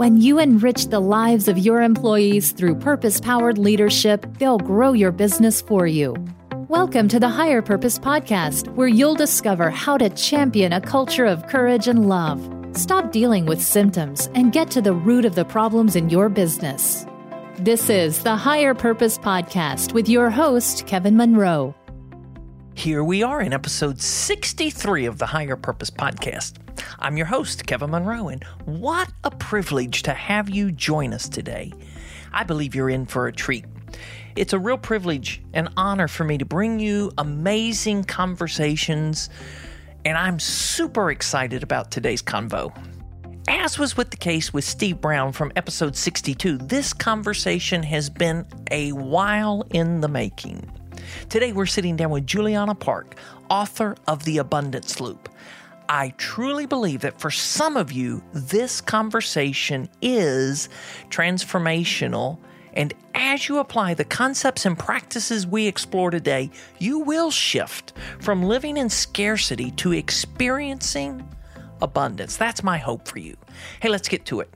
When 0.00 0.16
you 0.18 0.38
enrich 0.38 0.86
the 0.86 0.98
lives 0.98 1.46
of 1.46 1.58
your 1.58 1.82
employees 1.82 2.52
through 2.52 2.76
purpose 2.76 3.20
powered 3.20 3.58
leadership, 3.58 4.24
they'll 4.38 4.56
grow 4.56 4.94
your 4.94 5.12
business 5.12 5.60
for 5.60 5.86
you. 5.86 6.16
Welcome 6.68 7.06
to 7.08 7.20
the 7.20 7.28
Higher 7.28 7.60
Purpose 7.60 7.98
Podcast, 7.98 8.74
where 8.76 8.88
you'll 8.88 9.14
discover 9.14 9.68
how 9.68 9.98
to 9.98 10.08
champion 10.08 10.72
a 10.72 10.80
culture 10.80 11.26
of 11.26 11.48
courage 11.48 11.86
and 11.86 12.08
love. 12.08 12.40
Stop 12.72 13.12
dealing 13.12 13.44
with 13.44 13.60
symptoms 13.60 14.30
and 14.34 14.54
get 14.54 14.70
to 14.70 14.80
the 14.80 14.94
root 14.94 15.26
of 15.26 15.34
the 15.34 15.44
problems 15.44 15.94
in 15.96 16.08
your 16.08 16.30
business. 16.30 17.04
This 17.58 17.90
is 17.90 18.22
the 18.22 18.36
Higher 18.36 18.72
Purpose 18.72 19.18
Podcast 19.18 19.92
with 19.92 20.08
your 20.08 20.30
host, 20.30 20.86
Kevin 20.86 21.18
Monroe. 21.18 21.74
Here 22.80 23.04
we 23.04 23.22
are 23.22 23.42
in 23.42 23.52
episode 23.52 24.00
63 24.00 25.04
of 25.04 25.18
the 25.18 25.26
Higher 25.26 25.54
Purpose 25.54 25.90
Podcast. 25.90 26.54
I'm 26.98 27.18
your 27.18 27.26
host, 27.26 27.66
Kevin 27.66 27.90
Monroe, 27.90 28.28
and 28.28 28.42
what 28.64 29.12
a 29.22 29.30
privilege 29.30 30.02
to 30.04 30.14
have 30.14 30.48
you 30.48 30.72
join 30.72 31.12
us 31.12 31.28
today. 31.28 31.74
I 32.32 32.42
believe 32.42 32.74
you're 32.74 32.88
in 32.88 33.04
for 33.04 33.26
a 33.26 33.32
treat. 33.34 33.66
It's 34.34 34.54
a 34.54 34.58
real 34.58 34.78
privilege 34.78 35.42
and 35.52 35.68
honor 35.76 36.08
for 36.08 36.24
me 36.24 36.38
to 36.38 36.46
bring 36.46 36.80
you 36.80 37.12
amazing 37.18 38.04
conversations, 38.04 39.28
and 40.06 40.16
I'm 40.16 40.38
super 40.38 41.10
excited 41.10 41.62
about 41.62 41.90
today's 41.90 42.22
convo. 42.22 42.74
As 43.46 43.78
was 43.78 43.98
with 43.98 44.08
the 44.08 44.16
case 44.16 44.54
with 44.54 44.64
Steve 44.64 45.02
Brown 45.02 45.32
from 45.32 45.52
episode 45.54 45.96
62, 45.96 46.56
this 46.56 46.94
conversation 46.94 47.82
has 47.82 48.08
been 48.08 48.46
a 48.70 48.92
while 48.92 49.66
in 49.68 50.00
the 50.00 50.08
making. 50.08 50.79
Today 51.28 51.52
we're 51.52 51.66
sitting 51.66 51.96
down 51.96 52.10
with 52.10 52.26
Juliana 52.26 52.74
Park, 52.74 53.16
author 53.48 53.96
of 54.06 54.24
The 54.24 54.38
Abundance 54.38 55.00
Loop. 55.00 55.28
I 55.88 56.14
truly 56.18 56.66
believe 56.66 57.00
that 57.00 57.20
for 57.20 57.30
some 57.30 57.76
of 57.76 57.90
you, 57.90 58.22
this 58.32 58.80
conversation 58.80 59.88
is 60.00 60.68
transformational. 61.08 62.38
And 62.74 62.94
as 63.14 63.48
you 63.48 63.58
apply 63.58 63.94
the 63.94 64.04
concepts 64.04 64.64
and 64.66 64.78
practices 64.78 65.48
we 65.48 65.66
explore 65.66 66.10
today, 66.10 66.50
you 66.78 67.00
will 67.00 67.32
shift 67.32 67.92
from 68.20 68.44
living 68.44 68.76
in 68.76 68.88
scarcity 68.88 69.72
to 69.72 69.92
experiencing 69.92 71.26
abundance. 71.82 72.36
That's 72.36 72.62
my 72.62 72.78
hope 72.78 73.08
for 73.08 73.18
you. 73.18 73.36
Hey, 73.80 73.88
let's 73.88 74.08
get 74.08 74.24
to 74.26 74.38
it. 74.40 74.54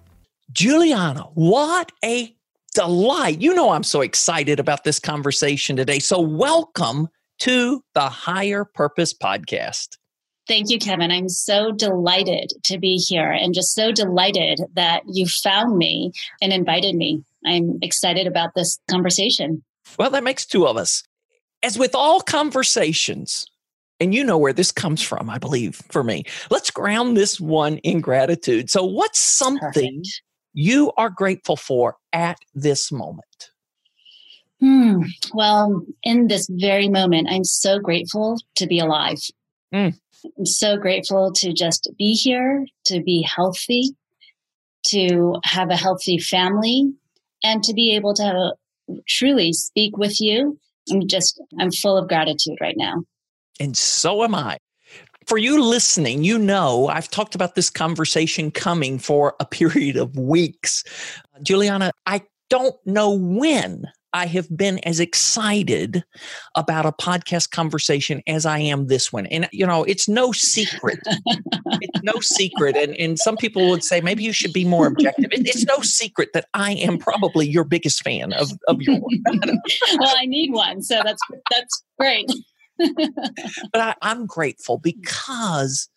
Juliana, 0.52 1.22
what 1.34 1.90
a 2.04 2.36
delight. 2.74 3.40
You 3.40 3.54
know, 3.54 3.70
I'm 3.70 3.84
so 3.84 4.02
excited 4.02 4.60
about 4.60 4.84
this 4.84 4.98
conversation 4.98 5.76
today. 5.76 6.00
So, 6.00 6.20
welcome 6.20 7.08
to 7.38 7.82
the 7.94 8.08
Higher 8.08 8.64
Purpose 8.64 9.14
Podcast. 9.14 9.96
Thank 10.46 10.68
you, 10.68 10.78
Kevin. 10.78 11.10
I'm 11.10 11.30
so 11.30 11.72
delighted 11.72 12.52
to 12.64 12.78
be 12.78 12.96
here 12.96 13.30
and 13.30 13.54
just 13.54 13.74
so 13.74 13.92
delighted 13.92 14.60
that 14.74 15.02
you 15.06 15.26
found 15.26 15.78
me 15.78 16.12
and 16.42 16.52
invited 16.52 16.94
me. 16.96 17.24
I'm 17.46 17.78
excited 17.80 18.26
about 18.26 18.50
this 18.54 18.78
conversation. 18.90 19.64
Well, 19.98 20.10
that 20.10 20.24
makes 20.24 20.44
two 20.44 20.66
of 20.66 20.76
us. 20.76 21.02
As 21.62 21.78
with 21.78 21.94
all 21.94 22.20
conversations, 22.20 23.46
and 24.00 24.12
you 24.12 24.22
know 24.22 24.36
where 24.36 24.52
this 24.52 24.72
comes 24.72 25.00
from, 25.00 25.30
I 25.30 25.38
believe, 25.38 25.80
for 25.90 26.04
me. 26.04 26.24
Let's 26.50 26.70
ground 26.70 27.16
this 27.16 27.40
one 27.40 27.78
in 27.78 28.00
gratitude. 28.00 28.68
So, 28.68 28.84
what's 28.84 29.20
something 29.20 29.60
Perfect. 29.62 30.22
You 30.54 30.92
are 30.96 31.10
grateful 31.10 31.56
for 31.56 31.96
at 32.12 32.38
this 32.54 32.90
moment? 32.90 33.50
Hmm. 34.60 35.02
Well, 35.34 35.84
in 36.04 36.28
this 36.28 36.48
very 36.50 36.88
moment, 36.88 37.28
I'm 37.30 37.44
so 37.44 37.78
grateful 37.78 38.38
to 38.54 38.66
be 38.66 38.78
alive. 38.78 39.18
Mm. 39.74 39.98
I'm 40.38 40.46
so 40.46 40.78
grateful 40.78 41.32
to 41.34 41.52
just 41.52 41.90
be 41.98 42.14
here, 42.14 42.64
to 42.86 43.02
be 43.02 43.22
healthy, 43.22 43.90
to 44.88 45.34
have 45.44 45.70
a 45.70 45.76
healthy 45.76 46.18
family, 46.18 46.92
and 47.42 47.62
to 47.64 47.74
be 47.74 47.94
able 47.94 48.14
to 48.14 48.54
truly 49.06 49.52
speak 49.52 49.98
with 49.98 50.20
you. 50.20 50.58
I'm 50.90 51.06
just, 51.08 51.40
I'm 51.58 51.72
full 51.72 51.98
of 51.98 52.08
gratitude 52.08 52.56
right 52.60 52.76
now. 52.76 53.02
And 53.60 53.76
so 53.76 54.24
am 54.24 54.34
I. 54.34 54.58
For 55.26 55.38
you 55.38 55.62
listening, 55.62 56.24
you 56.24 56.38
know 56.38 56.88
I've 56.88 57.10
talked 57.10 57.34
about 57.34 57.54
this 57.54 57.70
conversation 57.70 58.50
coming 58.50 58.98
for 58.98 59.34
a 59.40 59.46
period 59.46 59.96
of 59.96 60.16
weeks. 60.16 60.84
Juliana, 61.42 61.92
I 62.06 62.22
don't 62.50 62.76
know 62.86 63.10
when 63.10 63.86
I 64.14 64.26
have 64.26 64.46
been 64.56 64.78
as 64.84 65.00
excited 65.00 66.04
about 66.54 66.86
a 66.86 66.92
podcast 66.92 67.50
conversation 67.50 68.22
as 68.28 68.46
I 68.46 68.60
am 68.60 68.86
this 68.86 69.12
one. 69.12 69.26
And, 69.26 69.48
you 69.50 69.66
know, 69.66 69.82
it's 69.82 70.08
no 70.08 70.30
secret. 70.30 71.00
it's 71.04 72.02
no 72.04 72.20
secret. 72.20 72.76
And, 72.76 72.96
and 72.96 73.18
some 73.18 73.36
people 73.36 73.68
would 73.70 73.82
say 73.82 74.00
maybe 74.00 74.22
you 74.22 74.32
should 74.32 74.52
be 74.52 74.64
more 74.64 74.86
objective. 74.86 75.32
It, 75.32 75.48
it's 75.48 75.64
no 75.64 75.80
secret 75.80 76.28
that 76.32 76.46
I 76.54 76.74
am 76.74 76.96
probably 76.96 77.48
your 77.48 77.64
biggest 77.64 78.04
fan 78.04 78.32
of, 78.34 78.52
of 78.68 78.80
your 78.82 79.00
work. 79.00 79.10
well, 79.98 80.14
I 80.16 80.26
need 80.26 80.52
one. 80.52 80.80
So 80.82 81.00
that's, 81.04 81.22
that's 81.50 81.82
great. 81.98 82.30
But 82.78 83.80
I, 83.80 83.94
I'm 84.02 84.26
grateful 84.26 84.78
because 84.78 85.88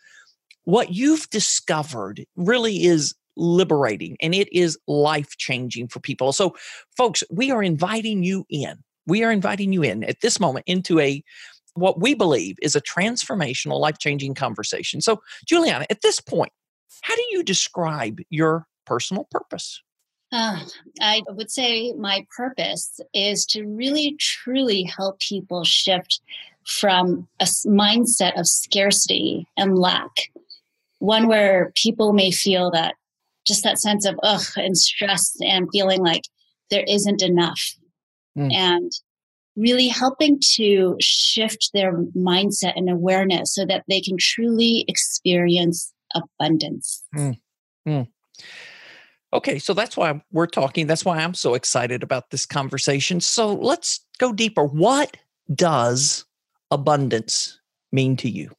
what 0.63 0.93
you've 0.93 1.29
discovered 1.29 2.25
really 2.35 2.83
is 2.83 3.15
liberating 3.37 4.17
and 4.21 4.33
it 4.33 4.51
is 4.51 4.77
life 4.87 5.37
changing 5.37 5.87
for 5.87 5.99
people. 5.99 6.33
So, 6.33 6.55
folks, 6.97 7.23
we 7.31 7.51
are 7.51 7.63
inviting 7.63 8.23
you 8.23 8.45
in. 8.49 8.83
We 9.05 9.23
are 9.23 9.31
inviting 9.31 9.71
you 9.71 9.83
in 9.83 10.03
at 10.03 10.21
this 10.21 10.39
moment 10.39 10.65
into 10.67 10.99
a 10.99 11.23
what 11.75 12.01
we 12.01 12.15
believe 12.15 12.57
is 12.61 12.75
a 12.75 12.81
transformational, 12.81 13.79
life 13.79 13.99
changing 13.99 14.33
conversation. 14.33 14.99
So, 14.99 15.21
Juliana, 15.45 15.85
at 15.89 16.01
this 16.01 16.19
point, 16.19 16.51
how 17.01 17.15
do 17.15 17.23
you 17.29 17.43
describe 17.43 18.19
your 18.29 18.65
personal 18.85 19.27
purpose? 19.29 19.81
Uh, 20.31 20.59
I 20.99 21.21
would 21.29 21.49
say 21.49 21.93
my 21.93 22.25
purpose 22.35 22.99
is 23.13 23.45
to 23.47 23.63
really, 23.65 24.17
truly 24.19 24.83
help 24.83 25.19
people 25.19 25.63
shift 25.63 26.19
from 26.67 27.27
a 27.39 27.45
mindset 27.65 28.37
of 28.39 28.45
scarcity 28.45 29.47
and 29.57 29.77
lack, 29.77 30.11
one 30.99 31.27
where 31.27 31.71
people 31.75 32.13
may 32.13 32.29
feel 32.29 32.69
that 32.71 32.95
just 33.45 33.63
that 33.63 33.79
sense 33.79 34.05
of 34.05 34.19
ugh 34.23 34.43
and 34.57 34.77
stress 34.77 35.33
and 35.41 35.69
feeling 35.71 36.01
like 36.01 36.23
there 36.69 36.83
isn't 36.87 37.21
enough. 37.21 37.61
Mm. 38.37 38.53
And 38.53 38.91
really 39.55 39.87
helping 39.87 40.39
to 40.39 40.95
shift 40.99 41.71
their 41.73 42.03
mindset 42.15 42.73
and 42.75 42.89
awareness 42.89 43.55
so 43.55 43.65
that 43.65 43.83
they 43.89 43.99
can 43.99 44.15
truly 44.19 44.85
experience 44.87 45.91
abundance. 46.13 47.03
Mm. 47.15 47.39
Mm. 47.87 48.07
Okay, 49.33 49.57
so 49.57 49.73
that's 49.73 49.97
why 49.97 50.21
we're 50.31 50.45
talking. 50.45 50.85
That's 50.85 51.03
why 51.03 51.17
I'm 51.17 51.33
so 51.33 51.55
excited 51.55 52.03
about 52.03 52.29
this 52.29 52.45
conversation. 52.45 53.19
So 53.19 53.53
let's 53.53 54.05
go 54.19 54.31
deeper. 54.31 54.63
What 54.63 55.17
does 55.53 56.26
abundance 56.71 57.59
mean 57.91 58.17
to 58.17 58.29
you? 58.29 58.51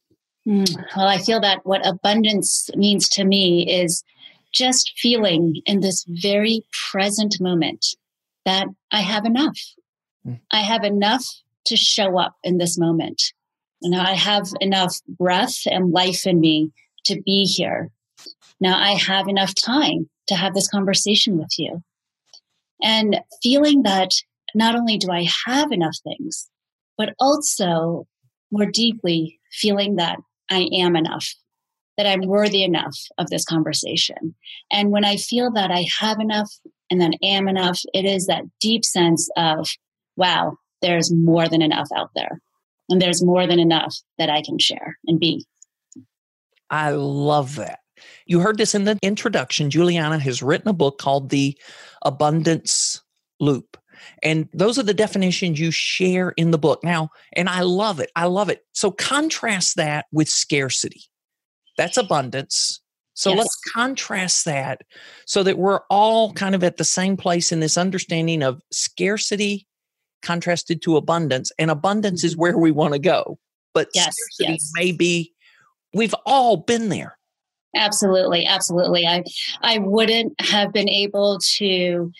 Hmm. 0.45 0.63
Well, 0.95 1.07
I 1.07 1.17
feel 1.17 1.39
that 1.41 1.65
what 1.65 1.85
abundance 1.85 2.69
means 2.75 3.09
to 3.09 3.23
me 3.23 3.69
is 3.69 4.03
just 4.51 4.93
feeling 4.97 5.61
in 5.65 5.81
this 5.81 6.05
very 6.07 6.63
present 6.91 7.39
moment 7.39 7.85
that 8.45 8.67
I 8.91 9.01
have 9.01 9.25
enough. 9.25 9.59
Mm. 10.25 10.39
I 10.51 10.61
have 10.61 10.83
enough 10.83 11.25
to 11.65 11.75
show 11.75 12.17
up 12.17 12.35
in 12.43 12.57
this 12.57 12.77
moment. 12.77 13.21
You 13.81 13.91
know, 13.91 14.01
I 14.01 14.13
have 14.13 14.47
enough 14.59 14.95
breath 15.07 15.57
and 15.65 15.91
life 15.91 16.25
in 16.25 16.39
me 16.39 16.71
to 17.05 17.21
be 17.21 17.45
here. 17.45 17.91
Now 18.59 18.77
I 18.77 18.93
have 18.93 19.27
enough 19.27 19.53
time 19.55 20.09
to 20.27 20.35
have 20.35 20.53
this 20.53 20.67
conversation 20.67 21.37
with 21.37 21.53
you. 21.57 21.83
And 22.81 23.19
feeling 23.43 23.83
that 23.83 24.11
not 24.55 24.75
only 24.75 24.97
do 24.97 25.11
I 25.11 25.27
have 25.45 25.71
enough 25.71 25.97
things, 26.03 26.49
but 26.99 27.15
also 27.19 28.05
more 28.51 28.67
deeply 28.67 29.39
feeling 29.51 29.95
that 29.95 30.19
I 30.51 30.69
am 30.71 30.95
enough 30.95 31.33
that 31.99 32.07
I'm 32.07 32.27
worthy 32.27 32.63
enough 32.63 32.97
of 33.17 33.29
this 33.29 33.43
conversation. 33.43 34.33
And 34.71 34.89
when 34.89 35.03
I 35.03 35.17
feel 35.17 35.51
that 35.51 35.69
I 35.69 35.85
have 35.99 36.21
enough 36.21 36.49
and 36.89 37.03
I 37.03 37.09
am 37.21 37.49
enough, 37.49 37.81
it 37.93 38.05
is 38.05 38.27
that 38.27 38.45
deep 38.61 38.85
sense 38.85 39.29
of, 39.35 39.67
wow, 40.15 40.55
there's 40.81 41.13
more 41.13 41.49
than 41.49 41.61
enough 41.61 41.89
out 41.93 42.11
there. 42.15 42.39
And 42.87 43.01
there's 43.01 43.21
more 43.21 43.45
than 43.45 43.59
enough 43.59 43.93
that 44.17 44.29
I 44.29 44.41
can 44.41 44.57
share 44.59 44.97
and 45.07 45.19
be. 45.19 45.45
I 46.69 46.91
love 46.91 47.57
that. 47.57 47.79
You 48.25 48.39
heard 48.39 48.57
this 48.57 48.73
in 48.73 48.85
the 48.85 48.97
introduction. 49.01 49.69
Juliana 49.69 50.19
has 50.19 50.41
written 50.41 50.69
a 50.69 50.73
book 50.73 50.99
called 50.99 51.29
The 51.29 51.57
Abundance 52.05 53.03
Loop. 53.41 53.77
And 54.23 54.49
those 54.53 54.77
are 54.79 54.83
the 54.83 54.93
definitions 54.93 55.59
you 55.59 55.71
share 55.71 56.29
in 56.31 56.51
the 56.51 56.57
book. 56.57 56.83
Now, 56.83 57.09
and 57.33 57.49
I 57.49 57.61
love 57.61 57.99
it. 57.99 58.11
I 58.15 58.25
love 58.25 58.49
it. 58.49 58.65
So 58.73 58.91
contrast 58.91 59.75
that 59.77 60.05
with 60.11 60.29
scarcity. 60.29 61.03
That's 61.77 61.97
abundance. 61.97 62.81
So 63.13 63.31
yes. 63.31 63.39
let's 63.39 63.61
contrast 63.73 64.45
that 64.45 64.81
so 65.25 65.43
that 65.43 65.57
we're 65.57 65.81
all 65.89 66.31
kind 66.33 66.55
of 66.55 66.63
at 66.63 66.77
the 66.77 66.85
same 66.85 67.17
place 67.17 67.51
in 67.51 67.59
this 67.59 67.77
understanding 67.77 68.43
of 68.43 68.61
scarcity 68.71 69.67
contrasted 70.21 70.81
to 70.83 70.97
abundance. 70.97 71.51
And 71.59 71.69
abundance 71.69 72.23
is 72.23 72.33
mm-hmm. 72.33 72.41
where 72.41 72.57
we 72.57 72.71
want 72.71 72.93
to 72.93 72.99
go. 72.99 73.37
But 73.73 73.89
yes, 73.93 74.15
scarcity 74.15 74.53
yes. 74.53 74.71
may 74.75 74.91
be, 74.91 75.33
we've 75.93 76.15
all 76.25 76.57
been 76.57 76.89
there. 76.89 77.17
Absolutely, 77.75 78.45
absolutely. 78.47 79.05
I 79.05 79.23
I 79.61 79.77
wouldn't 79.77 80.39
have 80.41 80.73
been 80.73 80.89
able 80.89 81.39
to 81.57 82.11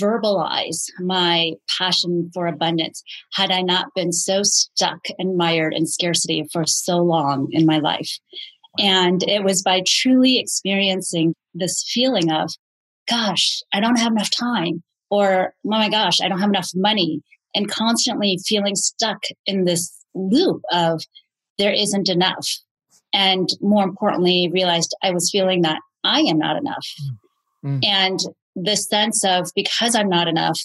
verbalize 0.00 0.86
my 1.00 1.52
passion 1.78 2.30
for 2.34 2.46
abundance 2.46 3.02
had 3.34 3.50
I 3.50 3.62
not 3.62 3.94
been 3.94 4.12
so 4.12 4.42
stuck 4.42 5.06
and 5.18 5.36
mired 5.36 5.74
in 5.74 5.86
scarcity 5.86 6.44
for 6.52 6.66
so 6.66 6.98
long 6.98 7.48
in 7.50 7.66
my 7.66 7.78
life. 7.78 8.10
And 8.78 9.22
it 9.24 9.42
was 9.42 9.62
by 9.62 9.82
truly 9.86 10.38
experiencing 10.38 11.34
this 11.54 11.84
feeling 11.92 12.30
of, 12.30 12.50
gosh, 13.08 13.62
I 13.72 13.80
don't 13.80 13.98
have 13.98 14.12
enough 14.12 14.30
time, 14.30 14.82
or 15.10 15.54
oh 15.66 15.68
my 15.68 15.88
gosh, 15.88 16.20
I 16.20 16.28
don't 16.28 16.40
have 16.40 16.50
enough 16.50 16.70
money, 16.74 17.22
and 17.54 17.70
constantly 17.70 18.38
feeling 18.46 18.76
stuck 18.76 19.22
in 19.46 19.64
this 19.64 19.92
loop 20.14 20.62
of 20.72 21.02
there 21.58 21.72
isn't 21.72 22.08
enough. 22.08 22.48
And 23.12 23.48
more 23.60 23.82
importantly, 23.82 24.50
realized 24.52 24.94
I 25.02 25.10
was 25.10 25.30
feeling 25.30 25.62
that 25.62 25.80
I 26.04 26.20
am 26.20 26.38
not 26.38 26.56
enough. 26.56 26.86
Mm. 27.64 27.84
And 27.84 28.20
the 28.56 28.76
sense 28.76 29.24
of 29.24 29.50
because 29.54 29.94
I'm 29.94 30.08
not 30.08 30.28
enough, 30.28 30.58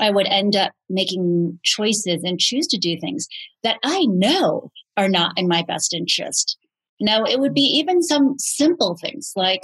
I 0.00 0.10
would 0.10 0.26
end 0.26 0.56
up 0.56 0.72
making 0.88 1.58
choices 1.62 2.22
and 2.24 2.38
choose 2.38 2.66
to 2.68 2.78
do 2.78 2.98
things 2.98 3.26
that 3.62 3.78
I 3.84 4.06
know 4.06 4.70
are 4.96 5.08
not 5.08 5.32
in 5.36 5.48
my 5.48 5.62
best 5.62 5.94
interest. 5.94 6.56
Now, 7.00 7.24
it 7.24 7.40
would 7.40 7.54
be 7.54 7.62
even 7.62 8.02
some 8.02 8.34
simple 8.38 8.96
things 9.00 9.32
like, 9.36 9.62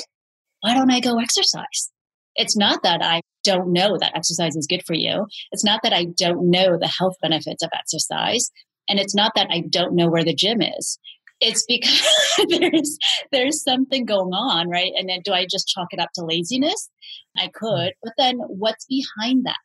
why 0.60 0.74
don't 0.74 0.90
I 0.90 1.00
go 1.00 1.18
exercise? 1.18 1.90
It's 2.34 2.56
not 2.56 2.82
that 2.82 3.02
I 3.02 3.22
don't 3.44 3.72
know 3.72 3.96
that 3.98 4.12
exercise 4.14 4.56
is 4.56 4.66
good 4.66 4.82
for 4.86 4.94
you. 4.94 5.26
It's 5.52 5.64
not 5.64 5.80
that 5.82 5.92
I 5.92 6.04
don't 6.04 6.50
know 6.50 6.76
the 6.78 6.92
health 6.98 7.14
benefits 7.22 7.62
of 7.62 7.70
exercise. 7.74 8.50
And 8.88 8.98
it's 8.98 9.14
not 9.14 9.32
that 9.36 9.48
I 9.50 9.62
don't 9.68 9.94
know 9.94 10.08
where 10.08 10.24
the 10.24 10.34
gym 10.34 10.60
is. 10.60 10.98
It's 11.40 11.64
because 11.66 12.06
there's 12.48 12.98
there's 13.32 13.62
something 13.62 14.04
going 14.04 14.32
on, 14.32 14.68
right? 14.68 14.92
And 14.96 15.08
then 15.08 15.20
do 15.24 15.32
I 15.32 15.46
just 15.50 15.68
chalk 15.68 15.88
it 15.90 16.00
up 16.00 16.10
to 16.14 16.24
laziness? 16.24 16.90
I 17.36 17.48
could, 17.48 17.92
but 18.02 18.14
then 18.16 18.38
what's 18.38 18.86
behind 18.86 19.44
that? 19.46 19.56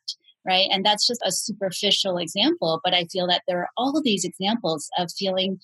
Right. 0.44 0.68
And 0.72 0.84
that's 0.84 1.06
just 1.06 1.20
a 1.24 1.30
superficial 1.30 2.18
example, 2.18 2.80
but 2.82 2.94
I 2.94 3.04
feel 3.04 3.28
that 3.28 3.42
there 3.46 3.60
are 3.60 3.68
all 3.76 3.96
of 3.96 4.02
these 4.02 4.24
examples 4.24 4.90
of 4.98 5.08
feeling 5.16 5.60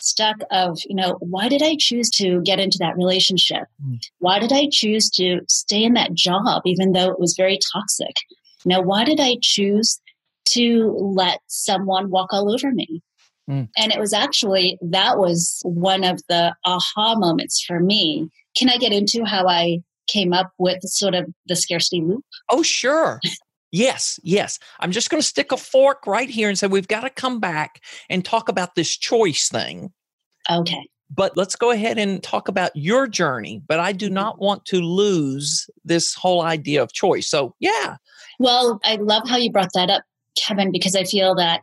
stuck 0.00 0.36
of 0.50 0.78
you 0.88 0.96
know 0.96 1.16
why 1.20 1.48
did 1.48 1.62
i 1.62 1.76
choose 1.78 2.10
to 2.10 2.40
get 2.42 2.58
into 2.58 2.78
that 2.78 2.96
relationship 2.96 3.64
mm. 3.86 3.98
why 4.18 4.38
did 4.38 4.52
i 4.52 4.66
choose 4.70 5.08
to 5.08 5.40
stay 5.48 5.84
in 5.84 5.94
that 5.94 6.12
job 6.12 6.62
even 6.64 6.92
though 6.92 7.10
it 7.10 7.20
was 7.20 7.34
very 7.36 7.58
toxic 7.72 8.16
you 8.64 8.68
know 8.68 8.80
why 8.80 9.04
did 9.04 9.20
i 9.20 9.36
choose 9.42 10.00
to 10.44 10.92
let 10.98 11.38
someone 11.46 12.10
walk 12.10 12.32
all 12.32 12.52
over 12.52 12.72
me 12.72 13.00
mm. 13.50 13.68
and 13.76 13.92
it 13.92 13.98
was 13.98 14.12
actually 14.12 14.78
that 14.80 15.18
was 15.18 15.60
one 15.64 16.04
of 16.04 16.20
the 16.28 16.54
aha 16.64 17.14
moments 17.16 17.62
for 17.62 17.80
me 17.80 18.28
can 18.56 18.68
i 18.68 18.76
get 18.76 18.92
into 18.92 19.24
how 19.24 19.46
i 19.46 19.78
came 20.08 20.32
up 20.32 20.52
with 20.58 20.82
sort 20.82 21.14
of 21.14 21.26
the 21.46 21.56
scarcity 21.56 22.00
loop 22.00 22.24
oh 22.50 22.62
sure 22.62 23.20
Yes, 23.72 24.20
yes. 24.22 24.58
I'm 24.80 24.92
just 24.92 25.08
going 25.08 25.20
to 25.20 25.26
stick 25.26 25.50
a 25.50 25.56
fork 25.56 26.06
right 26.06 26.28
here 26.28 26.48
and 26.48 26.58
say 26.58 26.66
we've 26.66 26.86
got 26.86 27.00
to 27.00 27.10
come 27.10 27.40
back 27.40 27.80
and 28.10 28.22
talk 28.22 28.50
about 28.50 28.74
this 28.74 28.94
choice 28.94 29.48
thing. 29.48 29.90
Okay. 30.50 30.86
But 31.10 31.36
let's 31.36 31.56
go 31.56 31.70
ahead 31.70 31.98
and 31.98 32.22
talk 32.22 32.48
about 32.48 32.70
your 32.74 33.06
journey. 33.06 33.62
But 33.66 33.80
I 33.80 33.92
do 33.92 34.06
mm-hmm. 34.06 34.14
not 34.14 34.38
want 34.40 34.66
to 34.66 34.80
lose 34.80 35.68
this 35.84 36.14
whole 36.14 36.42
idea 36.42 36.82
of 36.82 36.92
choice. 36.92 37.28
So, 37.28 37.54
yeah. 37.60 37.96
Well, 38.38 38.78
I 38.84 38.96
love 38.96 39.26
how 39.26 39.38
you 39.38 39.50
brought 39.50 39.72
that 39.74 39.90
up, 39.90 40.02
Kevin, 40.36 40.70
because 40.70 40.94
I 40.94 41.04
feel 41.04 41.34
that 41.36 41.62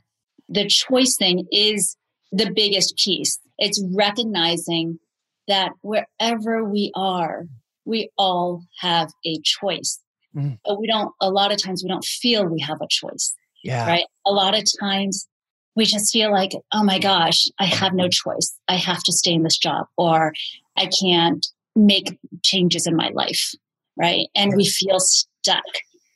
the 0.49 0.67
choice 0.67 1.15
thing 1.15 1.45
is 1.51 1.95
the 2.31 2.51
biggest 2.51 2.97
piece. 2.97 3.39
It's 3.57 3.83
recognizing 3.93 4.99
that 5.47 5.71
wherever 5.81 6.63
we 6.63 6.91
are, 6.95 7.47
we 7.85 8.09
all 8.17 8.63
have 8.79 9.11
a 9.25 9.39
choice. 9.43 9.99
Mm. 10.35 10.59
But 10.65 10.79
we 10.79 10.87
don't, 10.87 11.13
a 11.21 11.29
lot 11.29 11.51
of 11.51 11.61
times, 11.61 11.83
we 11.83 11.89
don't 11.89 12.05
feel 12.05 12.45
we 12.45 12.61
have 12.61 12.81
a 12.81 12.87
choice. 12.89 13.33
Yeah. 13.63 13.87
Right. 13.87 14.05
A 14.25 14.31
lot 14.31 14.57
of 14.57 14.63
times 14.79 15.27
we 15.75 15.85
just 15.85 16.11
feel 16.11 16.31
like, 16.31 16.51
oh 16.73 16.83
my 16.83 16.99
gosh, 16.99 17.47
I 17.59 17.65
have 17.65 17.93
no 17.93 18.07
choice. 18.07 18.55
I 18.67 18.75
have 18.75 19.03
to 19.03 19.11
stay 19.11 19.33
in 19.33 19.43
this 19.43 19.57
job 19.57 19.87
or 19.97 20.33
I 20.77 20.87
can't 20.87 21.45
make 21.75 22.17
changes 22.43 22.87
in 22.87 22.95
my 22.95 23.09
life. 23.13 23.53
Right. 23.97 24.27
And 24.35 24.55
we 24.55 24.65
feel 24.65 24.99
stuck. 24.99 25.63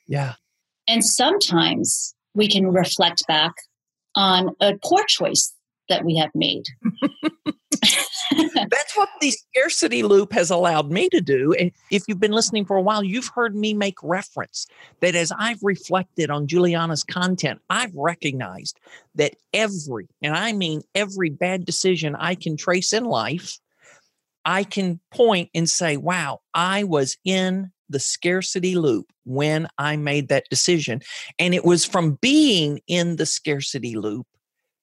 Yeah. 0.07 0.33
And 0.87 1.03
sometimes 1.03 2.15
we 2.33 2.47
can 2.47 2.71
reflect 2.71 3.23
back 3.27 3.53
on 4.15 4.55
a 4.59 4.77
poor 4.83 5.03
choice 5.07 5.53
that 5.89 6.05
we 6.05 6.15
have 6.15 6.31
made. 6.33 6.65
That's 8.69 8.95
what 8.95 9.09
the 9.19 9.31
scarcity 9.31 10.01
loop 10.03 10.31
has 10.31 10.49
allowed 10.49 10.89
me 10.89 11.09
to 11.09 11.19
do. 11.19 11.53
And 11.53 11.71
if 11.91 12.03
you've 12.07 12.19
been 12.19 12.31
listening 12.31 12.65
for 12.65 12.77
a 12.77 12.81
while, 12.81 13.03
you've 13.03 13.29
heard 13.35 13.55
me 13.55 13.73
make 13.73 14.01
reference 14.01 14.65
that 15.01 15.13
as 15.15 15.31
I've 15.37 15.61
reflected 15.61 16.29
on 16.29 16.47
Juliana's 16.47 17.03
content, 17.03 17.59
I've 17.69 17.93
recognized 17.93 18.79
that 19.15 19.35
every, 19.53 20.07
and 20.21 20.35
I 20.35 20.53
mean 20.53 20.81
every 20.95 21.29
bad 21.29 21.65
decision 21.65 22.15
I 22.15 22.35
can 22.35 22.55
trace 22.55 22.93
in 22.93 23.03
life, 23.03 23.59
I 24.45 24.63
can 24.63 24.99
point 25.11 25.49
and 25.53 25.69
say, 25.69 25.97
wow, 25.97 26.39
I 26.53 26.85
was 26.85 27.17
in 27.25 27.71
the 27.89 27.99
scarcity 27.99 28.75
loop 28.75 29.11
when 29.25 29.67
I 29.77 29.95
made 29.97 30.29
that 30.29 30.45
decision. 30.49 31.01
And 31.39 31.53
it 31.53 31.65
was 31.65 31.85
from 31.85 32.17
being 32.21 32.81
in 32.87 33.17
the 33.17 33.25
scarcity 33.25 33.95
loop 33.95 34.27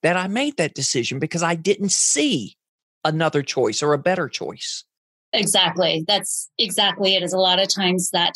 that 0.03 0.17
I 0.17 0.29
made 0.29 0.57
that 0.57 0.75
decision 0.75 1.19
because 1.19 1.43
I 1.43 1.55
didn't 1.55 1.93
see 1.93 2.57
another 3.05 3.43
choice 3.43 3.83
or 3.83 3.93
a 3.93 3.99
better 3.99 4.29
choice. 4.29 4.85
Exactly. 5.33 6.05
That's 6.07 6.51
exactly 6.59 7.15
it. 7.15 7.23
Is 7.23 7.33
a 7.33 7.39
lot 7.39 7.61
of 7.61 7.69
times 7.69 8.11
that 8.13 8.35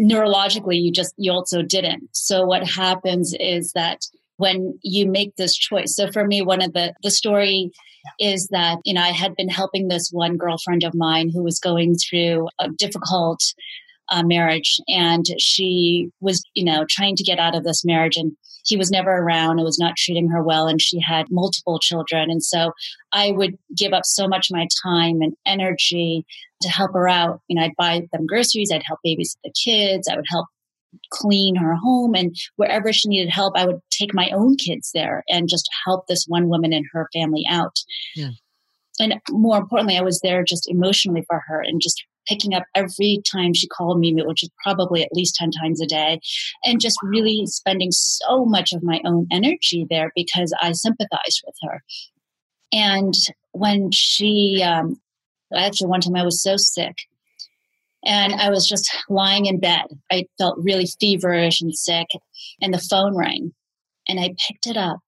neurologically 0.00 0.80
you 0.80 0.92
just 0.92 1.14
you 1.16 1.32
also 1.32 1.62
didn't. 1.62 2.08
So 2.12 2.44
what 2.44 2.68
happens 2.68 3.34
is 3.40 3.72
that 3.72 4.00
when 4.36 4.78
you 4.82 5.06
make 5.06 5.36
this 5.36 5.56
choice. 5.56 5.94
So 5.94 6.10
for 6.10 6.26
me, 6.26 6.42
one 6.42 6.62
of 6.62 6.72
the 6.72 6.92
the 7.02 7.10
story 7.10 7.70
is 8.20 8.48
that 8.48 8.78
you 8.84 8.92
know 8.92 9.00
I 9.00 9.12
had 9.12 9.34
been 9.36 9.48
helping 9.48 9.88
this 9.88 10.10
one 10.10 10.36
girlfriend 10.36 10.84
of 10.84 10.94
mine 10.94 11.30
who 11.30 11.42
was 11.42 11.58
going 11.58 11.96
through 11.96 12.48
a 12.58 12.68
difficult 12.68 13.40
uh, 14.10 14.22
marriage, 14.22 14.80
and 14.88 15.24
she 15.38 16.10
was 16.20 16.42
you 16.54 16.64
know 16.64 16.84
trying 16.88 17.16
to 17.16 17.24
get 17.24 17.38
out 17.38 17.54
of 17.54 17.64
this 17.64 17.84
marriage 17.84 18.16
and 18.16 18.36
he 18.64 18.76
was 18.76 18.90
never 18.90 19.10
around 19.10 19.58
and 19.58 19.64
was 19.64 19.78
not 19.78 19.96
treating 19.96 20.28
her 20.28 20.42
well 20.42 20.66
and 20.66 20.80
she 20.80 21.00
had 21.00 21.30
multiple 21.30 21.78
children 21.78 22.30
and 22.30 22.42
so 22.42 22.72
i 23.12 23.30
would 23.30 23.56
give 23.76 23.92
up 23.92 24.04
so 24.04 24.26
much 24.26 24.50
of 24.50 24.56
my 24.56 24.66
time 24.82 25.20
and 25.20 25.34
energy 25.46 26.24
to 26.60 26.68
help 26.68 26.92
her 26.92 27.08
out 27.08 27.40
you 27.48 27.56
know 27.56 27.62
i'd 27.62 27.76
buy 27.76 28.06
them 28.12 28.26
groceries 28.26 28.70
i'd 28.72 28.82
help 28.84 29.00
babysit 29.06 29.36
the 29.44 29.52
kids 29.52 30.08
i 30.08 30.16
would 30.16 30.26
help 30.28 30.46
clean 31.10 31.56
her 31.56 31.74
home 31.74 32.14
and 32.14 32.36
wherever 32.56 32.92
she 32.92 33.08
needed 33.08 33.30
help 33.30 33.54
i 33.56 33.66
would 33.66 33.80
take 33.90 34.14
my 34.14 34.30
own 34.30 34.56
kids 34.56 34.90
there 34.94 35.24
and 35.28 35.48
just 35.48 35.68
help 35.84 36.06
this 36.06 36.24
one 36.26 36.48
woman 36.48 36.72
and 36.72 36.86
her 36.92 37.08
family 37.12 37.44
out 37.48 37.76
yeah. 38.14 38.30
and 39.00 39.14
more 39.30 39.58
importantly 39.58 39.98
i 39.98 40.02
was 40.02 40.20
there 40.20 40.44
just 40.44 40.70
emotionally 40.70 41.24
for 41.28 41.42
her 41.46 41.60
and 41.60 41.80
just 41.80 42.04
picking 42.26 42.54
up 42.54 42.64
every 42.74 43.20
time 43.30 43.54
she 43.54 43.68
called 43.68 43.98
me, 43.98 44.14
which 44.14 44.42
is 44.42 44.50
probably 44.62 45.02
at 45.02 45.12
least 45.12 45.36
10 45.36 45.50
times 45.50 45.80
a 45.80 45.86
day, 45.86 46.20
and 46.64 46.80
just 46.80 46.98
really 47.02 47.46
spending 47.46 47.90
so 47.90 48.44
much 48.44 48.72
of 48.72 48.82
my 48.82 49.00
own 49.04 49.26
energy 49.30 49.86
there 49.88 50.12
because 50.14 50.54
I 50.60 50.72
sympathized 50.72 51.42
with 51.46 51.56
her. 51.62 51.82
And 52.72 53.14
when 53.52 53.90
she, 53.92 54.62
um, 54.62 55.00
actually, 55.54 55.88
one 55.88 56.00
time 56.00 56.16
I 56.16 56.24
was 56.24 56.42
so 56.42 56.56
sick 56.56 56.96
and 58.04 58.34
I 58.34 58.50
was 58.50 58.66
just 58.66 58.94
lying 59.08 59.46
in 59.46 59.60
bed. 59.60 59.86
I 60.12 60.26
felt 60.38 60.58
really 60.58 60.86
feverish 61.00 61.60
and 61.60 61.74
sick, 61.74 62.06
and 62.60 62.72
the 62.72 62.78
phone 62.78 63.16
rang, 63.16 63.54
and 64.08 64.20
I 64.20 64.34
picked 64.46 64.66
it 64.66 64.76
up 64.76 64.98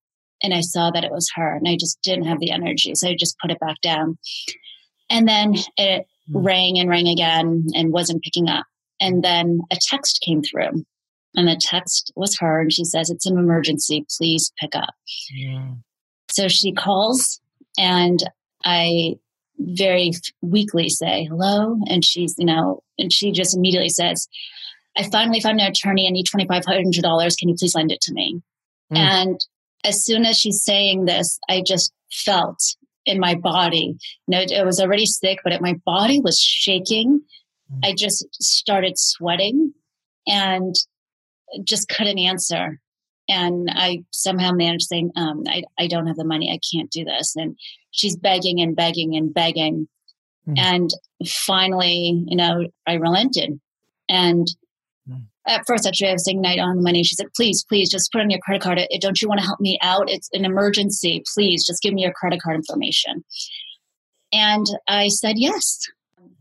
and 0.42 0.52
I 0.52 0.60
saw 0.60 0.90
that 0.90 1.04
it 1.04 1.12
was 1.12 1.30
her, 1.34 1.56
and 1.56 1.68
I 1.68 1.76
just 1.76 2.00
didn't 2.02 2.26
have 2.26 2.40
the 2.40 2.50
energy, 2.50 2.94
so 2.94 3.08
I 3.08 3.16
just 3.18 3.38
put 3.38 3.50
it 3.50 3.60
back 3.60 3.80
down. 3.82 4.18
And 5.10 5.28
then 5.28 5.54
it. 5.76 6.06
Rang 6.30 6.78
and 6.78 6.88
rang 6.88 7.08
again 7.08 7.66
and 7.74 7.92
wasn't 7.92 8.22
picking 8.22 8.48
up. 8.48 8.64
And 9.00 9.22
then 9.22 9.60
a 9.70 9.76
text 9.80 10.20
came 10.24 10.42
through. 10.42 10.84
And 11.34 11.48
the 11.48 11.60
text 11.60 12.12
was 12.16 12.38
her, 12.38 12.60
and 12.60 12.72
she 12.72 12.84
says, 12.84 13.10
It's 13.10 13.26
an 13.26 13.36
emergency. 13.36 14.06
Please 14.16 14.52
pick 14.58 14.74
up. 14.74 14.94
Yeah. 15.30 15.72
So 16.30 16.48
she 16.48 16.72
calls, 16.72 17.40
and 17.78 18.18
I 18.64 19.16
very 19.58 20.12
weakly 20.40 20.88
say, 20.88 21.24
Hello. 21.24 21.78
And 21.88 22.02
she's, 22.02 22.34
you 22.38 22.46
know, 22.46 22.82
and 22.98 23.12
she 23.12 23.32
just 23.32 23.54
immediately 23.54 23.90
says, 23.90 24.28
I 24.96 25.02
finally 25.10 25.40
found 25.40 25.60
an 25.60 25.70
attorney. 25.70 26.08
I 26.08 26.10
need 26.10 26.26
$2,500. 26.26 27.38
Can 27.38 27.48
you 27.50 27.54
please 27.54 27.74
lend 27.74 27.92
it 27.92 28.00
to 28.02 28.14
me? 28.14 28.40
Mm. 28.90 28.96
And 28.96 29.40
as 29.84 30.04
soon 30.04 30.24
as 30.24 30.38
she's 30.38 30.64
saying 30.64 31.04
this, 31.04 31.38
I 31.50 31.62
just 31.64 31.92
felt 32.10 32.58
in 33.06 33.20
my 33.20 33.34
body. 33.34 33.96
You 34.26 34.28
know, 34.28 34.44
I 34.56 34.64
was 34.64 34.80
already 34.80 35.06
sick, 35.06 35.38
but 35.42 35.52
it, 35.52 35.62
my 35.62 35.74
body 35.84 36.20
was 36.20 36.38
shaking. 36.38 37.20
Mm. 37.72 37.88
I 37.88 37.94
just 37.94 38.26
started 38.42 38.98
sweating 38.98 39.72
and 40.26 40.74
just 41.64 41.88
couldn't 41.88 42.18
answer. 42.18 42.80
And 43.28 43.68
I 43.72 44.04
somehow 44.12 44.52
managed 44.52 44.86
saying, 44.86 45.12
um, 45.16 45.44
I, 45.46 45.62
I 45.78 45.86
don't 45.86 46.06
have 46.06 46.16
the 46.16 46.24
money. 46.24 46.50
I 46.50 46.60
can't 46.72 46.90
do 46.90 47.04
this. 47.04 47.34
And 47.36 47.56
she's 47.90 48.16
begging 48.16 48.60
and 48.60 48.76
begging 48.76 49.16
and 49.16 49.32
begging. 49.32 49.88
Mm. 50.48 50.58
And 50.58 50.90
finally, 51.26 52.24
you 52.26 52.36
know, 52.36 52.66
I 52.86 52.94
relented. 52.94 53.60
And. 54.08 54.46
At 55.46 55.64
first, 55.66 55.86
actually, 55.86 56.10
I 56.10 56.12
was 56.12 56.24
saying 56.24 56.40
night 56.40 56.58
on 56.58 56.76
the 56.76 56.82
money. 56.82 57.02
She 57.04 57.14
said, 57.14 57.26
please, 57.34 57.64
please 57.68 57.90
just 57.90 58.10
put 58.12 58.20
on 58.20 58.30
your 58.30 58.40
credit 58.40 58.62
card. 58.62 58.80
Don't 59.00 59.20
you 59.20 59.28
want 59.28 59.40
to 59.40 59.46
help 59.46 59.60
me 59.60 59.78
out? 59.82 60.10
It's 60.10 60.28
an 60.32 60.44
emergency. 60.44 61.22
Please 61.34 61.66
just 61.66 61.82
give 61.82 61.94
me 61.94 62.02
your 62.02 62.12
credit 62.12 62.40
card 62.42 62.56
information. 62.56 63.24
And 64.32 64.66
I 64.88 65.08
said, 65.08 65.34
yes. 65.38 65.80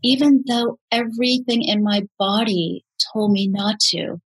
Even 0.02 0.44
though 0.46 0.78
everything 0.92 1.62
in 1.62 1.82
my 1.82 2.06
body 2.18 2.84
told 3.12 3.32
me 3.32 3.48
not 3.48 3.80
to, 3.90 4.20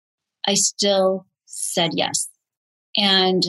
I 0.46 0.54
still 0.54 1.26
said 1.46 1.90
yes. 1.94 2.28
And 2.96 3.44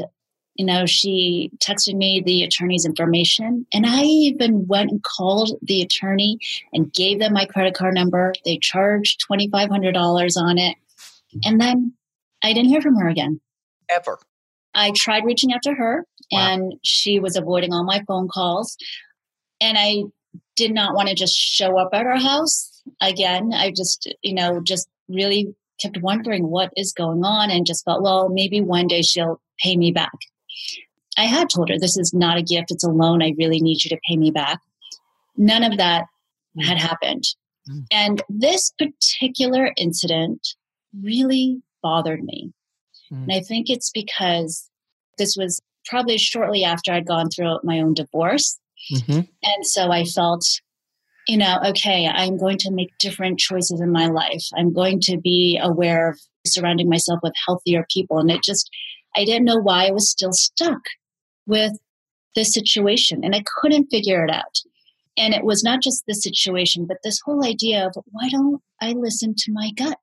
you 0.55 0.65
know, 0.65 0.85
she 0.85 1.49
texted 1.57 1.95
me 1.95 2.21
the 2.23 2.43
attorney's 2.43 2.85
information. 2.85 3.65
And 3.73 3.85
I 3.85 4.01
even 4.03 4.67
went 4.67 4.91
and 4.91 5.01
called 5.03 5.57
the 5.61 5.81
attorney 5.81 6.37
and 6.73 6.93
gave 6.93 7.19
them 7.19 7.33
my 7.33 7.45
credit 7.45 7.73
card 7.73 7.95
number. 7.95 8.33
They 8.45 8.57
charged 8.57 9.25
$2,500 9.27 10.37
on 10.37 10.57
it. 10.57 10.75
And 11.43 11.59
then 11.59 11.93
I 12.43 12.53
didn't 12.53 12.69
hear 12.69 12.81
from 12.81 12.95
her 12.95 13.07
again. 13.07 13.39
Ever. 13.89 14.19
I 14.73 14.91
tried 14.95 15.25
reaching 15.25 15.53
out 15.53 15.61
to 15.63 15.73
her 15.73 16.05
wow. 16.31 16.53
and 16.53 16.73
she 16.83 17.19
was 17.19 17.35
avoiding 17.35 17.73
all 17.73 17.83
my 17.83 18.03
phone 18.07 18.27
calls. 18.27 18.77
And 19.59 19.77
I 19.77 20.03
did 20.55 20.73
not 20.73 20.95
want 20.95 21.09
to 21.09 21.15
just 21.15 21.35
show 21.35 21.77
up 21.77 21.89
at 21.93 22.05
her 22.05 22.17
house 22.17 22.81
again. 23.01 23.51
I 23.53 23.71
just, 23.71 24.13
you 24.21 24.33
know, 24.33 24.61
just 24.61 24.87
really 25.09 25.53
kept 25.81 26.01
wondering 26.01 26.47
what 26.47 26.71
is 26.77 26.93
going 26.93 27.23
on 27.23 27.51
and 27.51 27.65
just 27.65 27.83
felt, 27.83 28.01
well, 28.01 28.29
maybe 28.29 28.61
one 28.61 28.87
day 28.87 29.01
she'll 29.01 29.41
pay 29.59 29.75
me 29.75 29.91
back. 29.91 30.13
I 31.17 31.25
had 31.25 31.49
told 31.49 31.69
her, 31.69 31.77
this 31.77 31.97
is 31.97 32.13
not 32.13 32.37
a 32.37 32.43
gift, 32.43 32.71
it's 32.71 32.83
a 32.83 32.89
loan. 32.89 33.21
I 33.21 33.35
really 33.37 33.59
need 33.59 33.83
you 33.83 33.89
to 33.89 33.99
pay 34.07 34.17
me 34.17 34.31
back. 34.31 34.59
None 35.35 35.63
of 35.63 35.77
that 35.77 36.05
mm. 36.57 36.65
had 36.65 36.77
happened. 36.77 37.23
Mm. 37.69 37.85
And 37.91 38.23
this 38.29 38.71
particular 38.77 39.71
incident 39.77 40.55
really 40.99 41.61
bothered 41.81 42.23
me. 42.23 42.51
Mm. 43.11 43.23
And 43.23 43.31
I 43.33 43.39
think 43.41 43.69
it's 43.69 43.91
because 43.91 44.69
this 45.17 45.35
was 45.35 45.61
probably 45.85 46.17
shortly 46.17 46.63
after 46.63 46.91
I'd 46.91 47.07
gone 47.07 47.29
through 47.29 47.59
my 47.63 47.79
own 47.79 47.93
divorce. 47.93 48.59
Mm-hmm. 48.91 49.21
And 49.43 49.67
so 49.67 49.91
I 49.91 50.05
felt, 50.05 50.45
you 51.27 51.37
know, 51.37 51.59
okay, 51.67 52.07
I'm 52.07 52.37
going 52.37 52.57
to 52.59 52.71
make 52.71 52.97
different 52.99 53.39
choices 53.39 53.81
in 53.81 53.91
my 53.91 54.07
life. 54.07 54.43
I'm 54.55 54.73
going 54.73 54.99
to 55.01 55.17
be 55.17 55.59
aware 55.61 56.09
of 56.09 56.19
surrounding 56.45 56.89
myself 56.89 57.19
with 57.21 57.33
healthier 57.45 57.85
people. 57.91 58.19
And 58.19 58.31
it 58.31 58.43
just, 58.43 58.69
I 59.15 59.25
didn't 59.25 59.45
know 59.45 59.59
why 59.59 59.87
I 59.87 59.91
was 59.91 60.09
still 60.09 60.33
stuck 60.33 60.81
with 61.45 61.73
this 62.35 62.53
situation 62.53 63.23
and 63.23 63.35
I 63.35 63.43
couldn't 63.45 63.87
figure 63.91 64.25
it 64.25 64.31
out. 64.31 64.59
And 65.17 65.33
it 65.33 65.43
was 65.43 65.63
not 65.63 65.81
just 65.81 66.03
the 66.07 66.13
situation, 66.13 66.85
but 66.87 66.97
this 67.03 67.19
whole 67.23 67.45
idea 67.45 67.85
of 67.85 67.95
why 68.11 68.29
don't 68.29 68.61
I 68.81 68.93
listen 68.93 69.35
to 69.37 69.51
my 69.51 69.71
gut? 69.75 69.97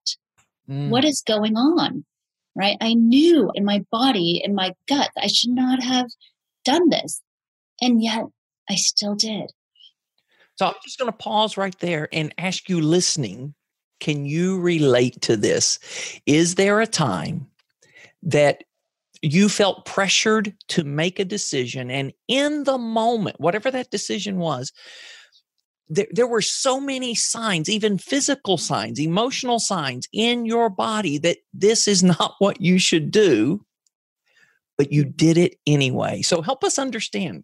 Mm. 0.69 0.89
What 0.91 1.05
is 1.05 1.23
going 1.23 1.57
on? 1.57 2.05
Right? 2.55 2.77
I 2.81 2.95
knew 2.95 3.51
in 3.55 3.65
my 3.65 3.85
body, 3.91 4.43
in 4.45 4.55
my 4.55 4.73
gut, 4.89 5.11
I 5.17 5.29
should 5.29 5.51
not 5.51 5.83
have 5.83 6.09
done 6.65 6.89
this. 6.89 7.23
And 7.81 8.03
yet 8.03 8.25
I 8.69 8.75
still 8.75 9.15
did. 9.15 9.51
So 10.59 10.67
I'm 10.67 10.75
just 10.85 10.99
going 10.99 11.11
to 11.11 11.17
pause 11.17 11.57
right 11.57 11.79
there 11.79 12.09
and 12.13 12.35
ask 12.37 12.69
you 12.69 12.81
listening, 12.81 13.55
can 14.01 14.27
you 14.27 14.59
relate 14.59 15.21
to 15.23 15.37
this? 15.37 15.79
Is 16.27 16.57
there 16.57 16.81
a 16.81 16.87
time 16.87 17.47
that 18.25 18.65
you 19.23 19.49
felt 19.49 19.85
pressured 19.85 20.55
to 20.69 20.85
make 20.85 21.19
a 21.19 21.25
decision 21.25 21.91
and 21.91 22.13
in 22.29 22.65
the 22.65 22.79
moment 22.79 23.41
whatever 23.41 23.71
that 23.71 23.91
decision 23.91 24.39
was 24.39 24.73
there, 25.89 26.07
there 26.11 26.27
were 26.27 26.43
so 26.43 26.81
many 26.81 27.15
signs 27.15 27.69
even 27.69 27.99
physical 27.99 28.59
signs 28.59 29.01
emotional 29.01 29.59
signs 29.59 30.09
in 30.13 30.45
your 30.45 30.69
body 30.69 31.19
that 31.19 31.39
this 31.53 31.89
is 31.89 32.03
not 32.19 32.35
what 32.39 32.61
you 32.61 32.79
should 32.79 33.11
do 33.11 33.65
but 34.77 34.93
you 34.93 35.05
did 35.05 35.37
it 35.37 35.57
anyway 35.67 36.23
so 36.23 36.43
help 36.43 36.65
us 36.65 36.79
understand 36.79 37.43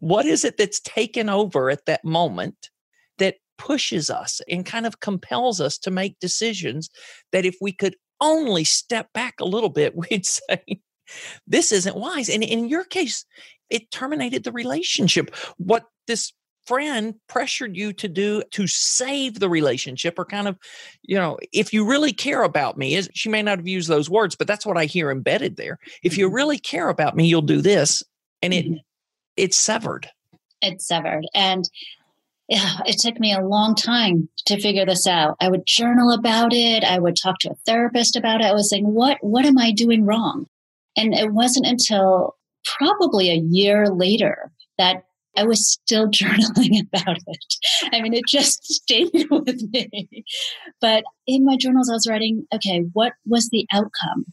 what 0.00 0.24
is 0.26 0.44
it 0.44 0.56
that's 0.56 0.80
taken 0.80 1.28
over 1.28 1.70
at 1.70 1.84
that 1.86 2.04
moment 2.04 2.70
that 3.18 3.36
pushes 3.58 4.10
us 4.10 4.40
and 4.48 4.66
kind 4.66 4.86
of 4.86 5.00
compels 5.00 5.60
us 5.60 5.78
to 5.78 5.90
make 5.90 6.18
decisions 6.20 6.90
that 7.32 7.44
if 7.44 7.56
we 7.60 7.72
could 7.72 7.96
only 8.20 8.64
step 8.64 9.12
back 9.12 9.40
a 9.40 9.44
little 9.44 9.68
bit, 9.68 9.94
we'd 10.10 10.26
say, 10.26 10.62
this 11.46 11.72
isn't 11.72 11.96
wise. 11.96 12.28
And 12.28 12.42
in 12.42 12.68
your 12.68 12.84
case, 12.84 13.24
it 13.70 13.90
terminated 13.90 14.44
the 14.44 14.52
relationship. 14.52 15.34
What 15.56 15.84
this 16.06 16.32
friend 16.66 17.14
pressured 17.28 17.76
you 17.76 17.92
to 17.92 18.08
do 18.08 18.42
to 18.50 18.66
save 18.66 19.40
the 19.40 19.48
relationship 19.48 20.18
or 20.18 20.24
kind 20.24 20.48
of 20.48 20.58
you 21.02 21.16
know 21.16 21.38
if 21.52 21.72
you 21.72 21.84
really 21.86 22.12
care 22.12 22.42
about 22.42 22.78
me 22.78 22.94
is 22.94 23.08
she 23.14 23.28
may 23.28 23.42
not 23.42 23.58
have 23.58 23.68
used 23.68 23.88
those 23.88 24.08
words 24.08 24.34
but 24.34 24.46
that's 24.46 24.66
what 24.66 24.76
i 24.76 24.84
hear 24.84 25.10
embedded 25.10 25.56
there 25.56 25.78
if 26.02 26.16
you 26.16 26.26
mm-hmm. 26.26 26.36
really 26.36 26.58
care 26.58 26.88
about 26.88 27.16
me 27.16 27.26
you'll 27.26 27.42
do 27.42 27.60
this 27.60 28.02
and 28.42 28.54
it 28.54 28.66
mm-hmm. 28.66 28.76
it's 29.36 29.56
severed 29.56 30.08
it's 30.62 30.86
severed 30.86 31.26
and 31.34 31.68
yeah, 32.48 32.80
it 32.86 32.98
took 32.98 33.18
me 33.18 33.32
a 33.32 33.40
long 33.40 33.74
time 33.74 34.28
to 34.46 34.60
figure 34.60 34.84
this 34.84 35.06
out. 35.06 35.36
I 35.40 35.48
would 35.48 35.64
journal 35.64 36.12
about 36.12 36.52
it. 36.52 36.84
I 36.84 36.98
would 36.98 37.16
talk 37.16 37.38
to 37.40 37.50
a 37.50 37.56
therapist 37.66 38.16
about 38.16 38.42
it. 38.42 38.46
I 38.46 38.52
was 38.52 38.68
saying, 38.68 38.84
what, 38.84 39.16
what 39.22 39.46
am 39.46 39.56
I 39.56 39.72
doing 39.72 40.04
wrong? 40.04 40.46
And 40.96 41.14
it 41.14 41.32
wasn't 41.32 41.66
until 41.66 42.36
probably 42.64 43.30
a 43.30 43.42
year 43.48 43.88
later 43.88 44.50
that 44.78 45.04
I 45.36 45.44
was 45.44 45.68
still 45.68 46.06
journaling 46.10 46.86
about 46.86 47.18
it. 47.26 47.54
I 47.92 48.00
mean, 48.00 48.14
it 48.14 48.26
just 48.26 48.64
stayed 48.72 49.26
with 49.30 49.62
me. 49.72 50.24
But 50.80 51.04
in 51.26 51.44
my 51.44 51.56
journals, 51.56 51.90
I 51.90 51.94
was 51.94 52.08
writing, 52.08 52.46
okay, 52.54 52.84
what 52.92 53.12
was 53.26 53.48
the 53.50 53.66
outcome? 53.72 54.26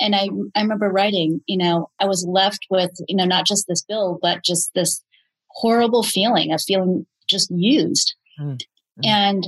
And 0.00 0.14
I, 0.14 0.28
I 0.56 0.62
remember 0.62 0.90
writing, 0.90 1.40
you 1.46 1.56
know, 1.56 1.88
I 2.00 2.06
was 2.06 2.26
left 2.28 2.66
with, 2.68 2.90
you 3.08 3.16
know, 3.16 3.24
not 3.24 3.46
just 3.46 3.66
this 3.68 3.82
bill, 3.82 4.18
but 4.20 4.44
just 4.44 4.72
this 4.74 5.02
horrible 5.48 6.02
feeling 6.02 6.52
of 6.52 6.60
feeling 6.60 7.06
just 7.28 7.50
used. 7.50 8.14
Mm-hmm. 8.40 8.56
And 9.04 9.46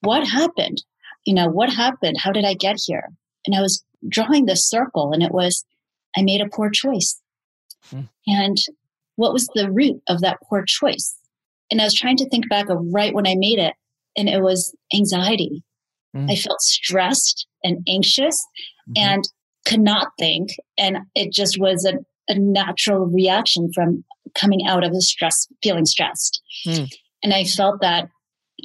what 0.00 0.26
happened? 0.26 0.82
You 1.26 1.34
know, 1.34 1.48
what 1.48 1.72
happened? 1.72 2.16
How 2.18 2.32
did 2.32 2.44
I 2.44 2.54
get 2.54 2.76
here? 2.84 3.08
And 3.46 3.54
I 3.54 3.60
was 3.60 3.84
drawing 4.08 4.46
this 4.46 4.68
circle 4.68 5.12
and 5.12 5.22
it 5.22 5.32
was 5.32 5.64
I 6.16 6.22
made 6.22 6.40
a 6.40 6.48
poor 6.48 6.70
choice. 6.70 7.20
Mm. 7.90 8.08
And 8.26 8.56
what 9.22 9.32
was 9.32 9.46
the 9.54 9.70
root 9.70 10.02
of 10.08 10.20
that 10.20 10.38
poor 10.42 10.64
choice? 10.66 11.16
And 11.70 11.80
I 11.80 11.84
was 11.84 11.94
trying 11.94 12.16
to 12.16 12.28
think 12.28 12.48
back 12.48 12.68
of 12.68 12.78
right 12.92 13.14
when 13.14 13.24
I 13.24 13.36
made 13.36 13.60
it, 13.60 13.74
and 14.16 14.28
it 14.28 14.42
was 14.42 14.74
anxiety. 14.92 15.62
Mm. 16.14 16.28
I 16.28 16.34
felt 16.34 16.60
stressed 16.60 17.46
and 17.62 17.78
anxious 17.88 18.44
mm-hmm. 18.88 18.94
and 18.96 19.24
could 19.64 19.80
not 19.80 20.08
think. 20.18 20.50
And 20.76 20.98
it 21.14 21.32
just 21.32 21.58
was 21.60 21.86
a, 21.86 21.98
a, 22.28 22.36
natural 22.36 23.06
reaction 23.06 23.70
from 23.72 24.04
coming 24.34 24.66
out 24.66 24.84
of 24.84 24.92
the 24.92 25.00
stress, 25.00 25.46
feeling 25.62 25.86
stressed. 25.86 26.42
Mm. 26.66 26.92
And 27.22 27.32
I 27.32 27.44
felt 27.44 27.80
that, 27.80 28.08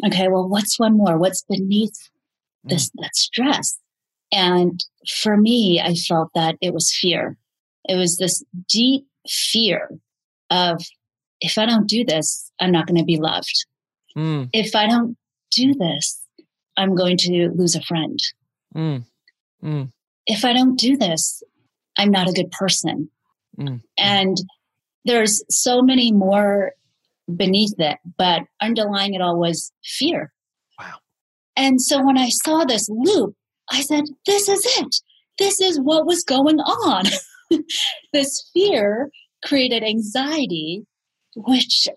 okay, 0.07 0.27
well, 0.27 0.49
what's 0.49 0.79
one 0.79 0.97
more? 0.97 1.19
What's 1.19 1.43
beneath 1.43 2.09
this, 2.63 2.89
mm. 2.89 2.93
that 3.03 3.15
stress? 3.15 3.77
And 4.31 4.83
for 5.07 5.37
me, 5.37 5.79
I 5.79 5.93
felt 5.93 6.31
that 6.33 6.55
it 6.61 6.73
was 6.73 6.91
fear. 6.91 7.37
It 7.87 7.95
was 7.95 8.17
this 8.17 8.43
deep 8.67 9.05
fear 9.29 9.89
of 10.49 10.81
if 11.41 11.57
I 11.57 11.65
don't 11.65 11.87
do 11.87 12.03
this, 12.03 12.51
I'm 12.59 12.71
not 12.71 12.87
going 12.87 12.97
to 12.97 13.05
be 13.05 13.17
loved. 13.17 13.65
Mm. 14.17 14.49
If 14.53 14.75
I 14.75 14.87
don't 14.87 15.17
do 15.51 15.73
this, 15.73 16.19
I'm 16.75 16.95
going 16.95 17.17
to 17.17 17.49
lose 17.55 17.75
a 17.75 17.81
friend. 17.81 18.19
Mm. 18.75 19.05
Mm. 19.63 19.91
If 20.25 20.45
I 20.45 20.53
don't 20.53 20.77
do 20.77 20.97
this, 20.97 21.43
I'm 21.97 22.11
not 22.11 22.29
a 22.29 22.33
good 22.33 22.51
person. 22.51 23.09
Mm. 23.57 23.81
And 23.97 24.37
there's 25.05 25.43
so 25.49 25.81
many 25.81 26.11
more 26.11 26.73
beneath 27.35 27.73
it, 27.79 27.97
but 28.17 28.41
underlying 28.61 29.13
it 29.13 29.21
all 29.21 29.39
was 29.39 29.71
fear. 29.83 30.31
Wow. 30.79 30.95
And 31.55 31.81
so 31.81 32.05
when 32.05 32.17
I 32.17 32.29
saw 32.29 32.63
this 32.63 32.87
loop, 32.89 33.35
I 33.71 33.81
said, 33.81 34.05
this 34.25 34.47
is 34.47 34.65
it. 34.79 34.95
This 35.39 35.59
is 35.59 35.79
what 35.79 36.05
was 36.05 36.23
going 36.23 36.59
on. 36.59 37.05
this 38.13 38.49
fear 38.53 39.09
created 39.45 39.83
anxiety, 39.83 40.85
which 41.35 41.87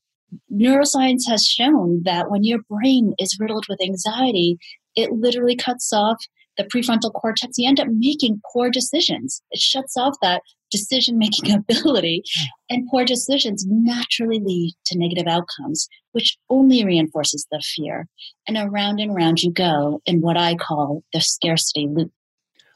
neuroscience 0.53 1.23
has 1.29 1.45
shown 1.45 2.03
that 2.05 2.31
when 2.31 2.45
your 2.45 2.61
brain 2.69 3.15
is 3.19 3.39
riddled 3.41 3.67
with 3.69 3.83
anxiety, 3.83 4.59
it 4.97 5.13
literally 5.13 5.57
cuts 5.57 5.93
off 5.93 6.19
the 6.57 6.65
prefrontal 6.65 7.13
cortex. 7.13 7.57
You 7.57 7.69
end 7.69 7.81
up 7.81 7.89
making 7.89 8.41
poor 8.53 8.71
decisions. 8.71 9.43
It 9.51 9.61
shuts 9.61 9.97
off 9.97 10.15
that 10.23 10.43
decision 10.71 11.19
making 11.19 11.53
ability, 11.55 12.23
hmm. 12.37 12.45
and 12.69 12.89
poor 12.91 13.05
decisions 13.05 13.65
naturally 13.67 14.41
lead 14.41 14.75
to 14.87 14.99
negative 14.99 15.27
outcomes, 15.27 15.89
which 16.13 16.37
only 16.49 16.85
reinforces 16.85 17.47
the 17.51 17.61
fear. 17.61 18.07
And 18.47 18.57
around 18.57 19.01
and 19.01 19.11
around 19.11 19.43
you 19.43 19.53
go 19.53 20.01
in 20.07 20.21
what 20.21 20.37
I 20.37 20.55
call 20.55 21.03
the 21.13 21.21
scarcity 21.21 21.89
loop. 21.89 22.13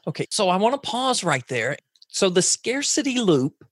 Okay, 0.07 0.27
so 0.29 0.49
I 0.49 0.57
want 0.57 0.81
to 0.81 0.89
pause 0.89 1.23
right 1.23 1.47
there. 1.47 1.77
So, 2.07 2.29
the 2.29 2.41
scarcity 2.41 3.19
loop, 3.19 3.65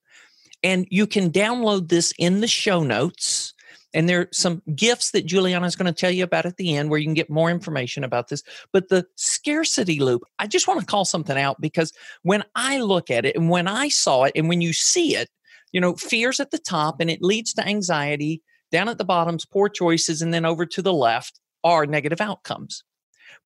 and 0.64 0.88
you 0.90 1.06
can 1.06 1.30
download 1.30 1.88
this 1.88 2.12
in 2.18 2.40
the 2.40 2.48
show 2.48 2.82
notes. 2.82 3.52
and 3.92 4.08
there 4.08 4.22
are 4.22 4.28
some 4.32 4.60
gifts 4.74 5.12
that 5.12 5.24
Juliana 5.24 5.66
is 5.66 5.76
going 5.76 5.86
to 5.86 5.92
tell 5.92 6.10
you 6.10 6.24
about 6.24 6.46
at 6.46 6.56
the 6.56 6.74
end 6.76 6.90
where 6.90 6.98
you 6.98 7.06
can 7.06 7.14
get 7.14 7.30
more 7.30 7.48
information 7.48 8.02
about 8.02 8.26
this. 8.26 8.42
But 8.72 8.88
the 8.88 9.06
scarcity 9.14 10.00
loop, 10.00 10.22
I 10.40 10.48
just 10.48 10.66
want 10.66 10.80
to 10.80 10.86
call 10.86 11.04
something 11.04 11.38
out 11.38 11.60
because 11.60 11.92
when 12.22 12.42
I 12.56 12.80
look 12.80 13.08
at 13.08 13.24
it 13.24 13.36
and 13.36 13.50
when 13.50 13.68
I 13.68 13.88
saw 13.88 14.24
it 14.24 14.32
and 14.34 14.48
when 14.48 14.60
you 14.60 14.72
see 14.72 15.14
it, 15.14 15.28
you 15.70 15.80
know, 15.80 15.94
fear's 15.94 16.40
at 16.40 16.50
the 16.50 16.58
top 16.58 17.00
and 17.00 17.08
it 17.08 17.22
leads 17.22 17.52
to 17.54 17.68
anxiety. 17.68 18.42
Down 18.72 18.88
at 18.88 18.98
the 18.98 19.04
bottoms, 19.04 19.44
poor 19.44 19.68
choices, 19.68 20.20
and 20.22 20.34
then 20.34 20.44
over 20.44 20.66
to 20.66 20.82
the 20.82 20.92
left 20.92 21.38
are 21.62 21.86
negative 21.86 22.20
outcomes. 22.20 22.82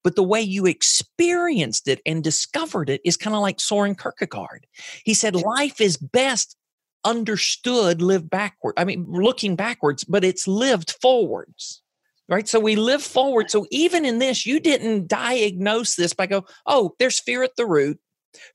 But 0.02 0.16
the 0.16 0.22
way 0.22 0.40
you 0.40 0.64
experienced 0.64 1.88
it 1.88 2.00
and 2.06 2.24
discovered 2.24 2.88
it 2.88 3.02
is 3.04 3.18
kind 3.18 3.36
of 3.36 3.42
like 3.42 3.60
Soren 3.60 3.94
Kierkegaard. 3.94 4.66
He 5.04 5.12
said, 5.12 5.34
Life 5.34 5.80
is 5.80 5.98
best 5.98 6.56
understood 7.04 8.02
live 8.02 8.28
backward. 8.28 8.74
I 8.76 8.84
mean, 8.84 9.06
looking 9.08 9.56
backwards, 9.56 10.04
but 10.04 10.24
it's 10.24 10.48
lived 10.48 10.96
forwards. 11.00 11.82
Right. 12.28 12.46
So 12.46 12.60
we 12.60 12.76
live 12.76 13.02
forward. 13.02 13.50
So 13.50 13.66
even 13.70 14.04
in 14.04 14.18
this, 14.18 14.44
you 14.44 14.60
didn't 14.60 15.08
diagnose 15.08 15.96
this 15.96 16.12
by 16.12 16.26
go, 16.26 16.44
oh, 16.66 16.94
there's 16.98 17.20
fear 17.20 17.42
at 17.42 17.56
the 17.56 17.64
root. 17.64 17.98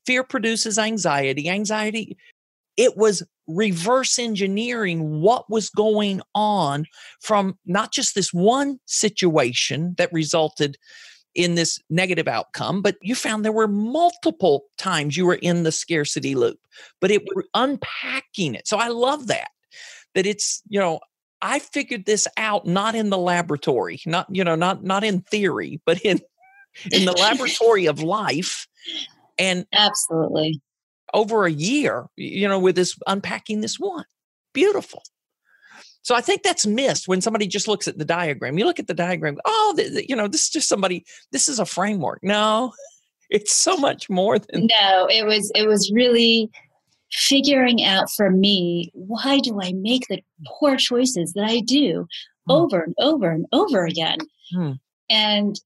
Fear 0.06 0.26
produces 0.26 0.78
anxiety. 0.78 1.50
Anxiety, 1.50 2.16
it 2.78 2.96
was 2.96 3.24
reverse 3.48 4.20
engineering 4.20 5.22
what 5.22 5.50
was 5.50 5.70
going 5.70 6.22
on 6.36 6.86
from 7.20 7.58
not 7.66 7.92
just 7.92 8.14
this 8.16 8.32
one 8.32 8.80
situation 8.86 9.96
that 9.98 10.14
resulted 10.14 10.78
in 11.36 11.56
this 11.56 11.80
negative 11.90 12.28
outcome, 12.28 12.82
but 12.82 12.96
you 13.02 13.16
found 13.16 13.44
there 13.44 13.52
were 13.52 13.68
multiple 13.68 14.66
times 14.78 15.18
you 15.18 15.26
were 15.26 15.36
in 15.36 15.64
the 15.64 15.72
scarcity 15.72 16.36
loop, 16.36 16.60
but 17.02 17.12
it 17.12 17.24
were 17.34 17.46
unpacking 17.54 18.56
it. 18.56 18.68
So 18.68 18.78
I 18.78 18.90
love 18.90 19.28
that, 19.28 19.50
that 20.16 20.26
it's, 20.26 20.62
you 20.68 20.80
know, 20.80 21.00
I 21.42 21.60
figured 21.60 22.06
this 22.06 22.28
out 22.38 22.66
not 22.66 22.96
in 22.96 23.10
the 23.10 23.18
laboratory, 23.18 24.00
not, 24.06 24.28
you 24.30 24.44
know, 24.44 24.56
not, 24.56 24.84
not 24.84 25.04
in 25.04 25.22
theory, 25.22 25.82
but 25.86 26.00
in, 26.02 26.20
in 26.92 27.06
the 27.06 27.12
laboratory 27.20 27.88
of 27.88 28.02
life. 28.02 28.68
And 29.38 29.66
absolutely 29.74 30.62
over 31.14 31.46
a 31.46 31.52
year, 31.52 32.08
you 32.16 32.48
know, 32.48 32.60
with 32.60 32.76
this 32.76 32.98
unpacking 33.08 33.62
this 33.62 33.80
one. 33.80 34.06
Beautiful. 34.54 35.04
So 36.04 36.16
I 36.16 36.22
think 36.22 36.44
that's 36.44 36.66
missed 36.66 37.08
when 37.08 37.22
somebody 37.22 37.48
just 37.48 37.68
looks 37.68 37.88
at 37.88 37.98
the 37.98 38.06
diagram. 38.06 38.58
You 38.58 38.66
look 38.66 38.80
at 38.80 38.88
the 38.88 38.94
diagram, 38.94 39.38
oh, 39.46 39.74
the, 39.76 39.90
the, 39.90 40.08
you 40.08 40.16
know, 40.16 40.28
this 40.28 40.44
is 40.44 40.50
just 40.50 40.70
somebody. 40.70 41.06
This 41.32 41.48
is 41.50 41.60
a 41.60 41.66
framework. 41.66 42.20
No, 42.22 42.74
it's 43.30 43.56
so 43.56 43.78
much 43.78 44.10
more 44.10 44.38
than. 44.38 44.68
No, 44.80 45.08
it 45.10 45.26
was 45.26 45.52
it 45.56 45.68
was 45.68 45.92
really 45.94 46.52
figuring 47.12 47.84
out 47.84 48.10
for 48.12 48.32
me 48.32 48.92
why 48.94 49.40
do 49.40 49.62
I 49.62 49.72
make 49.74 50.08
the 50.08 50.22
poor 50.48 50.76
choices 50.76 51.34
that 51.34 51.46
I 51.46 51.60
do 51.60 52.08
hmm. 52.48 52.52
over 52.52 52.82
and 52.82 52.96
over 53.00 53.32
and 53.32 53.46
over 53.54 53.86
again, 53.86 54.18
hmm. 54.54 54.74
and 55.10 55.60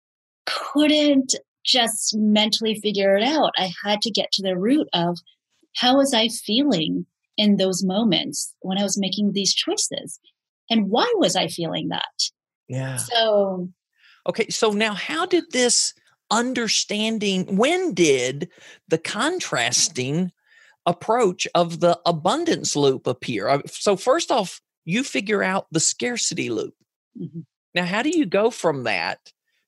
couldn't 0.46 1.36
just 1.65 2.15
mentally 2.15 2.79
figure 2.79 3.17
it 3.17 3.24
out. 3.24 3.51
I 3.58 3.72
had 3.84 4.01
to 4.01 4.12
get 4.12 4.32
to 4.34 4.44
the 4.44 4.58
root 4.58 4.88
of 4.94 5.17
how 5.75 5.98
was 5.98 6.13
I 6.13 6.29
feeling 6.29 7.06
in 7.38 7.58
those 7.58 7.84
moments 7.84 8.53
when 8.62 8.77
I 8.77 8.84
was 8.84 8.98
making 8.98 9.32
these 9.32 9.53
choices. 9.53 10.20
And 10.70 10.89
why 10.89 11.12
was 11.15 11.36
I 11.36 11.48
feeling 11.48 11.89
that? 11.89 12.03
Yeah. 12.67 12.98
So, 12.98 13.70
okay. 14.27 14.50
So 14.50 14.72
now, 14.72 14.94
how 14.94 15.25
did 15.25 15.46
this 15.51 15.94
understanding, 16.29 17.56
when 17.56 17.94
did 17.94 18.50
the 18.88 18.98
contrasting 18.98 20.32
approach 20.86 21.48
of 21.56 21.79
the 21.79 22.00
abundance 22.06 22.75
loop 22.75 23.08
appear? 23.08 23.48
Uh, 23.48 23.62
so, 23.67 23.96
first 23.96 24.32
off, 24.32 24.60
you 24.84 25.03
figure 25.03 25.44
out 25.44 25.67
the 25.72 25.79
scarcity 25.79 26.50
loop. 26.50 26.74
Mm-hmm. 27.20 27.41
Now, 27.75 27.86
how 27.86 28.01
do 28.01 28.10
you 28.10 28.25
go 28.25 28.50
from 28.50 28.84
that 28.84 29.20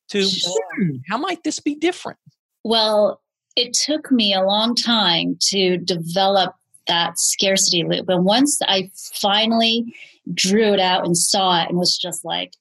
to 0.10 0.24
sure. 0.24 0.58
hmm, 0.76 0.98
how 1.10 1.18
might 1.18 1.44
this 1.44 1.60
be 1.60 1.76
different? 1.76 2.20
Well, 2.64 3.22
it 3.56 3.74
took 3.74 4.12
me 4.12 4.34
a 4.34 4.44
long 4.44 4.76
time 4.76 5.38
to 5.50 5.78
develop 5.78 6.56
that 6.90 7.18
scarcity 7.18 7.84
loop. 7.84 8.10
And 8.10 8.26
once 8.26 8.60
I 8.64 8.92
finally 9.14 9.86
drew 10.34 10.74
it 10.74 10.80
out 10.80 11.06
and 11.06 11.18
saw 11.18 11.62
it 11.62 11.70
and 11.70 11.78
was 11.78 11.98
just 11.98 12.26
like, 12.26 12.52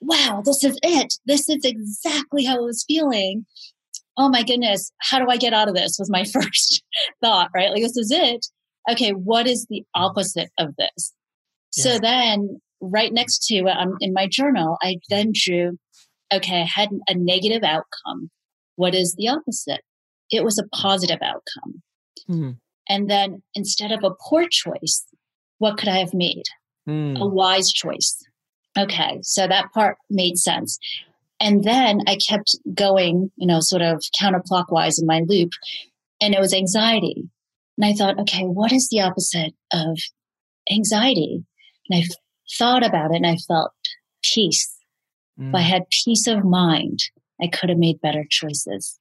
wow, 0.00 0.42
this 0.44 0.64
is 0.64 0.78
it. 0.82 1.14
This 1.26 1.48
is 1.48 1.64
exactly 1.64 2.44
how 2.44 2.56
I 2.56 2.60
was 2.60 2.84
feeling. 2.86 3.46
Oh 4.16 4.28
my 4.28 4.42
goodness, 4.42 4.90
how 4.98 5.20
do 5.20 5.30
I 5.30 5.36
get 5.36 5.54
out 5.54 5.68
of 5.68 5.74
this? 5.74 5.96
Was 5.98 6.10
my 6.10 6.24
first 6.32 6.82
thought, 7.22 7.50
right? 7.54 7.70
Like, 7.70 7.82
this 7.82 7.96
is 7.96 8.10
it. 8.10 8.44
Okay, 8.90 9.10
what 9.10 9.46
is 9.46 9.66
the 9.70 9.84
opposite 9.94 10.50
of 10.58 10.74
this? 10.76 11.14
So 11.70 11.98
then, 11.98 12.60
right 12.82 13.12
next 13.12 13.46
to 13.46 13.54
it 13.54 13.66
um, 13.68 13.96
in 14.00 14.12
my 14.12 14.26
journal, 14.26 14.76
I 14.82 14.96
then 15.08 15.32
drew, 15.32 15.78
okay, 16.34 16.62
I 16.62 16.64
had 16.64 16.90
a 17.08 17.14
negative 17.14 17.62
outcome. 17.62 18.30
What 18.76 18.94
is 18.94 19.14
the 19.16 19.28
opposite? 19.28 19.80
It 20.30 20.44
was 20.44 20.58
a 20.58 20.68
positive 20.76 21.20
outcome. 21.22 21.82
Mm-hmm. 22.28 22.50
And 22.88 23.08
then 23.08 23.42
instead 23.54 23.92
of 23.92 24.04
a 24.04 24.14
poor 24.28 24.46
choice, 24.48 25.06
what 25.58 25.78
could 25.78 25.88
I 25.88 25.98
have 25.98 26.14
made? 26.14 26.44
Mm. 26.88 27.20
A 27.20 27.26
wise 27.26 27.72
choice. 27.72 28.16
Okay, 28.76 29.18
so 29.22 29.46
that 29.46 29.72
part 29.72 29.98
made 30.10 30.38
sense. 30.38 30.78
And 31.38 31.64
then 31.64 32.00
I 32.06 32.16
kept 32.16 32.56
going, 32.74 33.30
you 33.36 33.46
know, 33.46 33.60
sort 33.60 33.82
of 33.82 34.02
counterclockwise 34.20 35.00
in 35.00 35.06
my 35.06 35.22
loop, 35.26 35.50
and 36.20 36.34
it 36.34 36.40
was 36.40 36.54
anxiety. 36.54 37.28
And 37.76 37.84
I 37.84 37.92
thought, 37.94 38.18
okay, 38.20 38.44
what 38.44 38.72
is 38.72 38.88
the 38.88 39.00
opposite 39.00 39.54
of 39.72 39.98
anxiety? 40.70 41.44
And 41.90 42.02
I 42.02 42.06
thought 42.58 42.84
about 42.84 43.12
it 43.12 43.16
and 43.16 43.26
I 43.26 43.36
felt 43.36 43.72
peace. 44.22 44.72
Mm. 45.38 45.48
If 45.48 45.54
I 45.54 45.62
mm. 45.62 45.66
had 45.66 45.90
peace 46.04 46.26
of 46.26 46.44
mind, 46.44 47.00
I 47.40 47.48
could 47.48 47.70
have 47.70 47.78
made 47.78 48.00
better 48.00 48.24
choices. 48.28 48.98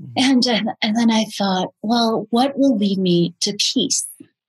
Mm-hmm. 0.00 0.12
And, 0.16 0.46
uh, 0.46 0.72
and 0.82 0.96
then 0.96 1.10
I 1.10 1.24
thought, 1.36 1.74
well, 1.82 2.26
what 2.30 2.58
will 2.58 2.76
lead 2.76 2.98
me 2.98 3.34
to 3.40 3.56
peace 3.58 4.06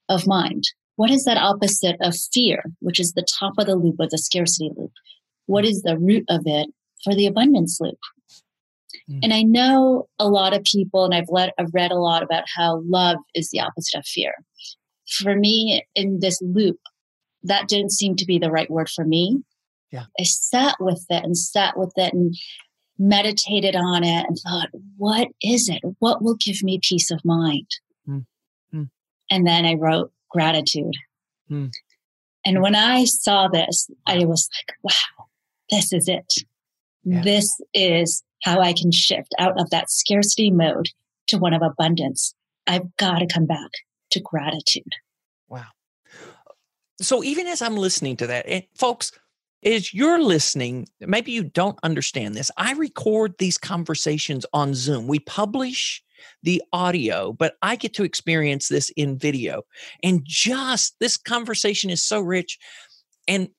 of 0.10 0.28
mind? 0.28 0.64
What 0.96 1.10
is 1.10 1.26
that 1.26 1.38
opposite 1.38 1.98
of 2.02 2.16
fear, 2.32 2.64
which 2.80 3.00
is 3.00 3.14
the 3.14 3.26
top 3.40 3.54
of 3.58 3.66
the 3.66 3.76
loop 3.76 4.00
of 4.00 4.10
the 4.10 4.18
scarcity 4.18 4.72
loop? 4.78 4.92
What 5.48 5.66
is 5.66 5.82
the 5.82 5.98
root 5.98 6.24
of 6.30 6.44
it 6.46 6.70
for 7.04 7.16
the 7.16 7.26
abundance 7.26 7.80
loop? 7.82 7.98
Mm. 9.10 9.20
And 9.24 9.34
I 9.34 9.42
know 9.42 10.08
a 10.20 10.28
lot 10.28 10.54
of 10.54 10.64
people, 10.64 11.04
and 11.04 11.14
I've, 11.14 11.30
let, 11.30 11.54
I've 11.58 11.74
read 11.74 11.92
a 11.92 12.00
lot 12.00 12.24
about 12.24 12.44
how 12.56 12.82
love 12.86 13.18
is 13.34 13.50
the 13.50 13.60
opposite 13.60 13.98
of 13.98 14.06
fear. 14.06 14.34
For 15.22 15.36
me, 15.36 15.84
in 15.96 16.20
this 16.20 16.40
loop, 16.42 16.80
that 17.44 17.68
didn't 17.68 17.92
seem 17.92 18.16
to 18.16 18.26
be 18.26 18.40
the 18.40 18.52
right 18.52 18.70
word 18.70 18.90
for 18.90 19.04
me. 19.04 19.44
Yeah. 19.92 20.06
I 20.20 20.24
sat 20.24 20.76
with 20.80 21.06
it 21.10 21.24
and 21.24 21.38
sat 21.38 21.78
with 21.78 21.92
it 21.98 22.14
and 22.14 22.34
meditated 22.98 23.76
on 23.76 24.04
it 24.04 24.26
and 24.28 24.38
thought, 24.38 24.70
what 24.98 25.28
is 25.42 25.70
it? 25.70 25.82
What 26.00 26.22
will 26.22 26.36
give 26.36 26.62
me 26.64 26.80
peace 26.82 27.12
of 27.12 27.24
mind? 27.26 27.68
Mm. 28.08 28.26
Mm. 28.74 28.90
And 29.32 29.48
then 29.48 29.66
I 29.66 29.74
wrote 29.74 30.12
gratitude. 30.30 30.96
Mm. 31.50 31.72
And 32.46 32.62
when 32.62 32.76
I 32.76 33.06
saw 33.06 33.48
this, 33.48 33.90
I 34.06 34.26
was 34.26 34.50
like, 34.58 34.76
wow, 34.84 35.26
this 35.70 35.94
is 35.94 36.08
it. 36.08 36.34
Yeah. 37.04 37.22
This 37.22 37.60
is 37.74 38.24
how 38.44 38.60
I 38.60 38.74
can 38.74 38.92
shift 38.92 39.34
out 39.40 39.60
of 39.60 39.70
that 39.70 39.90
scarcity 39.90 40.52
mode 40.52 40.90
to 41.28 41.38
one 41.38 41.54
of 41.54 41.62
abundance. 41.62 42.36
I've 42.68 42.96
got 42.98 43.20
to 43.20 43.28
come 43.28 43.46
back 43.46 43.72
to 44.12 44.20
gratitude. 44.20 44.92
Wow. 45.48 45.66
So 47.02 47.24
even 47.24 47.48
as 47.48 47.62
I'm 47.62 47.76
listening 47.76 48.18
to 48.18 48.28
that, 48.28 48.48
and 48.48 48.64
folks, 48.76 49.12
is 49.66 49.94
you're 49.94 50.22
listening, 50.22 50.88
maybe 51.00 51.32
you 51.32 51.44
don't 51.44 51.80
understand 51.84 52.36
this. 52.36 52.52
I 52.58 52.74
record 52.74 53.36
these 53.38 53.58
conversations 53.58 54.46
on 54.54 54.74
Zoom. 54.74 55.08
We 55.08 55.20
publish 55.20 56.04
the 56.44 56.62
audio, 56.72 57.34
but 57.34 57.56
I 57.62 57.76
get 57.76 57.94
to 57.96 58.04
experience 58.04 58.68
this 58.68 58.90
in 58.92 59.18
video. 59.18 59.64
And 60.04 60.22
just 60.24 60.96
this 61.00 61.18
conversation 61.18 61.90
is 61.90 62.02
so 62.02 62.20
rich. 62.20 62.60
And 63.28 63.50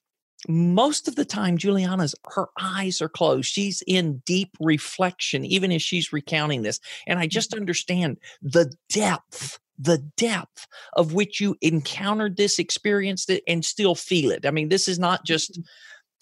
most 0.47 1.09
of 1.09 1.17
the 1.17 1.25
time, 1.25 1.57
Juliana's 1.57 2.15
her 2.33 2.49
eyes 2.61 3.01
are 3.01 3.09
closed. 3.09 3.49
She's 3.49 3.83
in 3.87 4.23
deep 4.27 4.51
reflection, 4.61 5.45
even 5.45 5.73
as 5.73 5.83
she's 5.83 6.13
recounting 6.13 6.63
this. 6.63 6.81
And 7.07 7.19
I 7.19 7.27
just 7.27 7.51
mm-hmm. 7.51 7.61
understand 7.61 8.19
the 8.43 8.73
depth 8.89 9.59
the 9.77 9.99
depth 10.17 10.69
of 10.93 11.15
which 11.15 11.41
you 11.41 11.57
encountered 11.61 12.37
this, 12.37 12.61
experienced 12.61 13.29
it, 13.29 13.43
and 13.49 13.65
still 13.65 13.97
feel 13.97 14.31
it. 14.31 14.47
I 14.47 14.53
mean, 14.53 14.69
this 14.69 14.87
is 14.87 15.01
not 15.01 15.25
just 15.25 15.55
mm-hmm 15.55 15.63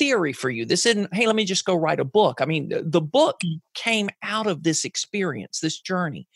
theory 0.02 0.32
for 0.32 0.50
you. 0.50 0.66
This 0.66 0.84
isn't, 0.84 1.14
hey, 1.14 1.28
let 1.28 1.36
me 1.36 1.44
just 1.44 1.64
go 1.64 1.76
write 1.76 2.00
a 2.00 2.04
book. 2.04 2.40
I 2.40 2.44
mean, 2.44 2.72
the 2.72 3.00
book 3.00 3.36
mm. 3.44 3.60
came 3.74 4.10
out 4.24 4.48
of 4.48 4.64
this 4.64 4.84
experience, 4.84 5.60
this 5.60 5.78
journey. 5.78 6.26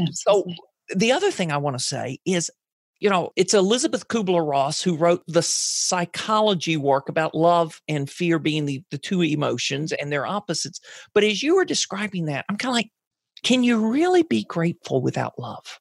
Absolutely. 0.00 0.54
So 0.54 0.94
the 0.94 1.10
other 1.10 1.32
thing 1.32 1.50
I 1.50 1.56
want 1.56 1.76
to 1.76 1.84
say 1.84 2.20
is, 2.24 2.52
you 3.00 3.10
know, 3.10 3.32
it's 3.34 3.52
Elisabeth 3.52 4.06
Kübler-Ross 4.06 4.80
who 4.80 4.96
wrote 4.96 5.24
the 5.26 5.42
psychology 5.42 6.76
work 6.76 7.08
about 7.08 7.34
love 7.34 7.82
and 7.88 8.08
fear 8.08 8.38
being 8.38 8.66
the, 8.66 8.80
the 8.92 8.98
two 8.98 9.22
emotions 9.22 9.90
and 9.90 10.12
their 10.12 10.24
opposites. 10.24 10.80
But 11.12 11.24
as 11.24 11.42
you 11.42 11.56
were 11.56 11.64
describing 11.64 12.26
that, 12.26 12.44
I'm 12.48 12.56
kind 12.56 12.70
of 12.70 12.76
like, 12.76 12.92
can 13.42 13.64
you 13.64 13.90
really 13.90 14.22
be 14.22 14.44
grateful 14.44 15.02
without 15.02 15.36
love? 15.36 15.80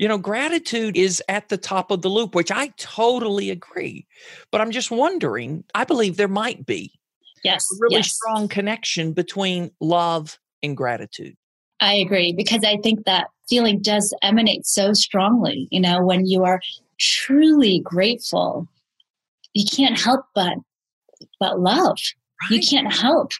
You 0.00 0.08
know, 0.08 0.16
gratitude 0.16 0.96
is 0.96 1.22
at 1.28 1.50
the 1.50 1.58
top 1.58 1.90
of 1.90 2.00
the 2.00 2.08
loop, 2.08 2.34
which 2.34 2.50
I 2.50 2.68
totally 2.78 3.50
agree. 3.50 4.06
But 4.50 4.62
I'm 4.62 4.70
just 4.70 4.90
wondering, 4.90 5.62
I 5.74 5.84
believe 5.84 6.16
there 6.16 6.26
might 6.26 6.64
be 6.64 6.98
yes, 7.44 7.70
a 7.70 7.76
really 7.80 7.96
yes. 7.96 8.14
strong 8.14 8.48
connection 8.48 9.12
between 9.12 9.70
love 9.78 10.38
and 10.62 10.74
gratitude. 10.74 11.36
I 11.80 11.96
agree 11.96 12.32
because 12.32 12.64
I 12.64 12.78
think 12.78 13.04
that 13.04 13.26
feeling 13.46 13.82
does 13.82 14.14
emanate 14.22 14.64
so 14.64 14.94
strongly. 14.94 15.68
You 15.70 15.80
know, 15.80 16.02
when 16.02 16.24
you 16.24 16.44
are 16.44 16.62
truly 16.98 17.80
grateful, 17.80 18.66
you 19.52 19.66
can't 19.70 20.00
help 20.00 20.24
but 20.34 20.54
but 21.38 21.60
love. 21.60 21.98
Right. 22.40 22.52
You 22.52 22.60
can't 22.62 22.90
help 22.90 23.32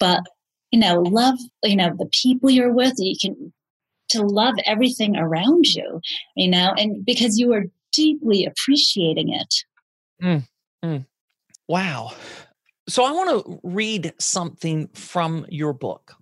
but 0.00 0.22
you 0.70 0.78
know 0.78 1.02
love. 1.02 1.38
You 1.62 1.76
know 1.76 1.94
the 1.94 2.06
people 2.06 2.48
you're 2.48 2.72
with. 2.72 2.94
You 2.96 3.16
can 3.20 3.52
to 4.10 4.22
love 4.22 4.54
everything 4.64 5.16
around 5.16 5.66
you, 5.66 6.00
you 6.36 6.48
know, 6.48 6.72
and 6.76 7.04
because 7.04 7.38
you 7.38 7.52
are 7.52 7.64
deeply 7.92 8.44
appreciating 8.44 9.32
it. 9.32 9.54
Mm, 10.22 10.46
mm. 10.84 11.06
Wow. 11.68 12.12
So 12.88 13.04
I 13.04 13.12
want 13.12 13.44
to 13.44 13.60
read 13.64 14.12
something 14.18 14.88
from 14.94 15.46
your 15.48 15.72
book. 15.72 16.14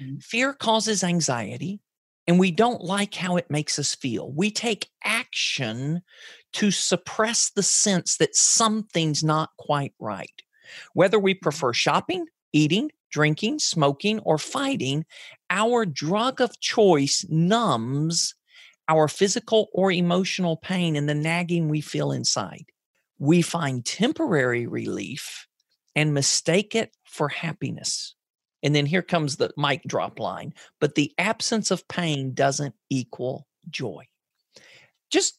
Mm. 0.00 0.22
Fear 0.22 0.54
causes 0.54 1.02
anxiety, 1.02 1.80
and 2.26 2.38
we 2.38 2.50
don't 2.50 2.82
like 2.82 3.14
how 3.14 3.36
it 3.36 3.50
makes 3.50 3.78
us 3.78 3.94
feel. 3.94 4.30
We 4.32 4.50
take 4.50 4.90
action 5.04 6.02
to 6.54 6.70
suppress 6.70 7.50
the 7.50 7.62
sense 7.62 8.16
that 8.18 8.36
something's 8.36 9.24
not 9.24 9.50
quite 9.58 9.94
right. 9.98 10.42
Whether 10.92 11.18
we 11.18 11.34
prefer 11.34 11.72
shopping, 11.72 12.26
eating, 12.52 12.90
drinking, 13.10 13.58
smoking, 13.58 14.20
or 14.20 14.38
fighting, 14.38 15.04
our 15.50 15.84
drug 15.84 16.40
of 16.40 16.60
choice 16.60 17.24
numbs 17.28 18.34
our 18.90 19.06
physical 19.06 19.68
or 19.72 19.92
emotional 19.92 20.56
pain 20.56 20.96
and 20.96 21.08
the 21.08 21.14
nagging 21.14 21.68
we 21.68 21.80
feel 21.80 22.10
inside. 22.10 22.64
We 23.20 23.40
find 23.40 23.84
temporary 23.84 24.66
relief 24.66 25.46
and 25.94 26.12
mistake 26.12 26.74
it 26.74 26.90
for 27.04 27.28
happiness. 27.28 28.16
And 28.64 28.74
then 28.74 28.86
here 28.86 29.02
comes 29.02 29.36
the 29.36 29.52
mic 29.56 29.82
drop 29.84 30.18
line. 30.18 30.54
But 30.80 30.96
the 30.96 31.12
absence 31.18 31.70
of 31.70 31.86
pain 31.86 32.34
doesn't 32.34 32.74
equal 32.90 33.46
joy. 33.70 34.08
Just 35.08 35.38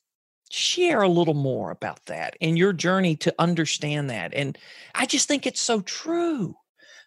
share 0.50 1.02
a 1.02 1.10
little 1.10 1.34
more 1.34 1.72
about 1.72 2.06
that 2.06 2.38
and 2.40 2.58
your 2.58 2.72
journey 2.72 3.18
to 3.18 3.36
understand 3.38 4.10
that. 4.10 4.34
And 4.34 4.58
I 4.96 5.06
just 5.06 5.28
think 5.28 5.46
it's 5.46 5.62
so 5.62 5.82
true 5.82 6.56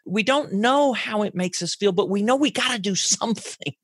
we 0.04 0.22
don't 0.22 0.52
know 0.52 0.92
how 0.92 1.22
it 1.22 1.34
makes 1.34 1.62
us 1.62 1.74
feel, 1.74 1.92
but 1.92 2.08
we 2.08 2.22
know 2.22 2.36
we 2.36 2.50
got 2.50 2.72
to 2.72 2.78
do 2.78 2.94
something, 2.94 3.74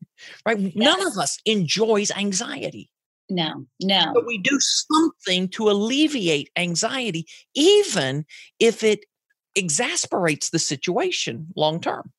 right? 0.44 0.59
Yes. 0.59 0.72
None 0.74 1.06
of 1.06 1.18
us 1.18 1.38
enjoys 1.44 2.11
anxiety. 2.11 2.90
No, 3.28 3.66
no. 3.80 4.11
But 4.12 4.26
we 4.26 4.38
do 4.38 4.59
something 4.61 5.48
to 5.50 5.70
alleviate 5.70 6.50
anxiety, 6.56 7.26
even 7.54 8.26
if 8.59 8.83
it 8.83 9.04
exasperates 9.54 10.50
the 10.50 10.59
situation 10.59 11.46
long 11.54 11.80
term. 11.80 12.12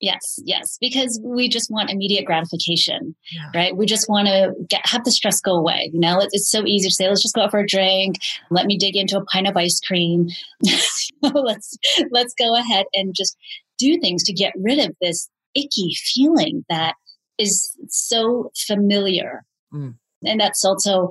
Yes, 0.00 0.38
yes, 0.44 0.78
because 0.80 1.20
we 1.24 1.48
just 1.48 1.70
want 1.70 1.90
immediate 1.90 2.24
gratification, 2.24 3.16
yeah. 3.32 3.50
right? 3.52 3.76
We 3.76 3.84
just 3.84 4.08
want 4.08 4.28
to 4.28 4.54
get 4.68 4.86
have 4.86 5.04
the 5.04 5.10
stress 5.10 5.40
go 5.40 5.56
away. 5.56 5.90
You 5.92 5.98
know, 5.98 6.20
it's 6.20 6.48
so 6.48 6.64
easy 6.64 6.88
to 6.88 6.94
say, 6.94 7.08
let's 7.08 7.22
just 7.22 7.34
go 7.34 7.42
out 7.42 7.50
for 7.50 7.60
a 7.60 7.66
drink. 7.66 8.16
Let 8.50 8.66
me 8.66 8.76
dig 8.76 8.96
into 8.96 9.18
a 9.18 9.24
pint 9.24 9.48
of 9.48 9.56
ice 9.56 9.80
cream. 9.80 10.28
let's 11.22 11.76
let's 12.12 12.34
go 12.34 12.54
ahead 12.54 12.86
and 12.94 13.12
just 13.14 13.36
do 13.76 13.98
things 13.98 14.22
to 14.24 14.32
get 14.32 14.52
rid 14.56 14.78
of 14.78 14.94
this 15.00 15.28
icky 15.54 15.94
feeling 15.94 16.64
that 16.68 16.94
is 17.38 17.76
so 17.88 18.52
familiar. 18.56 19.44
Mm. 19.72 19.94
And 20.24 20.40
that's 20.40 20.64
also 20.64 21.08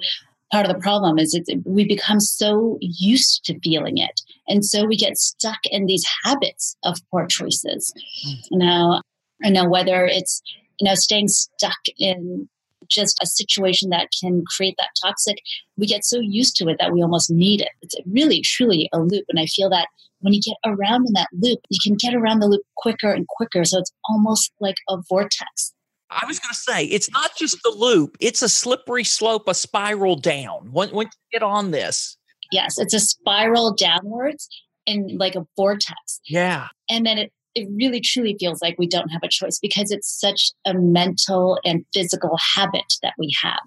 part 0.51 0.65
of 0.65 0.73
the 0.73 0.79
problem 0.79 1.19
is 1.19 1.33
it's, 1.33 1.49
we 1.65 1.85
become 1.85 2.19
so 2.19 2.77
used 2.81 3.43
to 3.45 3.59
feeling 3.59 3.97
it. 3.97 4.21
And 4.47 4.63
so 4.63 4.85
we 4.85 4.95
get 4.95 5.17
stuck 5.17 5.59
in 5.65 5.85
these 5.85 6.05
habits 6.23 6.75
of 6.83 6.97
poor 7.11 7.25
choices. 7.27 7.93
Mm. 8.25 8.35
you 8.51 8.57
know 8.57 9.01
i 9.43 9.49
know 9.49 9.67
whether 9.67 10.05
it's 10.05 10.41
you 10.79 10.85
know 10.85 10.95
staying 10.95 11.27
stuck 11.27 11.77
in 11.97 12.47
just 12.87 13.19
a 13.21 13.27
situation 13.27 13.89
that 13.89 14.07
can 14.19 14.43
create 14.55 14.75
that 14.77 14.89
toxic 15.03 15.37
we 15.77 15.85
get 15.85 16.05
so 16.05 16.19
used 16.19 16.55
to 16.55 16.67
it 16.69 16.77
that 16.79 16.93
we 16.93 17.01
almost 17.01 17.29
need 17.29 17.61
it. 17.61 17.69
It's 17.81 17.95
really 18.05 18.41
truly 18.41 18.89
a 18.93 18.99
loop. 18.99 19.25
And 19.29 19.39
i 19.39 19.45
feel 19.45 19.69
that 19.69 19.87
when 20.21 20.33
you 20.33 20.41
get 20.41 20.57
around 20.65 21.05
in 21.07 21.13
that 21.13 21.29
loop 21.33 21.59
you 21.69 21.79
can 21.83 21.95
get 21.95 22.15
around 22.15 22.39
the 22.39 22.47
loop 22.47 22.63
quicker 22.77 23.11
and 23.11 23.27
quicker. 23.27 23.65
So 23.65 23.79
it's 23.79 23.91
almost 24.09 24.51
like 24.59 24.77
a 24.89 24.97
vortex 25.09 25.73
I 26.09 26.25
was 26.25 26.39
going 26.39 26.53
to 26.53 26.59
say 26.59 26.85
it's 26.85 27.11
not 27.11 27.31
just 27.37 27.57
the 27.63 27.71
loop; 27.71 28.17
it's 28.19 28.41
a 28.41 28.49
slippery 28.49 29.03
slope, 29.03 29.47
a 29.47 29.53
spiral 29.53 30.15
down. 30.15 30.71
Once, 30.71 30.91
once 30.91 31.15
you 31.15 31.39
get 31.39 31.43
on 31.43 31.71
this, 31.71 32.17
yes, 32.51 32.77
it's 32.77 32.93
a 32.93 32.99
spiral 32.99 33.73
downwards 33.73 34.49
in 34.85 35.17
like 35.17 35.35
a 35.35 35.45
vortex. 35.55 36.21
Yeah, 36.27 36.67
and 36.89 37.05
then 37.05 37.17
it 37.17 37.33
it 37.55 37.67
really 37.73 37.99
truly 37.99 38.35
feels 38.39 38.61
like 38.61 38.77
we 38.77 38.87
don't 38.87 39.09
have 39.09 39.23
a 39.23 39.27
choice 39.27 39.57
because 39.59 39.91
it's 39.91 40.07
such 40.07 40.51
a 40.65 40.75
mental 40.75 41.59
and 41.65 41.85
physical 41.93 42.37
habit 42.55 42.93
that 43.01 43.13
we 43.17 43.33
have. 43.41 43.59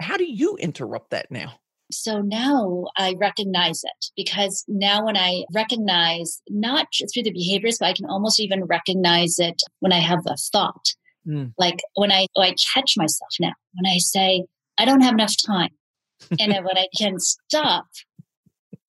How 0.00 0.16
do 0.16 0.24
you 0.24 0.56
interrupt 0.56 1.10
that 1.10 1.30
now? 1.30 1.60
So 1.92 2.22
now 2.22 2.86
I 2.96 3.16
recognize 3.18 3.82
it 3.84 4.06
because 4.16 4.64
now 4.66 5.04
when 5.04 5.16
I 5.16 5.44
recognize 5.52 6.40
not 6.48 6.86
through 7.12 7.24
the 7.24 7.32
behaviors, 7.32 7.78
but 7.78 7.88
I 7.88 7.92
can 7.92 8.06
almost 8.06 8.40
even 8.40 8.64
recognize 8.64 9.38
it 9.38 9.60
when 9.80 9.92
I 9.92 9.98
have 9.98 10.20
a 10.26 10.36
thought. 10.36 10.94
Mm. 11.26 11.52
Like 11.58 11.80
when 11.94 12.12
I, 12.12 12.26
I 12.36 12.54
catch 12.74 12.94
myself 12.96 13.30
now, 13.40 13.52
when 13.74 13.90
I 13.90 13.98
say, 13.98 14.44
I 14.78 14.84
don't 14.84 15.02
have 15.02 15.14
enough 15.14 15.34
time, 15.44 15.70
and 16.40 16.52
when 16.52 16.78
I 16.78 16.86
can 16.96 17.18
stop 17.18 17.86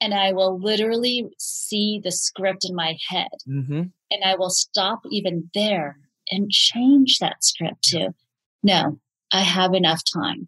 and 0.01 0.13
I 0.13 0.33
will 0.33 0.59
literally 0.59 1.29
see 1.37 2.01
the 2.03 2.11
script 2.11 2.65
in 2.67 2.75
my 2.75 2.97
head 3.09 3.29
mm-hmm. 3.47 3.83
and 4.09 4.23
I 4.25 4.35
will 4.35 4.49
stop 4.49 5.01
even 5.09 5.49
there 5.53 5.97
and 6.31 6.49
change 6.49 7.19
that 7.19 7.43
script 7.43 7.83
to, 7.89 8.13
no, 8.63 8.99
I 9.31 9.41
have 9.41 9.73
enough 9.73 10.01
time, 10.11 10.47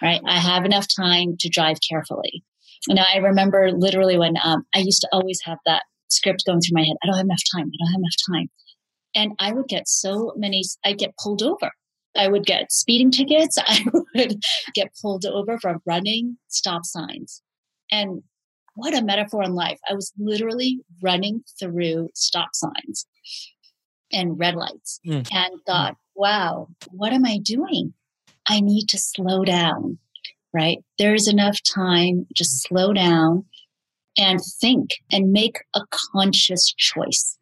right? 0.00 0.20
I 0.26 0.38
have 0.38 0.64
enough 0.64 0.86
time 0.88 1.36
to 1.40 1.48
drive 1.48 1.78
carefully. 1.88 2.42
And 2.88 2.98
I 2.98 3.18
remember 3.18 3.70
literally 3.72 4.18
when 4.18 4.36
um, 4.42 4.64
I 4.74 4.78
used 4.78 5.02
to 5.02 5.08
always 5.12 5.40
have 5.44 5.58
that 5.66 5.82
script 6.08 6.44
going 6.46 6.60
through 6.60 6.80
my 6.80 6.84
head. 6.84 6.96
I 7.02 7.06
don't 7.06 7.16
have 7.16 7.26
enough 7.26 7.42
time. 7.54 7.66
I 7.66 7.76
don't 7.78 7.92
have 7.92 8.00
enough 8.00 8.16
time. 8.30 8.50
And 9.14 9.32
I 9.38 9.52
would 9.52 9.68
get 9.68 9.88
so 9.88 10.32
many, 10.36 10.62
I 10.84 10.92
get 10.92 11.16
pulled 11.16 11.42
over. 11.42 11.70
I 12.16 12.28
would 12.28 12.46
get 12.46 12.72
speeding 12.72 13.10
tickets. 13.10 13.56
I 13.66 13.84
would 14.14 14.40
get 14.74 14.94
pulled 15.00 15.24
over 15.24 15.58
from 15.58 15.80
running 15.86 16.38
stop 16.48 16.84
signs. 16.84 17.42
And 17.90 18.22
what 18.74 18.96
a 18.96 19.02
metaphor 19.02 19.42
in 19.42 19.54
life. 19.54 19.78
I 19.88 19.94
was 19.94 20.12
literally 20.18 20.80
running 21.02 21.42
through 21.58 22.10
stop 22.14 22.50
signs 22.54 23.06
and 24.12 24.38
red 24.38 24.54
lights 24.54 25.00
mm. 25.06 25.26
and 25.32 25.60
thought, 25.66 25.96
wow, 26.14 26.68
what 26.90 27.12
am 27.12 27.24
I 27.24 27.38
doing? 27.38 27.92
I 28.48 28.60
need 28.60 28.86
to 28.88 28.98
slow 28.98 29.44
down, 29.44 29.98
right? 30.52 30.78
There 30.98 31.14
is 31.14 31.28
enough 31.28 31.58
time, 31.62 32.26
just 32.34 32.62
slow 32.62 32.92
down 32.92 33.44
and 34.16 34.40
think 34.60 34.90
and 35.12 35.32
make 35.32 35.58
a 35.74 35.80
conscious 36.12 36.72
choice 36.72 37.38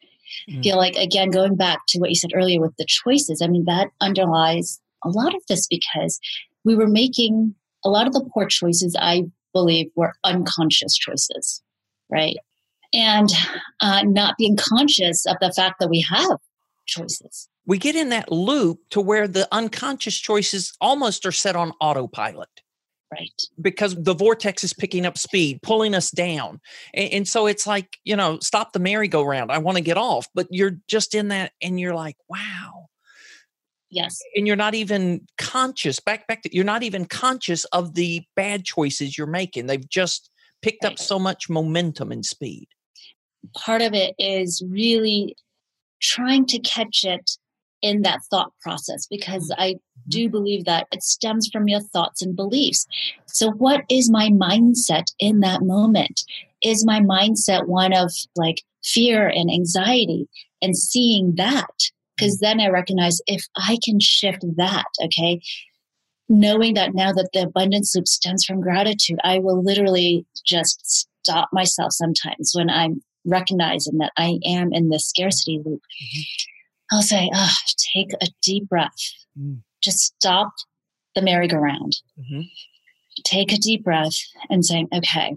mm. 0.48 0.62
feel 0.62 0.76
like 0.76 0.96
again 0.96 1.30
going 1.30 1.56
back 1.56 1.80
to 1.88 1.98
what 1.98 2.10
you 2.10 2.16
said 2.16 2.30
earlier 2.34 2.60
with 2.60 2.74
the 2.78 2.86
choices 2.86 3.40
i 3.42 3.46
mean 3.46 3.64
that 3.64 3.88
underlies 4.00 4.80
a 5.04 5.08
lot 5.08 5.34
of 5.34 5.42
this 5.48 5.66
because 5.66 6.18
we 6.64 6.74
were 6.74 6.88
making 6.88 7.54
a 7.84 7.88
lot 7.88 8.06
of 8.06 8.12
the 8.12 8.28
poor 8.32 8.46
choices 8.46 8.96
i 9.00 9.22
believe 9.52 9.90
were 9.94 10.14
unconscious 10.24 10.96
choices 10.96 11.62
right? 12.10 12.36
And 12.92 13.28
uh, 13.80 14.02
not 14.02 14.36
being 14.38 14.56
conscious 14.56 15.26
of 15.26 15.36
the 15.40 15.52
fact 15.52 15.76
that 15.80 15.88
we 15.88 16.00
have 16.08 16.38
choices. 16.86 17.48
We 17.66 17.78
get 17.78 17.96
in 17.96 18.10
that 18.10 18.30
loop 18.30 18.78
to 18.90 19.00
where 19.00 19.26
the 19.26 19.48
unconscious 19.50 20.16
choices 20.16 20.76
almost 20.80 21.26
are 21.26 21.32
set 21.32 21.56
on 21.56 21.72
autopilot 21.80 22.48
Right. 23.12 23.40
Because 23.60 23.94
the 23.94 24.14
vortex 24.14 24.64
is 24.64 24.72
picking 24.72 25.06
up 25.06 25.16
speed, 25.16 25.62
pulling 25.62 25.94
us 25.94 26.10
down. 26.10 26.60
And, 26.92 27.12
and 27.12 27.28
so 27.28 27.46
it's 27.46 27.66
like, 27.66 27.98
you 28.04 28.16
know, 28.16 28.38
stop 28.40 28.72
the 28.72 28.80
merry-go-round. 28.80 29.52
I 29.52 29.58
want 29.58 29.76
to 29.76 29.82
get 29.82 29.96
off. 29.96 30.26
But 30.34 30.48
you're 30.50 30.78
just 30.88 31.14
in 31.14 31.28
that 31.28 31.52
and 31.62 31.78
you're 31.78 31.94
like, 31.94 32.16
wow. 32.28 32.88
Yes. 33.90 34.18
And 34.34 34.46
you're 34.46 34.56
not 34.56 34.74
even 34.74 35.24
conscious. 35.38 36.00
Back 36.00 36.26
back 36.26 36.42
to 36.42 36.54
you're 36.54 36.64
not 36.64 36.82
even 36.82 37.04
conscious 37.04 37.64
of 37.66 37.94
the 37.94 38.24
bad 38.34 38.64
choices 38.64 39.16
you're 39.16 39.28
making. 39.28 39.66
They've 39.66 39.88
just 39.88 40.28
picked 40.60 40.82
right. 40.82 40.92
up 40.92 40.98
so 40.98 41.20
much 41.20 41.48
momentum 41.48 42.10
and 42.10 42.26
speed. 42.26 42.66
Part 43.56 43.82
of 43.82 43.94
it 43.94 44.16
is 44.18 44.62
really 44.68 45.36
trying 46.02 46.46
to 46.46 46.58
catch 46.58 47.04
it 47.04 47.38
in 47.82 48.02
that 48.02 48.20
thought 48.30 48.52
process 48.62 49.06
because. 49.06 49.52
I 49.56 49.76
do 50.08 50.24
mm-hmm. 50.24 50.32
believe 50.32 50.64
that 50.64 50.86
it 50.92 51.02
stems 51.02 51.48
from 51.48 51.68
your 51.68 51.80
thoughts 51.80 52.22
and 52.22 52.36
beliefs. 52.36 52.86
So, 53.26 53.50
what 53.50 53.82
is 53.88 54.10
my 54.10 54.28
mindset 54.28 55.06
in 55.18 55.40
that 55.40 55.62
moment? 55.62 56.22
Is 56.62 56.84
my 56.84 57.00
mindset 57.00 57.66
one 57.66 57.92
of 57.92 58.10
like 58.34 58.62
fear 58.84 59.28
and 59.28 59.50
anxiety 59.50 60.28
and 60.62 60.76
seeing 60.76 61.34
that? 61.36 61.66
Because 62.16 62.36
mm-hmm. 62.36 62.58
then 62.58 62.60
I 62.60 62.70
recognize 62.70 63.20
if 63.26 63.44
I 63.56 63.78
can 63.82 64.00
shift 64.00 64.44
that, 64.56 64.86
okay, 65.04 65.40
knowing 66.28 66.74
that 66.74 66.94
now 66.94 67.12
that 67.12 67.30
the 67.32 67.42
abundance 67.42 67.94
loop 67.94 68.08
stems 68.08 68.44
from 68.44 68.60
gratitude, 68.60 69.18
I 69.22 69.38
will 69.38 69.62
literally 69.62 70.26
just 70.44 71.08
stop 71.22 71.48
myself 71.52 71.92
sometimes 71.92 72.52
when 72.54 72.70
I'm 72.70 73.02
recognizing 73.24 73.98
that 73.98 74.12
I 74.16 74.38
am 74.44 74.72
in 74.72 74.88
this 74.88 75.08
scarcity 75.08 75.60
loop. 75.64 75.80
Mm-hmm. 75.80 76.52
I'll 76.90 77.02
say, 77.02 77.30
oh, 77.34 77.52
take 77.94 78.12
a 78.20 78.28
deep 78.42 78.68
breath. 78.68 78.96
Mm. 79.38 79.62
Just 79.82 79.98
stop 79.98 80.52
the 81.14 81.22
merry-go-round. 81.22 81.96
Mm-hmm. 82.18 82.42
Take 83.24 83.52
a 83.52 83.56
deep 83.56 83.84
breath 83.84 84.16
and 84.50 84.64
saying, 84.64 84.88
okay, 84.94 85.34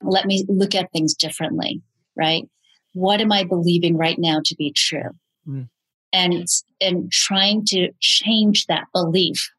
let 0.00 0.26
me 0.26 0.44
look 0.48 0.74
at 0.74 0.90
things 0.92 1.14
differently, 1.14 1.82
right? 2.16 2.48
What 2.94 3.20
am 3.20 3.32
I 3.32 3.44
believing 3.44 3.96
right 3.96 4.18
now 4.18 4.40
to 4.44 4.56
be 4.56 4.72
true? 4.72 5.10
Mm. 5.48 5.68
And, 6.12 6.46
and 6.80 7.10
trying 7.10 7.64
to 7.66 7.90
change 8.00 8.66
that 8.66 8.84
belief, 8.92 9.50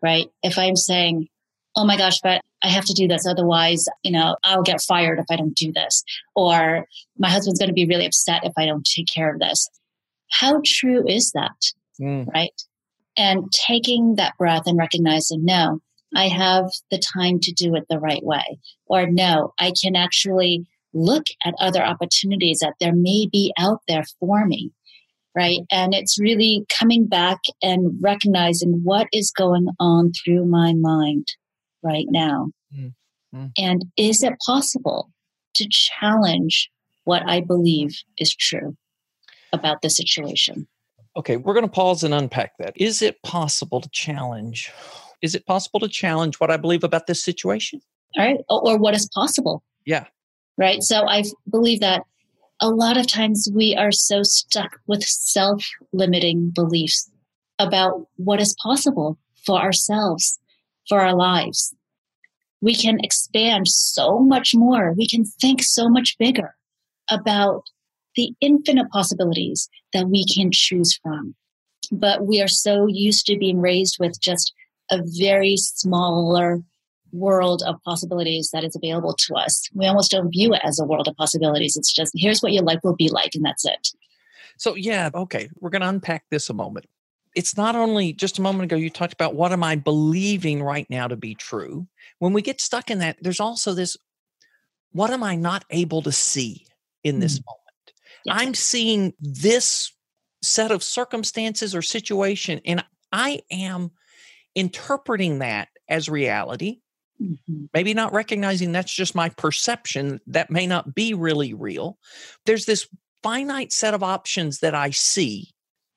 right? 0.00 0.28
If 0.42 0.58
I'm 0.58 0.76
saying, 0.76 1.28
oh 1.76 1.84
my 1.84 1.96
gosh, 1.96 2.18
but 2.22 2.40
I 2.62 2.68
have 2.68 2.84
to 2.84 2.94
do 2.94 3.08
this. 3.08 3.26
Otherwise, 3.26 3.86
you 4.02 4.12
know, 4.12 4.36
I'll 4.44 4.62
get 4.62 4.80
fired 4.80 5.18
if 5.18 5.26
I 5.30 5.36
don't 5.36 5.56
do 5.56 5.72
this. 5.72 6.04
Or 6.36 6.86
my 7.18 7.28
husband's 7.28 7.58
going 7.58 7.70
to 7.70 7.74
be 7.74 7.86
really 7.86 8.06
upset 8.06 8.44
if 8.44 8.52
I 8.56 8.66
don't 8.66 8.86
take 8.86 9.06
care 9.06 9.32
of 9.32 9.40
this. 9.40 9.68
How 10.32 10.60
true 10.64 11.04
is 11.06 11.32
that? 11.32 11.56
Mm. 12.00 12.26
Right. 12.26 12.60
And 13.16 13.52
taking 13.52 14.16
that 14.16 14.36
breath 14.38 14.62
and 14.66 14.78
recognizing, 14.78 15.44
no, 15.44 15.80
I 16.14 16.28
have 16.28 16.70
the 16.90 17.00
time 17.14 17.38
to 17.40 17.52
do 17.52 17.74
it 17.74 17.84
the 17.88 17.98
right 17.98 18.24
way. 18.24 18.58
Or 18.86 19.06
no, 19.06 19.52
I 19.58 19.72
can 19.82 19.94
actually 19.94 20.66
look 20.94 21.24
at 21.44 21.54
other 21.60 21.82
opportunities 21.82 22.58
that 22.60 22.74
there 22.80 22.94
may 22.94 23.28
be 23.30 23.52
out 23.58 23.80
there 23.88 24.04
for 24.18 24.46
me. 24.46 24.70
Right. 25.34 25.60
And 25.70 25.94
it's 25.94 26.20
really 26.20 26.66
coming 26.78 27.06
back 27.06 27.38
and 27.62 27.98
recognizing 28.02 28.80
what 28.82 29.06
is 29.12 29.30
going 29.30 29.66
on 29.80 30.12
through 30.12 30.44
my 30.44 30.74
mind 30.74 31.26
right 31.82 32.06
now. 32.10 32.50
Mm-hmm. 32.74 33.46
And 33.56 33.84
is 33.96 34.22
it 34.22 34.34
possible 34.44 35.10
to 35.54 35.66
challenge 35.70 36.70
what 37.04 37.22
I 37.26 37.40
believe 37.40 37.96
is 38.18 38.34
true 38.34 38.76
about 39.52 39.82
the 39.82 39.90
situation? 39.90 40.66
Okay, 41.16 41.36
we're 41.36 41.54
going 41.54 41.66
to 41.66 41.70
pause 41.70 42.02
and 42.04 42.14
unpack 42.14 42.56
that. 42.58 42.72
Is 42.76 43.02
it 43.02 43.22
possible 43.22 43.80
to 43.80 43.88
challenge 43.90 44.70
is 45.22 45.36
it 45.36 45.46
possible 45.46 45.80
to 45.80 45.88
challenge 45.88 46.40
what 46.40 46.50
I 46.50 46.56
believe 46.56 46.84
about 46.84 47.06
this 47.06 47.24
situation? 47.24 47.80
All 48.18 48.24
right. 48.24 48.40
Or 48.50 48.76
what 48.76 48.94
is 48.94 49.08
possible. 49.14 49.62
Yeah. 49.86 50.06
Right. 50.58 50.82
So 50.82 51.08
I 51.08 51.22
believe 51.48 51.80
that 51.80 52.02
a 52.60 52.68
lot 52.68 52.96
of 52.96 53.06
times 53.06 53.48
we 53.54 53.74
are 53.74 53.92
so 53.92 54.22
stuck 54.22 54.80
with 54.86 55.02
self 55.02 55.64
limiting 55.92 56.50
beliefs 56.50 57.10
about 57.58 58.06
what 58.16 58.40
is 58.40 58.54
possible 58.62 59.16
for 59.46 59.58
ourselves, 59.58 60.38
for 60.88 61.00
our 61.00 61.14
lives. 61.14 61.74
We 62.60 62.74
can 62.74 63.00
expand 63.00 63.68
so 63.68 64.18
much 64.20 64.54
more. 64.54 64.92
We 64.92 65.08
can 65.08 65.24
think 65.24 65.62
so 65.62 65.88
much 65.88 66.16
bigger 66.18 66.54
about 67.10 67.64
the 68.16 68.32
infinite 68.40 68.90
possibilities 68.90 69.68
that 69.92 70.08
we 70.08 70.24
can 70.24 70.50
choose 70.52 70.98
from. 71.02 71.34
But 71.90 72.26
we 72.26 72.40
are 72.40 72.48
so 72.48 72.86
used 72.86 73.26
to 73.26 73.38
being 73.38 73.60
raised 73.60 73.96
with 73.98 74.20
just 74.20 74.52
a 74.90 75.02
very 75.18 75.56
smaller 75.56 76.60
world 77.12 77.62
of 77.66 77.82
possibilities 77.84 78.50
that 78.52 78.64
is 78.64 78.74
available 78.74 79.14
to 79.14 79.34
us. 79.34 79.68
We 79.74 79.86
almost 79.86 80.10
don't 80.10 80.30
view 80.30 80.54
it 80.54 80.60
as 80.64 80.78
a 80.78 80.84
world 80.84 81.08
of 81.08 81.16
possibilities. 81.16 81.76
It's 81.76 81.92
just 81.92 82.12
here's 82.16 82.40
what 82.40 82.52
your 82.52 82.62
life 82.62 82.80
will 82.82 82.96
be 82.96 83.08
like, 83.08 83.34
and 83.34 83.44
that's 83.44 83.64
it. 83.66 83.88
So, 84.56 84.74
yeah, 84.74 85.10
okay, 85.14 85.48
we're 85.60 85.70
going 85.70 85.82
to 85.82 85.88
unpack 85.88 86.24
this 86.30 86.48
a 86.48 86.54
moment. 86.54 86.86
It's 87.34 87.56
not 87.56 87.74
only 87.76 88.12
just 88.12 88.38
a 88.38 88.42
moment 88.42 88.64
ago 88.64 88.76
you 88.76 88.90
talked 88.90 89.14
about 89.14 89.34
what 89.34 89.52
am 89.52 89.64
I 89.64 89.76
believing 89.76 90.62
right 90.62 90.88
now 90.90 91.08
to 91.08 91.16
be 91.16 91.34
true. 91.34 91.86
When 92.18 92.32
we 92.32 92.42
get 92.42 92.60
stuck 92.60 92.90
in 92.90 92.98
that, 92.98 93.16
there's 93.20 93.40
also 93.40 93.72
this 93.72 93.96
what 94.92 95.10
am 95.10 95.22
I 95.22 95.36
not 95.36 95.64
able 95.70 96.02
to 96.02 96.12
see 96.12 96.66
in 97.02 97.18
this 97.18 97.38
mm. 97.38 97.44
moment? 97.46 97.61
Yes. 98.24 98.36
I'm 98.38 98.54
seeing 98.54 99.12
this 99.20 99.92
set 100.42 100.70
of 100.70 100.82
circumstances 100.82 101.74
or 101.74 101.82
situation, 101.82 102.60
and 102.64 102.84
I 103.12 103.40
am 103.50 103.90
interpreting 104.54 105.38
that 105.38 105.68
as 105.88 106.08
reality, 106.08 106.80
mm-hmm. 107.20 107.64
maybe 107.72 107.94
not 107.94 108.12
recognizing 108.12 108.72
that's 108.72 108.94
just 108.94 109.14
my 109.14 109.28
perception, 109.28 110.20
that 110.26 110.50
may 110.50 110.66
not 110.66 110.94
be 110.94 111.14
really 111.14 111.54
real. 111.54 111.98
There's 112.46 112.66
this 112.66 112.88
finite 113.22 113.72
set 113.72 113.94
of 113.94 114.02
options 114.02 114.58
that 114.60 114.74
I 114.74 114.90
see. 114.90 115.50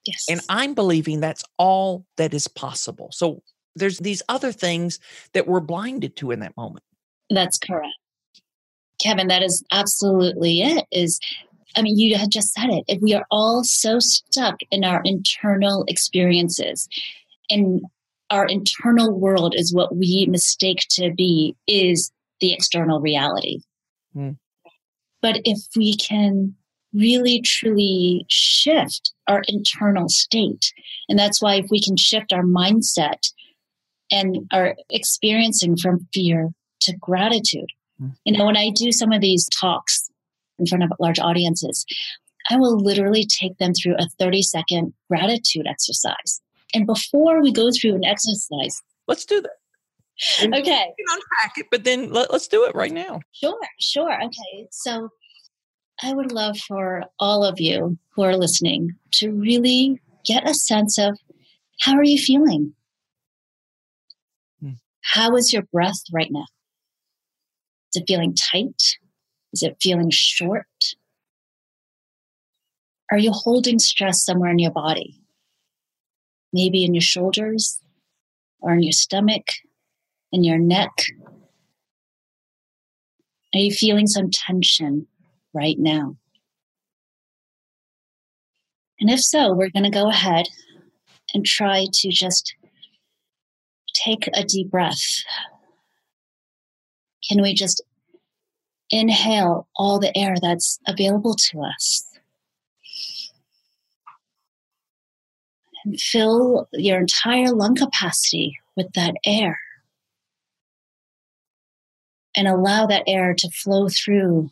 Yes. 0.06 0.26
And 0.30 0.40
I'm 0.48 0.74
believing 0.74 1.20
that's 1.20 1.44
all 1.58 2.06
that 2.16 2.32
is 2.32 2.46
possible. 2.46 3.08
So 3.12 3.42
there's 3.74 3.98
these 3.98 4.22
other 4.28 4.52
things 4.52 5.00
that 5.32 5.48
we're 5.48 5.60
blinded 5.60 6.16
to 6.16 6.30
in 6.30 6.40
that 6.40 6.56
moment. 6.56 6.84
That's 7.28 7.58
correct. 7.58 7.92
Kevin, 9.02 9.28
that 9.28 9.42
is 9.42 9.64
absolutely 9.72 10.62
it. 10.62 10.86
Is 10.90 11.20
I 11.76 11.82
mean, 11.82 11.98
you 11.98 12.16
had 12.16 12.30
just 12.30 12.52
said 12.52 12.70
it. 12.70 12.84
If 12.88 13.00
we 13.02 13.14
are 13.14 13.26
all 13.30 13.62
so 13.62 13.98
stuck 13.98 14.56
in 14.70 14.84
our 14.84 15.02
internal 15.04 15.84
experiences 15.88 16.88
and 17.50 17.82
our 18.30 18.46
internal 18.46 19.12
world 19.12 19.54
is 19.56 19.74
what 19.74 19.94
we 19.94 20.26
mistake 20.28 20.80
to 20.90 21.12
be 21.12 21.54
is 21.66 22.10
the 22.40 22.52
external 22.52 23.00
reality. 23.00 23.60
Mm. 24.16 24.36
But 25.22 25.40
if 25.44 25.58
we 25.76 25.94
can 25.96 26.54
really 26.92 27.40
truly 27.42 28.24
shift 28.28 29.12
our 29.28 29.42
internal 29.48 30.08
state, 30.08 30.72
and 31.08 31.18
that's 31.18 31.42
why 31.42 31.56
if 31.56 31.66
we 31.70 31.80
can 31.80 31.96
shift 31.96 32.32
our 32.32 32.42
mindset 32.42 33.30
and 34.10 34.46
our 34.52 34.76
experiencing 34.90 35.76
from 35.76 36.06
fear 36.12 36.50
to 36.80 36.96
gratitude. 36.96 37.68
Mm. 38.00 38.12
You 38.24 38.38
know, 38.38 38.46
when 38.46 38.56
I 38.56 38.70
do 38.70 38.92
some 38.92 39.12
of 39.12 39.20
these 39.20 39.48
talks 39.48 40.05
in 40.58 40.66
front 40.66 40.84
of 40.84 40.92
large 40.98 41.18
audiences, 41.18 41.84
I 42.50 42.56
will 42.56 42.78
literally 42.78 43.26
take 43.26 43.58
them 43.58 43.72
through 43.74 43.96
a 43.96 44.08
30 44.18 44.42
second 44.42 44.94
gratitude 45.08 45.66
exercise. 45.66 46.40
And 46.74 46.86
before 46.86 47.42
we 47.42 47.52
go 47.52 47.70
through 47.70 47.94
an 47.94 48.04
exercise, 48.04 48.82
let's 49.06 49.24
do 49.24 49.40
that. 49.40 49.50
And 50.42 50.54
okay. 50.54 50.94
You 50.98 51.06
can 51.06 51.18
unpack 51.18 51.58
it, 51.58 51.66
but 51.70 51.84
then 51.84 52.12
let, 52.12 52.32
let's 52.32 52.48
do 52.48 52.64
it 52.64 52.74
right 52.74 52.92
now. 52.92 53.20
Sure, 53.32 53.58
sure. 53.78 54.14
Okay. 54.14 54.66
So 54.70 55.10
I 56.02 56.14
would 56.14 56.32
love 56.32 56.58
for 56.58 57.04
all 57.18 57.44
of 57.44 57.60
you 57.60 57.98
who 58.14 58.22
are 58.22 58.36
listening 58.36 58.94
to 59.12 59.30
really 59.30 60.00
get 60.24 60.48
a 60.48 60.54
sense 60.54 60.98
of 60.98 61.18
how 61.80 61.94
are 61.94 62.04
you 62.04 62.18
feeling? 62.18 62.74
Hmm. 64.60 64.72
How 65.02 65.36
is 65.36 65.52
your 65.52 65.62
breath 65.62 66.00
right 66.12 66.30
now? 66.30 66.46
Is 67.94 68.02
it 68.02 68.04
feeling 68.08 68.34
tight? 68.34 68.82
Is 69.56 69.62
it 69.62 69.76
feeling 69.80 70.10
short? 70.10 70.66
Are 73.10 73.18
you 73.18 73.32
holding 73.32 73.78
stress 73.78 74.24
somewhere 74.24 74.50
in 74.50 74.58
your 74.58 74.72
body? 74.72 75.22
maybe 76.56 76.84
in 76.84 76.94
your 76.94 77.02
shoulders 77.02 77.80
or 78.60 78.72
in 78.72 78.82
your 78.82 78.92
stomach, 78.92 79.46
in 80.32 80.42
your 80.42 80.58
neck? 80.58 80.90
Are 83.54 83.60
you 83.60 83.70
feeling 83.70 84.06
some 84.06 84.30
tension 84.30 85.06
right 85.52 85.76
now? 85.78 86.16
And 88.98 89.10
if 89.10 89.20
so, 89.22 89.52
we're 89.52 89.68
going 89.68 89.84
to 89.84 89.90
go 89.90 90.08
ahead 90.08 90.46
and 91.34 91.44
try 91.44 91.86
to 91.92 92.08
just 92.08 92.54
take 93.92 94.28
a 94.32 94.44
deep 94.44 94.70
breath. 94.70 95.04
Can 97.28 97.42
we 97.42 97.52
just 97.52 97.82
inhale 98.90 99.68
all 99.76 99.98
the 99.98 100.16
air 100.16 100.36
that's 100.40 100.78
available 100.86 101.34
to 101.34 101.62
us? 101.62 102.06
and 105.86 106.00
fill 106.00 106.68
your 106.72 106.98
entire 106.98 107.52
lung 107.52 107.76
capacity 107.76 108.58
with 108.76 108.92
that 108.92 109.14
air. 109.24 109.58
And 112.36 112.46
allow 112.46 112.86
that 112.86 113.04
air 113.06 113.34
to 113.34 113.50
flow 113.50 113.88
through 113.88 114.50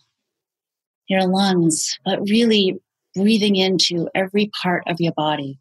your 1.07 1.27
lungs, 1.27 1.99
but 2.03 2.20
really 2.20 2.81
breathing 3.14 3.57
into 3.57 4.09
every 4.14 4.51
part 4.62 4.85
of 4.87 5.01
your 5.01 5.12
body. 5.12 5.59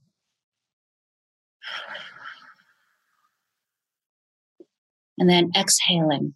And 5.18 5.30
then 5.30 5.52
exhaling 5.58 6.34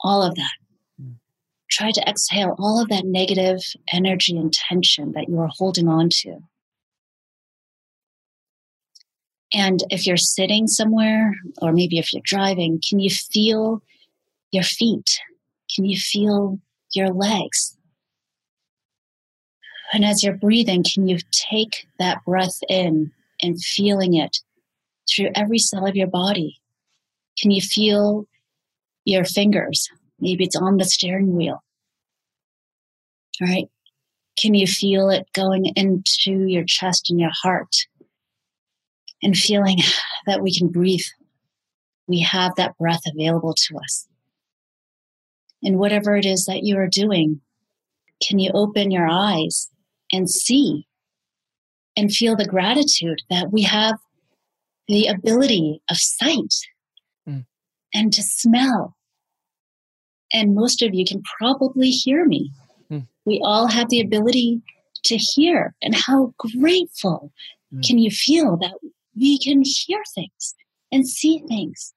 all 0.00 0.22
of 0.22 0.36
that. 0.36 0.52
Try 1.70 1.92
to 1.92 2.08
exhale 2.08 2.56
all 2.58 2.82
of 2.82 2.88
that 2.88 3.04
negative 3.04 3.60
energy 3.92 4.36
and 4.36 4.52
tension 4.52 5.12
that 5.12 5.28
you 5.28 5.38
are 5.38 5.50
holding 5.56 5.88
on 5.88 6.08
to. 6.10 6.38
And 9.52 9.82
if 9.90 10.06
you're 10.06 10.16
sitting 10.16 10.66
somewhere, 10.66 11.34
or 11.60 11.72
maybe 11.72 11.98
if 11.98 12.12
you're 12.12 12.22
driving, 12.24 12.80
can 12.88 13.00
you 13.00 13.10
feel 13.10 13.82
your 14.52 14.62
feet? 14.62 15.20
Can 15.74 15.84
you 15.84 15.98
feel 15.98 16.58
your 16.92 17.08
legs? 17.08 17.76
And 19.92 20.04
as 20.04 20.22
you're 20.22 20.36
breathing, 20.36 20.84
can 20.84 21.08
you 21.08 21.18
take 21.32 21.88
that 21.98 22.24
breath 22.24 22.58
in 22.68 23.12
and 23.42 23.60
feeling 23.60 24.14
it 24.14 24.38
through 25.08 25.30
every 25.34 25.58
cell 25.58 25.86
of 25.86 25.96
your 25.96 26.06
body, 26.06 26.60
Can 27.38 27.50
you 27.50 27.62
feel 27.62 28.26
your 29.04 29.24
fingers? 29.24 29.88
Maybe 30.20 30.44
it's 30.44 30.56
on 30.56 30.76
the 30.76 30.84
steering 30.84 31.36
wheel. 31.36 31.62
All 33.40 33.48
right. 33.48 33.68
Can 34.38 34.54
you 34.54 34.66
feel 34.66 35.10
it 35.10 35.26
going 35.34 35.72
into 35.76 36.46
your 36.46 36.64
chest 36.64 37.10
and 37.10 37.18
your 37.18 37.32
heart? 37.42 37.74
And 39.22 39.36
feeling 39.36 39.78
that 40.26 40.42
we 40.42 40.54
can 40.56 40.68
breathe. 40.68 41.04
We 42.06 42.20
have 42.20 42.54
that 42.56 42.76
breath 42.78 43.02
available 43.06 43.54
to 43.54 43.76
us. 43.76 44.06
And 45.62 45.78
whatever 45.78 46.16
it 46.16 46.24
is 46.24 46.46
that 46.46 46.64
you 46.64 46.78
are 46.78 46.88
doing, 46.88 47.40
can 48.26 48.38
you 48.38 48.50
open 48.54 48.90
your 48.90 49.06
eyes 49.06 49.70
and 50.10 50.28
see 50.28 50.86
and 51.96 52.12
feel 52.12 52.34
the 52.34 52.46
gratitude 52.46 53.20
that 53.28 53.52
we 53.52 53.62
have 53.62 53.98
the 54.88 55.06
ability 55.06 55.80
of 55.88 55.96
sight 55.96 56.54
mm. 57.28 57.44
and 57.94 58.12
to 58.12 58.22
smell. 58.22 58.96
And 60.32 60.54
most 60.54 60.82
of 60.82 60.94
you 60.94 61.04
can 61.04 61.22
probably 61.38 61.90
hear 61.90 62.24
me. 62.24 62.50
Mm. 62.90 63.06
We 63.24 63.40
all 63.44 63.66
have 63.66 63.88
the 63.88 64.00
ability 64.00 64.62
to 65.04 65.16
hear. 65.16 65.74
And 65.82 65.94
how 65.94 66.34
grateful 66.38 67.32
mm. 67.74 67.86
can 67.86 67.98
you 67.98 68.10
feel 68.10 68.56
that 68.58 68.74
we 69.16 69.38
can 69.38 69.62
hear 69.64 70.02
things 70.14 70.54
and 70.92 71.08
see 71.08 71.42
things, 71.48 71.94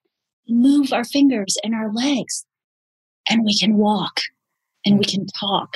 move 0.48 0.94
our 0.94 1.04
fingers 1.04 1.58
and 1.64 1.74
our 1.74 1.92
legs, 1.92 2.46
and 3.30 3.46
we 3.46 3.58
can 3.58 3.78
walk 3.78 4.20
and 4.86 4.98
we 4.98 5.06
mm. 5.06 5.12
can 5.12 5.28
talk. 5.28 5.76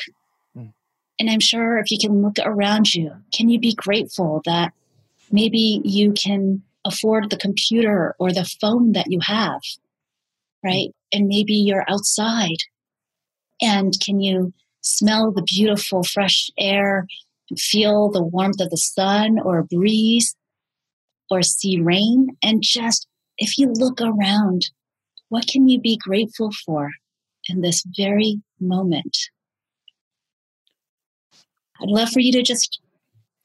Mm. 0.58 0.74
And 1.20 1.30
I'm 1.30 1.40
sure 1.40 1.78
if 1.78 1.92
you 1.92 1.98
can 2.00 2.22
look 2.22 2.38
around 2.44 2.94
you, 2.94 3.12
can 3.34 3.50
you 3.50 3.60
be 3.60 3.74
grateful 3.74 4.42
that 4.46 4.74
maybe 5.32 5.82
you 5.84 6.14
can 6.14 6.64
afford 6.86 7.30
the 7.30 7.38
computer 7.38 8.16
or 8.20 8.32
the 8.32 8.50
phone 8.62 8.94
that 8.94 9.12
you 9.12 9.20
have, 9.22 9.62
right? 10.64 10.90
And 11.12 11.28
maybe 11.28 11.54
you're 11.54 11.86
outside. 11.90 12.58
And 13.62 13.94
can 14.04 14.20
you 14.20 14.54
smell 14.82 15.32
the 15.32 15.44
beautiful 15.44 16.04
fresh 16.04 16.50
air, 16.58 17.08
feel 17.58 18.10
the 18.12 18.24
warmth 18.24 18.62
of 18.62 18.70
the 18.70 18.78
sun 18.78 19.40
or 19.40 19.60
a 19.60 19.64
breeze 19.64 20.36
or 21.30 21.42
see 21.42 21.80
rain? 21.80 22.38
And 22.44 22.62
just 22.62 23.08
if 23.38 23.58
you 23.58 23.72
look 23.74 24.02
around, 24.02 24.70
what 25.30 25.48
can 25.48 25.68
you 25.68 25.80
be 25.80 25.98
grateful 25.98 26.52
for 26.66 26.92
in 27.50 27.62
this 27.62 27.84
very 27.98 28.42
moment? 28.60 29.18
I'd 31.82 31.90
love 31.90 32.10
for 32.10 32.20
you 32.20 32.32
to 32.34 32.42
just 32.42 32.80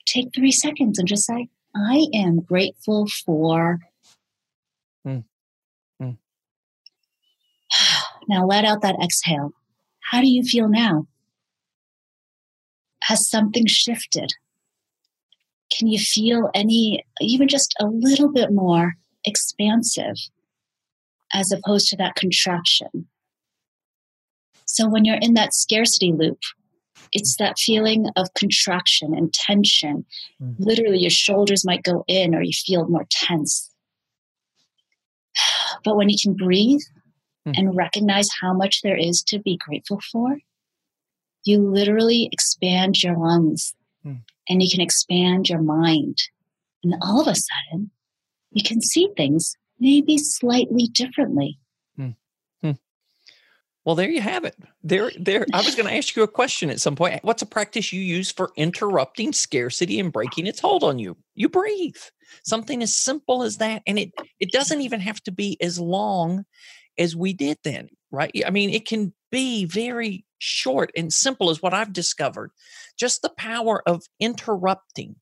take 0.07 0.29
three 0.35 0.53
seconds 0.53 0.99
and 0.99 1.07
just 1.07 1.27
say, 1.27 1.49
I 1.75 2.07
am 2.15 2.41
grateful 2.41 3.07
for. 3.25 3.81
Mm. 5.07 5.25
Mm. 5.25 5.25
Now 8.29 8.47
let 8.47 8.65
out 8.65 8.83
that 8.83 8.97
exhale. 9.03 9.53
How 10.11 10.21
do 10.21 10.29
you 10.29 10.43
feel 10.43 10.69
now? 10.69 11.07
Has 13.03 13.29
something 13.29 13.67
shifted? 13.67 14.33
Can 15.77 15.89
you 15.89 15.99
feel 15.99 16.51
any, 16.55 17.05
even 17.21 17.49
just 17.49 17.75
a 17.81 17.87
little 17.87 18.31
bit 18.31 18.53
more 18.53 18.95
expansive 19.25 20.17
as 21.33 21.51
opposed 21.51 21.89
to 21.89 21.97
that 21.97 22.15
contraction? 22.15 23.09
So 24.67 24.89
when 24.89 25.05
you're 25.05 25.19
in 25.21 25.35
that 25.35 25.55
scarcity 25.55 26.13
loop, 26.13 26.39
it's 27.13 27.37
that 27.37 27.59
feeling 27.59 28.07
of 28.17 28.33
contraction 28.35 29.15
and 29.15 29.33
tension. 29.33 30.05
Mm. 30.43 30.57
Literally, 30.59 31.01
your 31.01 31.11
shoulders 31.11 31.65
might 31.65 31.83
go 31.83 32.05
in 32.09 32.35
or 32.35 32.43
you 32.43 32.53
feel 32.53 32.89
more 32.89 33.07
tense. 33.11 33.71
But 35.85 35.97
when 35.97 36.11
you 36.11 36.17
can 36.23 36.35
breathe 36.35 36.83
mm. 37.47 37.55
and 37.57 37.77
recognize 37.77 38.29
how 38.41 38.53
much 38.53 38.83
there 38.83 38.97
is 38.97 39.23
to 39.25 39.39
be 39.39 39.57
grateful 39.57 40.01
for, 40.11 40.39
you 41.45 41.61
literally 41.61 42.29
expand 42.33 43.03
your 43.03 43.17
lungs 43.17 43.75
mm. 44.07 44.21
and 44.49 44.63
you 44.63 44.71
can 44.71 44.81
expand 44.81 45.49
your 45.49 45.63
mind. 45.63 46.19
And 46.85 46.95
all 47.03 47.21
of 47.21 47.29
a 47.29 47.35
sudden, 47.35 47.91
you 48.51 48.63
can 48.63 48.81
see 48.81 49.09
things 49.17 49.57
maybe 49.79 50.19
slightly 50.19 50.89
differently. 50.89 51.59
Well, 53.85 53.97
there 53.97 54.11
you 54.11 54.21
have 54.21 54.45
it. 54.45 54.57
There, 54.85 55.11
there. 55.19 55.45
I 55.53 55.63
was 55.63 55.75
going 55.75 55.89
to 55.89 55.97
ask 55.97 56.15
you 56.15 56.23
a 56.23 56.29
question 56.29 56.71
at 56.71 56.81
some 56.81 56.95
point. 56.95 57.25
What's 57.25 57.43
a 57.43 57.47
practice 57.47 57.93
you 57.93 58.01
use 58.01 58.31
for 58.31 58.53
interrupting 58.57 59.33
scarcity 59.33 59.99
and 59.99 60.13
breaking 60.13 60.47
its 60.47 60.61
hold 60.61 60.85
on 60.85 61.01
you? 61.01 61.17
You 61.35 61.49
breathe. 61.49 61.97
Something 62.45 62.83
as 62.83 62.95
simple 62.95 63.43
as 63.43 63.59
that, 63.59 63.83
and 63.87 63.99
it 63.99 64.13
it 64.39 64.53
doesn't 64.53 64.81
even 64.81 65.01
have 65.01 65.21
to 65.25 65.33
be 65.33 65.59
as 65.61 65.79
long 65.79 66.45
as 66.99 67.17
we 67.17 67.33
did 67.33 67.59
then, 67.65 67.89
right? 68.11 68.33
I 68.47 68.51
mean, 68.51 68.71
it 68.71 68.87
can 68.87 69.13
be 69.31 69.65
very 69.65 70.25
short 70.39 70.91
and 70.97 71.13
simple, 71.13 71.51
as 71.51 71.63
what 71.63 71.75
I've 71.75 71.93
discovered. 71.93 72.51
Just 72.99 73.23
the 73.23 73.33
power 73.37 73.83
of 73.87 74.03
interrupting. 74.21 75.17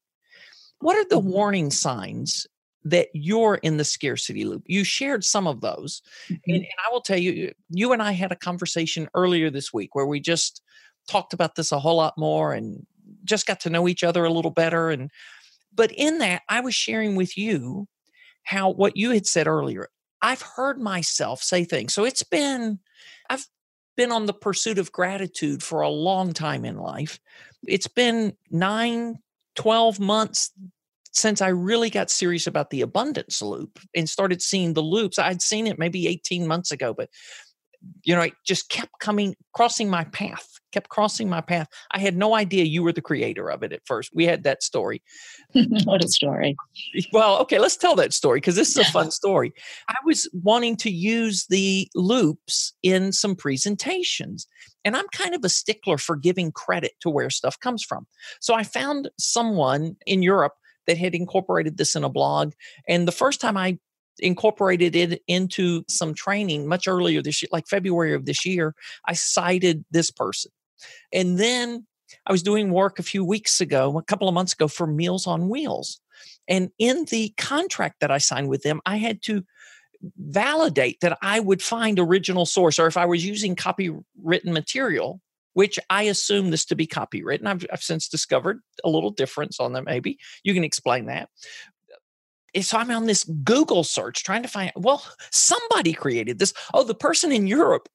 What 0.80 0.96
are 0.96 1.08
the 1.08 1.20
mm-hmm. 1.20 1.30
warning 1.30 1.70
signs 1.70 2.46
that 2.84 3.08
you're 3.12 3.56
in 3.56 3.76
the 3.76 3.84
scarcity 3.84 4.44
loop. 4.44 4.62
You 4.66 4.84
shared 4.84 5.24
some 5.24 5.46
of 5.46 5.60
those. 5.60 6.02
Mm-hmm. 6.28 6.34
And, 6.46 6.56
and, 6.56 6.66
I 6.86 6.92
will 6.92 7.02
tell 7.02 7.18
you, 7.18 7.52
you 7.68 7.92
and 7.92 8.02
I 8.02 8.12
had 8.12 8.32
a 8.32 8.36
conversation 8.36 9.08
earlier 9.14 9.50
this 9.50 9.72
week 9.72 9.94
where 9.94 10.06
we 10.06 10.20
just 10.20 10.62
talked 11.08 11.32
about 11.32 11.56
this 11.56 11.72
a 11.72 11.78
whole 11.78 11.96
lot 11.96 12.16
more 12.16 12.52
and 12.52 12.86
just 13.24 13.46
got 13.46 13.60
to 13.60 13.70
know 13.70 13.88
each 13.88 14.02
other 14.02 14.24
a 14.24 14.32
little 14.32 14.50
better. 14.50 14.90
And, 14.90 15.10
but 15.74 15.92
in 15.92 16.18
that, 16.18 16.42
I 16.48 16.60
was 16.60 16.74
sharing 16.74 17.16
with 17.16 17.36
you 17.36 17.86
how 18.44 18.70
what 18.70 18.96
you 18.96 19.10
had 19.10 19.26
said 19.26 19.46
earlier, 19.46 19.88
I've 20.22 20.42
heard 20.42 20.78
myself 20.78 21.42
say 21.42 21.64
things. 21.64 21.94
So 21.94 22.04
it's 22.04 22.22
been, 22.22 22.78
I've 23.28 23.46
been 23.96 24.12
on 24.12 24.26
the 24.26 24.32
pursuit 24.32 24.78
of 24.78 24.92
gratitude 24.92 25.62
for 25.62 25.80
a 25.80 25.88
long 25.88 26.32
time 26.32 26.64
in 26.64 26.76
life. 26.76 27.18
It's 27.66 27.88
been 27.88 28.34
nine, 28.50 29.18
12 29.56 30.00
months 30.00 30.52
since 31.12 31.42
I 31.42 31.48
really 31.48 31.90
got 31.90 32.10
serious 32.10 32.46
about 32.46 32.70
the 32.70 32.82
abundance 32.82 33.42
loop 33.42 33.78
and 33.94 34.08
started 34.08 34.40
seeing 34.40 34.74
the 34.74 34.82
loops, 34.82 35.18
I'd 35.18 35.42
seen 35.42 35.66
it 35.66 35.78
maybe 35.78 36.06
18 36.06 36.46
months 36.46 36.70
ago, 36.70 36.94
but 36.94 37.10
you 38.04 38.14
know, 38.14 38.22
it 38.22 38.34
just 38.44 38.68
kept 38.68 38.92
coming, 39.00 39.34
crossing 39.52 39.88
my 39.88 40.04
path, 40.04 40.48
kept 40.72 40.88
crossing 40.88 41.28
my 41.28 41.40
path. 41.40 41.68
I 41.92 41.98
had 41.98 42.16
no 42.16 42.34
idea 42.34 42.64
you 42.64 42.82
were 42.82 42.92
the 42.92 43.00
creator 43.00 43.50
of 43.50 43.62
it 43.62 43.72
at 43.72 43.82
first. 43.86 44.10
We 44.14 44.26
had 44.26 44.42
that 44.44 44.62
story. 44.62 45.02
what 45.84 46.04
a 46.04 46.08
story. 46.08 46.56
Well, 47.12 47.38
okay, 47.40 47.58
let's 47.58 47.76
tell 47.76 47.96
that 47.96 48.12
story 48.12 48.38
because 48.38 48.56
this 48.56 48.70
is 48.70 48.76
a 48.76 48.92
fun 48.92 49.10
story. 49.10 49.52
I 49.88 49.96
was 50.04 50.28
wanting 50.32 50.76
to 50.78 50.90
use 50.90 51.46
the 51.48 51.88
loops 51.94 52.72
in 52.82 53.12
some 53.12 53.34
presentations, 53.34 54.46
and 54.84 54.96
I'm 54.96 55.08
kind 55.12 55.34
of 55.34 55.44
a 55.44 55.48
stickler 55.48 55.98
for 55.98 56.16
giving 56.16 56.52
credit 56.52 56.92
to 57.00 57.10
where 57.10 57.30
stuff 57.30 57.58
comes 57.60 57.82
from. 57.82 58.06
So 58.40 58.54
I 58.54 58.62
found 58.62 59.10
someone 59.18 59.96
in 60.06 60.22
Europe 60.22 60.54
that 60.86 60.98
had 60.98 61.14
incorporated 61.14 61.76
this 61.76 61.94
in 61.94 62.04
a 62.04 62.08
blog. 62.08 62.52
And 62.88 63.06
the 63.06 63.12
first 63.12 63.40
time 63.40 63.56
I 63.56 63.78
incorporated 64.20 64.96
it 64.96 65.22
into 65.26 65.84
some 65.88 66.14
training 66.14 66.66
much 66.66 66.86
earlier 66.86 67.22
this 67.22 67.42
year, 67.42 67.48
like 67.52 67.66
February 67.66 68.14
of 68.14 68.26
this 68.26 68.44
year, 68.46 68.74
I 69.06 69.14
cited 69.14 69.84
this 69.90 70.10
person. 70.10 70.52
And 71.12 71.38
then 71.38 71.86
I 72.26 72.32
was 72.32 72.42
doing 72.42 72.70
work 72.70 72.98
a 72.98 73.04
few 73.04 73.24
weeks 73.24 73.60
ago, 73.60 73.98
a 73.98 74.02
couple 74.02 74.28
of 74.28 74.34
months 74.34 74.52
ago 74.52 74.68
for 74.68 74.86
Meals 74.86 75.26
on 75.26 75.48
Wheels. 75.48 76.00
And 76.48 76.70
in 76.78 77.06
the 77.10 77.32
contract 77.36 78.00
that 78.00 78.10
I 78.10 78.18
signed 78.18 78.48
with 78.48 78.62
them, 78.62 78.80
I 78.86 78.96
had 78.96 79.22
to 79.22 79.44
validate 80.16 81.00
that 81.00 81.18
I 81.22 81.40
would 81.40 81.62
find 81.62 81.98
original 81.98 82.46
source 82.46 82.78
or 82.78 82.86
if 82.86 82.96
I 82.96 83.06
was 83.06 83.24
using 83.24 83.54
copywritten 83.54 84.52
material 84.52 85.20
which 85.54 85.78
I 85.88 86.04
assume 86.04 86.50
this 86.50 86.64
to 86.66 86.76
be 86.76 86.86
copywritten. 86.86 87.46
I've, 87.46 87.66
I've 87.72 87.82
since 87.82 88.08
discovered 88.08 88.60
a 88.84 88.88
little 88.88 89.10
difference 89.10 89.58
on 89.60 89.72
them, 89.72 89.84
maybe. 89.84 90.18
You 90.44 90.54
can 90.54 90.64
explain 90.64 91.06
that. 91.06 91.28
Eh, 92.54 92.62
so 92.62 92.78
I'm 92.78 92.90
on 92.90 93.06
this 93.06 93.24
Google 93.44 93.84
search 93.84 94.24
trying 94.24 94.42
to 94.42 94.48
find, 94.48 94.72
well, 94.76 95.04
somebody 95.30 95.92
created 95.92 96.38
this. 96.38 96.52
Oh, 96.74 96.84
the 96.84 96.94
person 96.94 97.32
in 97.32 97.46
Europe 97.46 97.88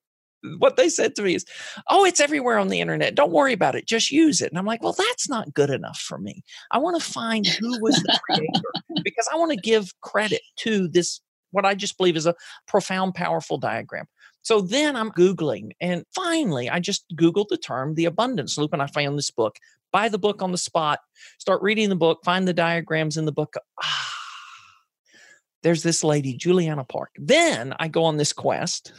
what 0.57 0.77
they 0.77 0.89
said 0.89 1.15
to 1.15 1.21
me 1.23 1.35
is, 1.35 1.45
"Oh, 1.89 2.05
it's 2.05 2.19
everywhere 2.19 2.57
on 2.57 2.67
the 2.69 2.79
internet. 2.81 3.15
Don't 3.15 3.31
worry 3.31 3.53
about 3.53 3.75
it. 3.75 3.87
Just 3.87 4.11
use 4.11 4.41
it." 4.41 4.51
And 4.51 4.59
I'm 4.59 4.65
like, 4.65 4.83
"Well, 4.83 4.93
that's 4.97 5.29
not 5.29 5.53
good 5.53 5.69
enough 5.69 5.97
for 5.99 6.17
me. 6.17 6.43
I 6.71 6.77
want 6.77 7.01
to 7.01 7.11
find 7.11 7.45
who 7.47 7.79
was 7.81 7.95
the 7.95 8.19
creator 8.29 8.71
because 9.03 9.27
I 9.31 9.37
want 9.37 9.51
to 9.51 9.57
give 9.57 9.89
credit 10.01 10.41
to 10.57 10.87
this 10.87 11.19
what 11.51 11.65
I 11.65 11.73
just 11.73 11.97
believe 11.97 12.17
is 12.17 12.25
a 12.25 12.35
profound, 12.67 13.15
powerful 13.15 13.57
diagram." 13.57 14.05
So 14.41 14.61
then 14.61 14.95
I'm 14.95 15.11
Googling, 15.11 15.71
and 15.81 16.03
finally, 16.13 16.69
I 16.69 16.79
just 16.79 17.05
Googled 17.15 17.47
the 17.49 17.57
term 17.57 17.95
the 17.95 18.05
abundance 18.05 18.57
loop, 18.57 18.73
and 18.73 18.81
I 18.81 18.87
found 18.87 19.17
this 19.17 19.31
book. 19.31 19.57
Buy 19.91 20.09
the 20.09 20.19
book 20.19 20.41
on 20.41 20.51
the 20.51 20.57
spot, 20.57 20.99
start 21.39 21.61
reading 21.61 21.89
the 21.89 21.95
book, 21.95 22.19
find 22.25 22.47
the 22.47 22.53
diagrams 22.53 23.17
in 23.17 23.25
the 23.25 23.31
book. 23.31 23.55
Ah, 23.81 24.11
there's 25.65 25.81
this 25.81 26.03
lady, 26.03 26.35
Juliana 26.35 26.83
Park. 26.83 27.09
Then 27.17 27.73
I 27.79 27.87
go 27.87 28.03
on 28.03 28.17
this 28.17 28.31
quest 28.31 28.93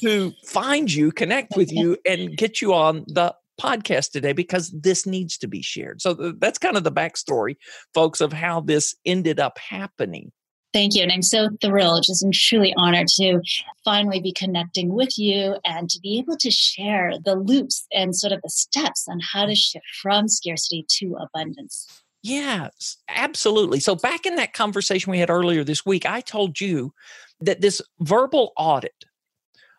to 0.00 0.32
find 0.46 0.90
you, 0.90 1.10
connect 1.10 1.56
with 1.56 1.72
you, 1.72 1.98
and 2.06 2.36
get 2.36 2.62
you 2.62 2.72
on 2.72 3.04
the 3.08 3.34
podcast 3.60 4.12
today 4.12 4.32
because 4.32 4.70
this 4.70 5.06
needs 5.06 5.36
to 5.38 5.48
be 5.48 5.60
shared. 5.60 6.00
So 6.00 6.14
that's 6.38 6.58
kind 6.58 6.76
of 6.76 6.84
the 6.84 6.92
backstory, 6.92 7.56
folks, 7.94 8.20
of 8.20 8.32
how 8.32 8.60
this 8.60 8.94
ended 9.04 9.40
up 9.40 9.58
happening. 9.58 10.30
Thank 10.72 10.94
you. 10.94 11.02
And 11.02 11.10
I'm 11.10 11.22
so 11.22 11.48
thrilled, 11.60 12.04
just 12.04 12.22
and 12.22 12.32
truly 12.32 12.72
honored 12.76 13.08
to 13.16 13.40
finally 13.84 14.20
be 14.20 14.32
connecting 14.32 14.94
with 14.94 15.18
you 15.18 15.56
and 15.64 15.90
to 15.90 15.98
be 15.98 16.16
able 16.18 16.36
to 16.36 16.50
share 16.52 17.14
the 17.24 17.34
loops 17.34 17.88
and 17.92 18.14
sort 18.14 18.32
of 18.32 18.40
the 18.42 18.50
steps 18.50 19.08
on 19.08 19.18
how 19.32 19.46
to 19.46 19.56
shift 19.56 19.84
from 20.00 20.28
scarcity 20.28 20.86
to 20.90 21.16
abundance. 21.16 22.03
Yes, 22.24 22.96
absolutely. 23.10 23.80
So, 23.80 23.94
back 23.94 24.24
in 24.24 24.36
that 24.36 24.54
conversation 24.54 25.10
we 25.10 25.18
had 25.18 25.28
earlier 25.28 25.62
this 25.62 25.84
week, 25.84 26.06
I 26.06 26.22
told 26.22 26.58
you 26.58 26.94
that 27.40 27.60
this 27.60 27.82
verbal 28.00 28.54
audit 28.56 29.04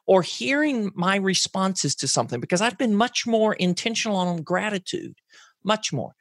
or 0.06 0.22
hearing 0.22 0.92
my 0.94 1.16
responses 1.16 1.96
to 1.96 2.08
something, 2.08 2.40
because 2.40 2.62
I've 2.62 2.78
been 2.78 2.96
much 2.96 3.26
more 3.26 3.56
intentional 3.56 4.18
on 4.18 4.44
gratitude, 4.44 5.16
much 5.64 5.92
more. 5.92 6.14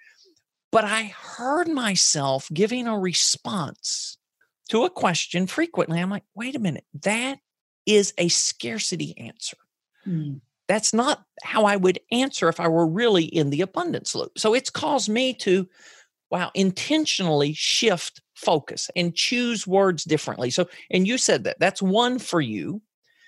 But 0.72 0.84
I 0.84 1.12
heard 1.14 1.68
myself 1.68 2.48
giving 2.54 2.86
a 2.86 2.98
response 2.98 4.16
to 4.70 4.84
a 4.84 4.90
question 4.90 5.46
frequently. 5.46 6.00
I'm 6.00 6.08
like, 6.08 6.24
wait 6.34 6.56
a 6.56 6.58
minute, 6.58 6.86
that 7.02 7.38
is 7.84 8.14
a 8.16 8.28
scarcity 8.28 9.14
answer. 9.18 9.58
Mm. 10.08 10.40
That's 10.68 10.94
not 10.94 11.22
how 11.42 11.66
I 11.66 11.76
would 11.76 12.00
answer 12.10 12.48
if 12.48 12.60
I 12.60 12.68
were 12.68 12.86
really 12.86 13.24
in 13.24 13.50
the 13.50 13.60
abundance 13.60 14.14
loop. 14.14 14.38
So 14.38 14.54
it's 14.54 14.70
caused 14.70 15.10
me 15.10 15.34
to, 15.34 15.68
wow, 16.34 16.50
intentionally 16.54 17.52
shift 17.52 18.20
focus 18.34 18.90
and 18.96 19.14
choose 19.14 19.68
words 19.68 20.02
differently. 20.02 20.50
So, 20.50 20.66
and 20.90 21.06
you 21.06 21.16
said 21.16 21.44
that 21.44 21.60
that's 21.60 21.80
one 21.80 22.18
for 22.18 22.40
you. 22.40 22.82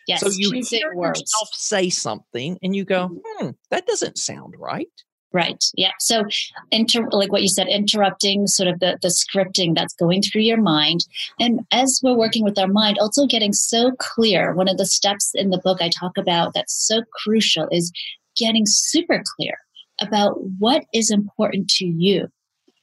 Yes, 0.08 0.22
so 0.22 0.28
you 0.28 0.50
hear 0.68 0.92
yourself 0.92 1.48
say 1.52 1.88
something 1.88 2.58
and 2.64 2.74
you 2.74 2.84
go, 2.84 3.08
mm-hmm. 3.08 3.44
hmm, 3.44 3.50
that 3.70 3.86
doesn't 3.86 4.18
sound 4.18 4.54
right. 4.58 4.90
Right. 5.32 5.64
Yeah. 5.76 5.92
So, 6.00 6.24
inter- 6.72 7.08
like 7.12 7.30
what 7.30 7.42
you 7.42 7.48
said, 7.48 7.68
interrupting 7.68 8.48
sort 8.48 8.68
of 8.68 8.80
the, 8.80 8.98
the 9.02 9.08
scripting 9.08 9.76
that's 9.76 9.94
going 9.94 10.22
through 10.22 10.42
your 10.42 10.60
mind. 10.60 11.06
And 11.38 11.60
as 11.70 12.00
we're 12.02 12.16
working 12.16 12.42
with 12.42 12.58
our 12.58 12.66
mind, 12.66 12.98
also 12.98 13.24
getting 13.24 13.52
so 13.52 13.92
clear. 14.00 14.52
One 14.52 14.68
of 14.68 14.78
the 14.78 14.86
steps 14.86 15.30
in 15.32 15.50
the 15.50 15.58
book 15.58 15.80
I 15.80 15.90
talk 15.90 16.18
about 16.18 16.54
that's 16.54 16.74
so 16.74 17.02
crucial 17.12 17.68
is 17.70 17.92
getting 18.36 18.66
super 18.66 19.22
clear 19.36 19.58
about 20.00 20.42
what 20.58 20.84
is 20.92 21.12
important 21.12 21.68
to 21.70 21.86
you. 21.86 22.28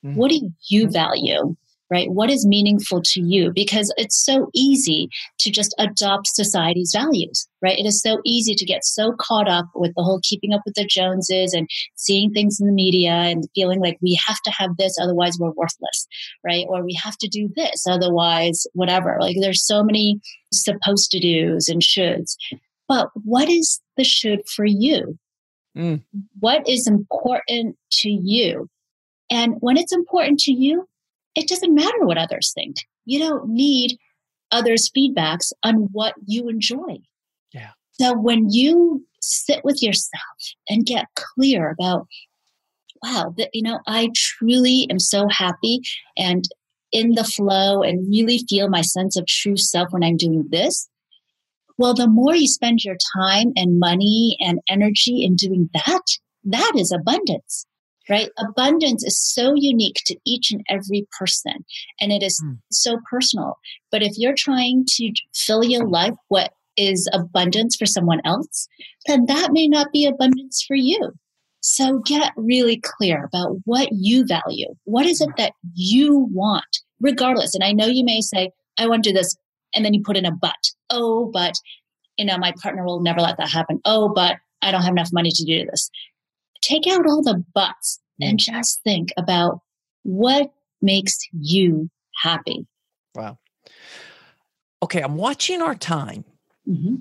Mm-hmm. 0.04 0.16
What 0.16 0.32
do 0.32 0.50
you 0.70 0.90
value? 0.90 1.56
right? 1.94 2.10
What 2.12 2.32
is 2.32 2.44
meaningful 2.44 3.04
to 3.04 3.22
you? 3.22 3.52
Because 3.54 3.94
it's 3.98 4.18
so 4.18 4.50
easy 4.56 5.10
to 5.38 5.52
just 5.52 5.76
adopt 5.78 6.26
society's 6.28 6.92
values, 6.92 7.48
right? 7.62 7.78
It 7.78 7.86
is 7.86 8.02
so 8.02 8.20
easy 8.26 8.56
to 8.56 8.66
get 8.66 8.84
so 8.84 9.14
caught 9.20 9.48
up 9.48 9.68
with 9.76 9.94
the 9.96 10.02
whole 10.02 10.20
keeping 10.24 10.54
up 10.54 10.62
with 10.66 10.74
the 10.74 10.86
Joneses 10.90 11.54
and 11.54 11.70
seeing 11.96 12.32
things 12.32 12.60
in 12.60 12.66
the 12.66 12.74
media 12.74 13.12
and 13.12 13.48
feeling 13.54 13.80
like 13.80 14.00
we 14.02 14.20
have 14.26 14.42
to 14.44 14.52
have 14.52 14.76
this, 14.78 14.98
otherwise 15.00 15.38
we're 15.40 15.52
worthless, 15.52 16.08
right? 16.44 16.66
Or 16.68 16.84
we 16.84 17.00
have 17.04 17.16
to 17.18 17.28
do 17.28 17.48
this, 17.56 17.86
otherwise 17.88 18.66
whatever. 18.74 19.18
Like 19.20 19.36
there's 19.40 19.64
so 19.64 19.84
many 19.84 20.20
supposed 20.52 21.12
to 21.12 21.20
do's 21.20 21.70
and 21.70 21.84
shoulds. 21.84 22.36
But 22.88 23.10
what 23.24 23.50
is 23.50 23.80
the 23.98 24.04
should 24.04 24.48
for 24.48 24.66
you? 24.66 25.20
Mm. 25.78 26.02
What 26.40 26.68
is 26.68 26.88
important 26.88 27.78
to 28.02 28.10
you? 28.10 28.68
And 29.34 29.56
when 29.62 29.78
it's 29.78 29.92
important 29.92 30.40
to 30.42 30.54
you, 30.54 30.88
it 31.34 31.48
doesn't 31.48 31.74
matter 31.74 32.06
what 32.06 32.20
others 32.20 32.52
think. 32.54 32.76
You 33.06 33.18
don't 33.18 33.50
need 33.50 33.98
others' 34.52 34.92
feedbacks 34.96 35.52
on 35.64 35.90
what 35.92 36.14
you 36.28 36.48
enjoy. 36.50 37.00
Yeah. 37.52 37.72
So 37.94 38.16
when 38.16 38.52
you 38.52 39.04
sit 39.22 39.66
with 39.66 39.82
yourself 39.82 40.22
and 40.70 40.86
get 40.86 41.08
clear 41.16 41.72
about, 41.72 42.06
wow, 43.02 43.34
that, 43.40 43.50
you 43.54 43.64
know, 43.64 43.80
I 43.88 44.12
truly 44.16 44.86
am 44.92 45.00
so 45.00 45.28
happy 45.32 45.82
and 46.16 46.48
in 46.92 47.14
the 47.16 47.24
flow 47.24 47.82
and 47.82 48.08
really 48.08 48.46
feel 48.48 48.70
my 48.70 48.82
sense 48.82 49.18
of 49.18 49.26
true 49.26 49.58
self 49.58 49.88
when 49.90 50.04
I'm 50.04 50.16
doing 50.18 50.46
this. 50.52 50.88
Well, 51.80 51.96
the 51.96 52.08
more 52.08 52.36
you 52.36 52.48
spend 52.48 52.84
your 52.84 52.98
time 53.18 53.52
and 53.56 53.80
money 53.80 54.38
and 54.40 54.60
energy 54.70 55.24
in 55.24 55.36
doing 55.36 55.72
that, 55.74 56.04
that 56.44 56.74
is 56.76 56.92
abundance 56.92 57.66
right? 58.10 58.30
Abundance 58.38 59.04
is 59.04 59.18
so 59.18 59.54
unique 59.56 60.02
to 60.06 60.18
each 60.26 60.52
and 60.52 60.64
every 60.70 61.08
person 61.18 61.66
and 62.00 62.12
it 62.12 62.24
is 62.24 62.42
mm. 62.44 62.58
so 62.72 62.98
personal. 63.10 63.58
But 63.92 64.04
if 64.04 64.14
you're 64.18 64.36
trying 64.36 64.86
to 64.96 65.12
fill 65.34 65.64
your 65.64 65.88
life 65.88 66.16
what 66.28 66.54
is 66.76 67.10
abundance 67.14 67.76
for 67.76 67.86
someone 67.86 68.22
else, 68.26 68.68
then 69.08 69.26
that 69.28 69.52
may 69.52 69.68
not 69.68 69.92
be 69.92 70.06
abundance 70.06 70.64
for 70.68 70.76
you. 70.76 71.14
So 71.62 72.00
get 72.00 72.34
really 72.36 72.82
clear 72.84 73.24
about 73.24 73.56
what 73.66 73.88
you 73.92 74.26
value. 74.26 74.68
What 74.84 75.06
is 75.06 75.22
it 75.22 75.30
that 75.38 75.54
you 75.74 76.28
want, 76.32 76.80
regardless? 77.00 77.56
And 77.56 77.64
I 77.64 77.72
know 77.72 77.86
you 77.86 78.04
may 78.04 78.20
say, 78.20 78.52
I 78.78 78.88
want 78.88 79.04
to 79.04 79.12
do 79.12 79.18
this. 79.18 79.36
And 79.76 79.86
then 79.86 79.94
you 79.94 80.02
put 80.04 80.18
in 80.18 80.26
a 80.26 80.32
but. 80.32 80.72
Oh, 80.90 81.30
but, 81.32 81.54
you 82.18 82.26
know, 82.26 82.38
my 82.38 82.54
partner 82.62 82.84
will 82.84 83.00
never 83.00 83.22
let 83.22 83.38
that 83.38 83.50
happen. 83.50 83.80
Oh, 83.86 84.12
but 84.14 84.36
I 84.62 84.72
don't 84.72 84.82
have 84.82 84.92
enough 84.92 85.14
money 85.14 85.32
to 85.32 85.46
do 85.46 85.66
this 85.66 85.90
take 86.64 86.88
out 86.88 87.06
all 87.06 87.22
the 87.22 87.44
buts 87.54 88.00
mm. 88.22 88.30
and 88.30 88.40
just 88.40 88.82
think 88.84 89.10
about 89.18 89.60
what 90.04 90.52
makes 90.82 91.18
you 91.32 91.90
happy. 92.22 92.66
Wow. 93.16 93.38
Okay, 94.82 95.02
I'm 95.02 95.16
watching 95.16 95.62
our 95.62 95.76
time. 95.76 96.26
Mm-hmm. 96.68 96.96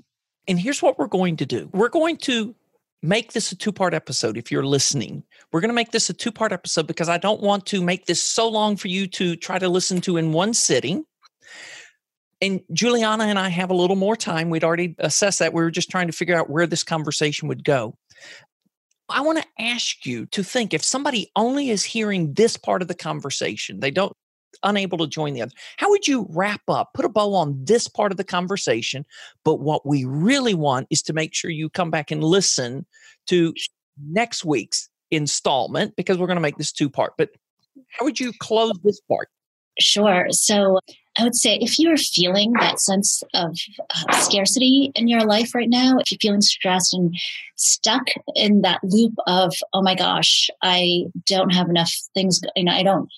And 0.47 0.59
here's 0.59 0.81
what 0.81 0.99
we're 0.99 1.07
going 1.07 1.37
to 1.37 1.45
do 1.45 1.69
we're 1.73 1.89
going 1.89 2.17
to 2.17 2.53
make 3.01 3.33
this 3.33 3.51
a 3.51 3.55
two 3.55 3.71
part 3.71 3.93
episode 3.93 4.37
if 4.37 4.51
you're 4.51 4.65
listening. 4.65 5.23
We're 5.51 5.61
going 5.61 5.69
to 5.69 5.75
make 5.75 5.91
this 5.91 6.09
a 6.09 6.13
two 6.13 6.31
part 6.31 6.51
episode 6.51 6.87
because 6.87 7.09
I 7.09 7.17
don't 7.17 7.41
want 7.41 7.65
to 7.67 7.81
make 7.81 8.05
this 8.05 8.21
so 8.21 8.47
long 8.49 8.77
for 8.77 8.87
you 8.87 9.07
to 9.07 9.35
try 9.35 9.59
to 9.59 9.69
listen 9.69 10.01
to 10.01 10.17
in 10.17 10.31
one 10.31 10.53
sitting. 10.53 11.05
And 12.41 12.61
Juliana 12.73 13.25
and 13.25 13.39
I 13.39 13.47
have 13.49 13.69
a 13.69 13.73
little 13.73 13.95
more 13.95 14.17
time. 14.17 14.49
We'd 14.49 14.65
already 14.65 14.95
assessed 14.99 15.39
that. 15.39 15.53
We 15.53 15.63
were 15.63 15.71
just 15.71 15.89
trying 15.89 16.07
to 16.07 16.13
figure 16.13 16.37
out 16.37 16.49
where 16.49 16.67
this 16.67 16.83
conversation 16.83 17.47
would 17.47 17.63
go. 17.63 17.97
I 19.09 19.21
want 19.21 19.39
to 19.39 19.63
ask 19.63 20.05
you 20.05 20.25
to 20.27 20.43
think 20.43 20.73
if 20.73 20.83
somebody 20.83 21.31
only 21.35 21.69
is 21.69 21.83
hearing 21.83 22.33
this 22.33 22.57
part 22.57 22.81
of 22.81 22.87
the 22.87 22.95
conversation, 22.95 23.79
they 23.79 23.91
don't 23.91 24.15
unable 24.63 24.97
to 24.99 25.07
join 25.07 25.33
the 25.33 25.41
other. 25.41 25.51
How 25.77 25.89
would 25.89 26.07
you 26.07 26.27
wrap 26.29 26.61
up, 26.67 26.93
put 26.93 27.05
a 27.05 27.09
bow 27.09 27.33
on 27.33 27.63
this 27.63 27.87
part 27.87 28.11
of 28.11 28.17
the 28.17 28.23
conversation? 28.23 29.05
But 29.43 29.59
what 29.59 29.85
we 29.85 30.05
really 30.05 30.53
want 30.53 30.87
is 30.89 31.01
to 31.03 31.13
make 31.13 31.33
sure 31.33 31.51
you 31.51 31.69
come 31.69 31.91
back 31.91 32.11
and 32.11 32.23
listen 32.23 32.85
to 33.27 33.53
next 34.09 34.45
week's 34.45 34.89
installment 35.11 35.95
because 35.95 36.17
we're 36.17 36.27
going 36.27 36.37
to 36.37 36.41
make 36.41 36.57
this 36.57 36.71
two 36.71 36.89
part. 36.89 37.13
But 37.17 37.29
how 37.89 38.05
would 38.05 38.19
you 38.19 38.31
close 38.39 38.73
this 38.83 38.99
part? 39.01 39.29
Sure. 39.79 40.27
So 40.29 40.79
I 41.17 41.23
would 41.23 41.35
say 41.35 41.57
if 41.61 41.77
you're 41.77 41.97
feeling 41.97 42.53
that 42.53 42.79
sense 42.79 43.21
of 43.35 43.55
uh, 43.89 44.13
scarcity 44.19 44.91
in 44.95 45.07
your 45.07 45.21
life 45.21 45.53
right 45.53 45.69
now, 45.69 45.97
if 45.99 46.11
you're 46.11 46.17
feeling 46.19 46.41
stressed 46.41 46.93
and 46.93 47.15
stuck 47.55 48.07
in 48.35 48.61
that 48.61 48.79
loop 48.83 49.13
of, 49.27 49.53
oh 49.73 49.83
my 49.83 49.95
gosh, 49.95 50.49
I 50.63 51.05
don't 51.27 51.53
have 51.53 51.69
enough 51.69 51.93
things, 52.15 52.41
you 52.55 52.63
know, 52.63 52.71
I 52.71 52.83
don't 52.83 53.09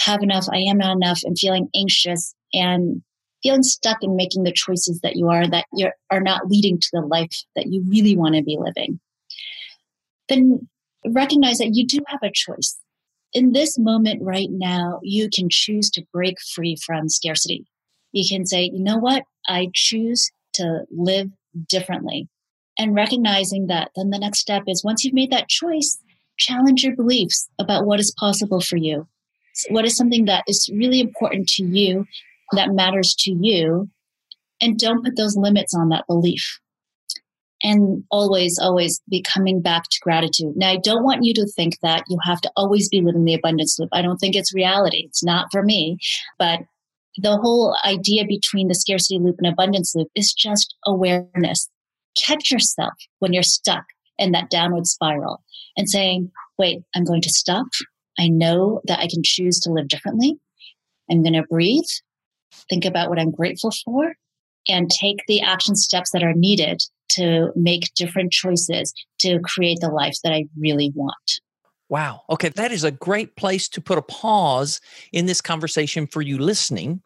have 0.00 0.22
enough, 0.22 0.46
I 0.52 0.58
am 0.58 0.78
not 0.78 0.96
enough, 0.96 1.20
and 1.24 1.38
feeling 1.38 1.68
anxious 1.74 2.34
and 2.52 3.02
feeling 3.42 3.62
stuck 3.62 4.02
in 4.02 4.16
making 4.16 4.42
the 4.42 4.52
choices 4.52 5.00
that 5.00 5.16
you 5.16 5.28
are 5.28 5.46
that 5.46 5.64
you 5.72 5.90
are 6.10 6.20
not 6.20 6.48
leading 6.48 6.78
to 6.78 6.88
the 6.92 7.00
life 7.00 7.42
that 7.56 7.68
you 7.68 7.82
really 7.88 8.16
want 8.16 8.34
to 8.34 8.42
be 8.42 8.58
living, 8.60 9.00
then 10.28 10.68
recognize 11.06 11.56
that 11.58 11.74
you 11.74 11.86
do 11.86 12.00
have 12.06 12.22
a 12.22 12.30
choice 12.30 12.78
in 13.32 13.52
this 13.52 13.78
moment 13.78 14.22
right 14.22 14.48
now, 14.50 15.00
you 15.02 15.28
can 15.32 15.48
choose 15.48 15.90
to 15.90 16.06
break 16.12 16.40
free 16.40 16.76
from 16.84 17.08
scarcity. 17.08 17.66
You 18.12 18.24
can 18.28 18.46
say, 18.46 18.64
you 18.64 18.82
know 18.82 18.98
what? 18.98 19.24
I 19.46 19.68
choose 19.72 20.30
to 20.54 20.84
live 20.90 21.28
differently. 21.68 22.28
And 22.78 22.94
recognizing 22.94 23.66
that, 23.66 23.90
then 23.94 24.10
the 24.10 24.18
next 24.18 24.40
step 24.40 24.62
is 24.66 24.84
once 24.84 25.04
you've 25.04 25.14
made 25.14 25.30
that 25.30 25.48
choice, 25.48 25.98
challenge 26.38 26.82
your 26.82 26.96
beliefs 26.96 27.48
about 27.58 27.86
what 27.86 28.00
is 28.00 28.14
possible 28.18 28.60
for 28.60 28.76
you. 28.76 29.06
What 29.68 29.84
is 29.84 29.96
something 29.96 30.24
that 30.24 30.44
is 30.46 30.70
really 30.72 31.00
important 31.00 31.48
to 31.50 31.64
you, 31.64 32.06
that 32.52 32.72
matters 32.72 33.14
to 33.20 33.32
you, 33.32 33.90
and 34.60 34.78
don't 34.78 35.04
put 35.04 35.16
those 35.16 35.36
limits 35.36 35.74
on 35.74 35.88
that 35.90 36.06
belief 36.06 36.60
and 37.62 38.04
always, 38.10 38.58
always 38.58 39.00
be 39.08 39.22
coming 39.22 39.60
back 39.60 39.84
to 39.84 39.98
gratitude. 40.02 40.54
Now, 40.56 40.70
I 40.70 40.76
don't 40.76 41.04
want 41.04 41.24
you 41.24 41.34
to 41.34 41.46
think 41.46 41.78
that 41.82 42.04
you 42.08 42.18
have 42.24 42.40
to 42.42 42.50
always 42.56 42.88
be 42.88 43.00
living 43.00 43.24
the 43.24 43.34
abundance 43.34 43.78
loop. 43.78 43.90
I 43.92 44.02
don't 44.02 44.16
think 44.18 44.34
it's 44.34 44.54
reality. 44.54 45.04
It's 45.06 45.22
not 45.22 45.48
for 45.52 45.62
me. 45.62 45.98
But 46.38 46.60
the 47.16 47.36
whole 47.36 47.76
idea 47.84 48.24
between 48.24 48.68
the 48.68 48.74
scarcity 48.74 49.18
loop 49.18 49.36
and 49.38 49.46
abundance 49.46 49.94
loop 49.94 50.08
is 50.14 50.32
just 50.32 50.74
awareness. 50.86 51.68
Catch 52.16 52.50
yourself 52.50 52.94
when 53.18 53.32
you're 53.32 53.42
stuck 53.42 53.84
in 54.18 54.32
that 54.32 54.50
downward 54.50 54.86
spiral 54.86 55.42
and 55.76 55.88
saying, 55.88 56.30
wait, 56.58 56.82
I'm 56.94 57.04
going 57.04 57.22
to 57.22 57.30
stop. 57.30 57.66
I 58.18 58.28
know 58.28 58.80
that 58.86 59.00
I 59.00 59.06
can 59.06 59.22
choose 59.22 59.60
to 59.60 59.72
live 59.72 59.88
differently. 59.88 60.38
I'm 61.10 61.22
going 61.22 61.34
to 61.34 61.42
breathe, 61.42 61.88
think 62.68 62.84
about 62.84 63.08
what 63.08 63.18
I'm 63.18 63.30
grateful 63.30 63.72
for, 63.84 64.14
and 64.68 64.90
take 64.90 65.24
the 65.26 65.40
action 65.40 65.74
steps 65.74 66.10
that 66.12 66.22
are 66.22 66.34
needed 66.34 66.82
to 67.10 67.50
make 67.56 67.92
different 67.94 68.32
choices 68.32 68.92
to 69.20 69.40
create 69.40 69.78
the 69.80 69.88
life 69.90 70.16
that 70.24 70.32
I 70.32 70.46
really 70.58 70.92
want. 70.94 71.40
Wow. 71.88 72.22
Okay. 72.30 72.50
That 72.50 72.72
is 72.72 72.84
a 72.84 72.92
great 72.92 73.36
place 73.36 73.68
to 73.70 73.80
put 73.80 73.98
a 73.98 74.02
pause 74.02 74.80
in 75.12 75.26
this 75.26 75.40
conversation 75.40 76.06
for 76.06 76.22
you 76.22 76.38
listening 76.38 77.02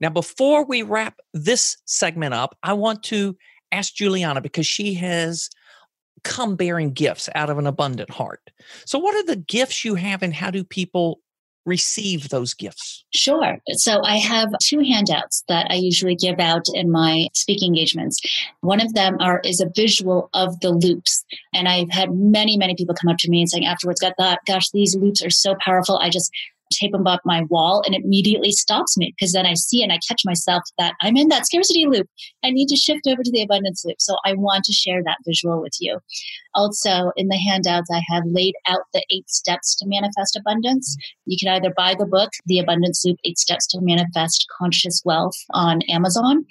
Now, 0.00 0.10
before 0.10 0.64
we 0.64 0.82
wrap 0.82 1.20
this 1.32 1.76
segment 1.84 2.34
up, 2.34 2.56
I 2.62 2.72
want 2.72 3.02
to 3.04 3.36
ask 3.70 3.94
Juliana 3.94 4.40
because 4.40 4.66
she 4.66 4.94
has 4.94 5.48
come 6.24 6.56
bearing 6.56 6.92
gifts 6.92 7.28
out 7.34 7.50
of 7.50 7.58
an 7.58 7.66
abundant 7.66 8.10
heart. 8.10 8.50
So, 8.84 8.98
what 8.98 9.14
are 9.14 9.24
the 9.26 9.36
gifts 9.36 9.84
you 9.84 9.94
have, 9.94 10.22
and 10.22 10.34
how 10.34 10.50
do 10.50 10.64
people 10.64 11.20
receive 11.64 12.28
those 12.28 12.54
gifts? 12.54 13.04
Sure. 13.14 13.58
So 13.72 14.00
I 14.04 14.16
have 14.16 14.48
two 14.62 14.80
handouts 14.80 15.44
that 15.48 15.70
I 15.70 15.74
usually 15.74 16.16
give 16.16 16.38
out 16.38 16.66
in 16.74 16.90
my 16.90 17.28
speaking 17.34 17.68
engagements. 17.68 18.20
One 18.60 18.80
of 18.80 18.94
them 18.94 19.16
are 19.20 19.40
is 19.44 19.60
a 19.60 19.70
visual 19.74 20.30
of 20.34 20.58
the 20.60 20.70
loops. 20.70 21.24
And 21.52 21.68
I've 21.68 21.90
had 21.90 22.14
many, 22.14 22.56
many 22.56 22.74
people 22.74 22.94
come 22.94 23.10
up 23.10 23.18
to 23.18 23.30
me 23.30 23.40
and 23.40 23.50
saying 23.50 23.66
afterwards, 23.66 24.00
that, 24.00 24.40
gosh, 24.46 24.70
these 24.70 24.96
loops 24.96 25.22
are 25.22 25.30
so 25.30 25.54
powerful. 25.60 25.98
I 25.98 26.10
just 26.10 26.30
tape 26.78 26.92
them 26.92 27.06
up 27.06 27.20
my 27.24 27.42
wall 27.42 27.82
and 27.84 27.94
it 27.94 28.04
immediately 28.04 28.52
stops 28.52 28.96
me 28.96 29.14
because 29.16 29.32
then 29.32 29.46
I 29.46 29.54
see 29.54 29.82
and 29.82 29.92
I 29.92 29.98
catch 30.06 30.22
myself 30.24 30.62
that 30.78 30.94
I'm 31.00 31.16
in 31.16 31.28
that 31.28 31.46
scarcity 31.46 31.86
loop. 31.86 32.08
I 32.44 32.50
need 32.50 32.68
to 32.68 32.76
shift 32.76 33.06
over 33.06 33.22
to 33.22 33.30
the 33.30 33.42
abundance 33.42 33.84
loop. 33.84 34.00
So 34.00 34.16
I 34.24 34.34
want 34.34 34.64
to 34.64 34.72
share 34.72 35.02
that 35.04 35.18
visual 35.26 35.60
with 35.60 35.74
you. 35.80 36.00
Also, 36.54 37.12
in 37.16 37.28
the 37.28 37.38
handouts, 37.38 37.90
I 37.90 38.02
have 38.08 38.24
laid 38.26 38.54
out 38.66 38.82
the 38.92 39.04
eight 39.10 39.28
steps 39.30 39.74
to 39.76 39.86
manifest 39.86 40.36
abundance. 40.36 40.96
You 41.24 41.38
can 41.40 41.48
either 41.48 41.72
buy 41.76 41.94
the 41.98 42.06
book, 42.06 42.30
The 42.46 42.58
Abundance 42.58 43.04
Loop 43.04 43.18
Eight 43.24 43.38
Steps 43.38 43.66
to 43.68 43.80
Manifest 43.80 44.46
Conscious 44.58 45.02
Wealth, 45.04 45.36
on 45.50 45.80
Amazon, 45.82 46.44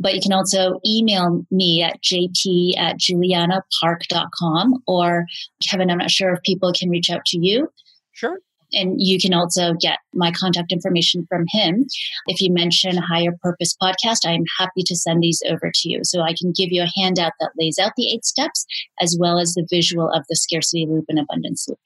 but 0.00 0.14
you 0.14 0.20
can 0.20 0.32
also 0.32 0.80
email 0.84 1.44
me 1.50 1.82
at 1.82 2.02
jp 2.02 2.76
at 2.78 2.98
julianapark.com 2.98 4.82
or 4.86 5.26
Kevin, 5.62 5.90
I'm 5.90 5.98
not 5.98 6.10
sure 6.10 6.32
if 6.32 6.42
people 6.42 6.72
can 6.72 6.88
reach 6.88 7.10
out 7.10 7.24
to 7.26 7.38
you. 7.38 7.70
Sure. 8.12 8.38
And 8.72 8.94
you 8.98 9.18
can 9.18 9.34
also 9.34 9.74
get 9.74 9.98
my 10.14 10.32
contact 10.32 10.72
information 10.72 11.26
from 11.28 11.44
him. 11.48 11.86
If 12.26 12.40
you 12.40 12.52
mention 12.52 12.96
Higher 12.96 13.36
Purpose 13.42 13.74
Podcast, 13.80 14.26
I 14.26 14.32
am 14.32 14.44
happy 14.58 14.82
to 14.84 14.96
send 14.96 15.22
these 15.22 15.42
over 15.48 15.70
to 15.72 15.88
you. 15.88 16.00
So 16.04 16.22
I 16.22 16.34
can 16.38 16.52
give 16.52 16.70
you 16.70 16.82
a 16.82 17.00
handout 17.00 17.32
that 17.40 17.52
lays 17.58 17.78
out 17.78 17.92
the 17.96 18.10
eight 18.10 18.24
steps 18.24 18.66
as 19.00 19.16
well 19.18 19.38
as 19.38 19.54
the 19.54 19.66
visual 19.70 20.10
of 20.10 20.24
the 20.28 20.36
scarcity 20.36 20.86
loop 20.88 21.04
and 21.08 21.18
abundance 21.18 21.66
loop. 21.68 21.78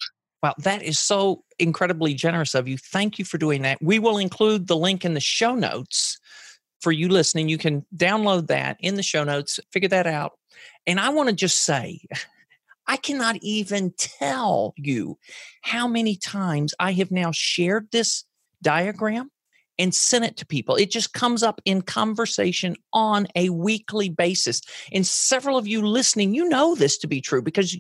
Wow, 0.42 0.54
that 0.58 0.82
is 0.82 0.98
so 0.98 1.42
incredibly 1.58 2.12
generous 2.12 2.54
of 2.54 2.68
you. 2.68 2.76
Thank 2.76 3.18
you 3.18 3.24
for 3.24 3.38
doing 3.38 3.62
that. 3.62 3.78
We 3.80 3.98
will 3.98 4.18
include 4.18 4.66
the 4.66 4.76
link 4.76 5.04
in 5.04 5.14
the 5.14 5.20
show 5.20 5.54
notes 5.54 6.18
for 6.82 6.92
you 6.92 7.08
listening. 7.08 7.48
You 7.48 7.56
can 7.56 7.86
download 7.96 8.48
that 8.48 8.76
in 8.80 8.96
the 8.96 9.02
show 9.02 9.24
notes, 9.24 9.58
figure 9.72 9.88
that 9.88 10.06
out. 10.06 10.32
And 10.86 11.00
I 11.00 11.08
want 11.08 11.30
to 11.30 11.34
just 11.34 11.60
say, 11.60 12.00
I 12.86 12.96
cannot 12.96 13.36
even 13.42 13.92
tell 13.96 14.74
you 14.76 15.18
how 15.62 15.88
many 15.88 16.16
times 16.16 16.74
I 16.78 16.92
have 16.92 17.10
now 17.10 17.30
shared 17.32 17.88
this 17.90 18.24
diagram 18.62 19.30
and 19.78 19.94
sent 19.94 20.24
it 20.24 20.36
to 20.38 20.46
people. 20.46 20.76
It 20.76 20.90
just 20.90 21.12
comes 21.12 21.42
up 21.42 21.60
in 21.64 21.82
conversation 21.82 22.76
on 22.92 23.26
a 23.34 23.50
weekly 23.50 24.08
basis. 24.08 24.60
And 24.92 25.06
several 25.06 25.58
of 25.58 25.66
you 25.66 25.86
listening, 25.86 26.34
you 26.34 26.48
know 26.48 26.74
this 26.74 26.98
to 26.98 27.06
be 27.06 27.20
true 27.20 27.42
because 27.42 27.76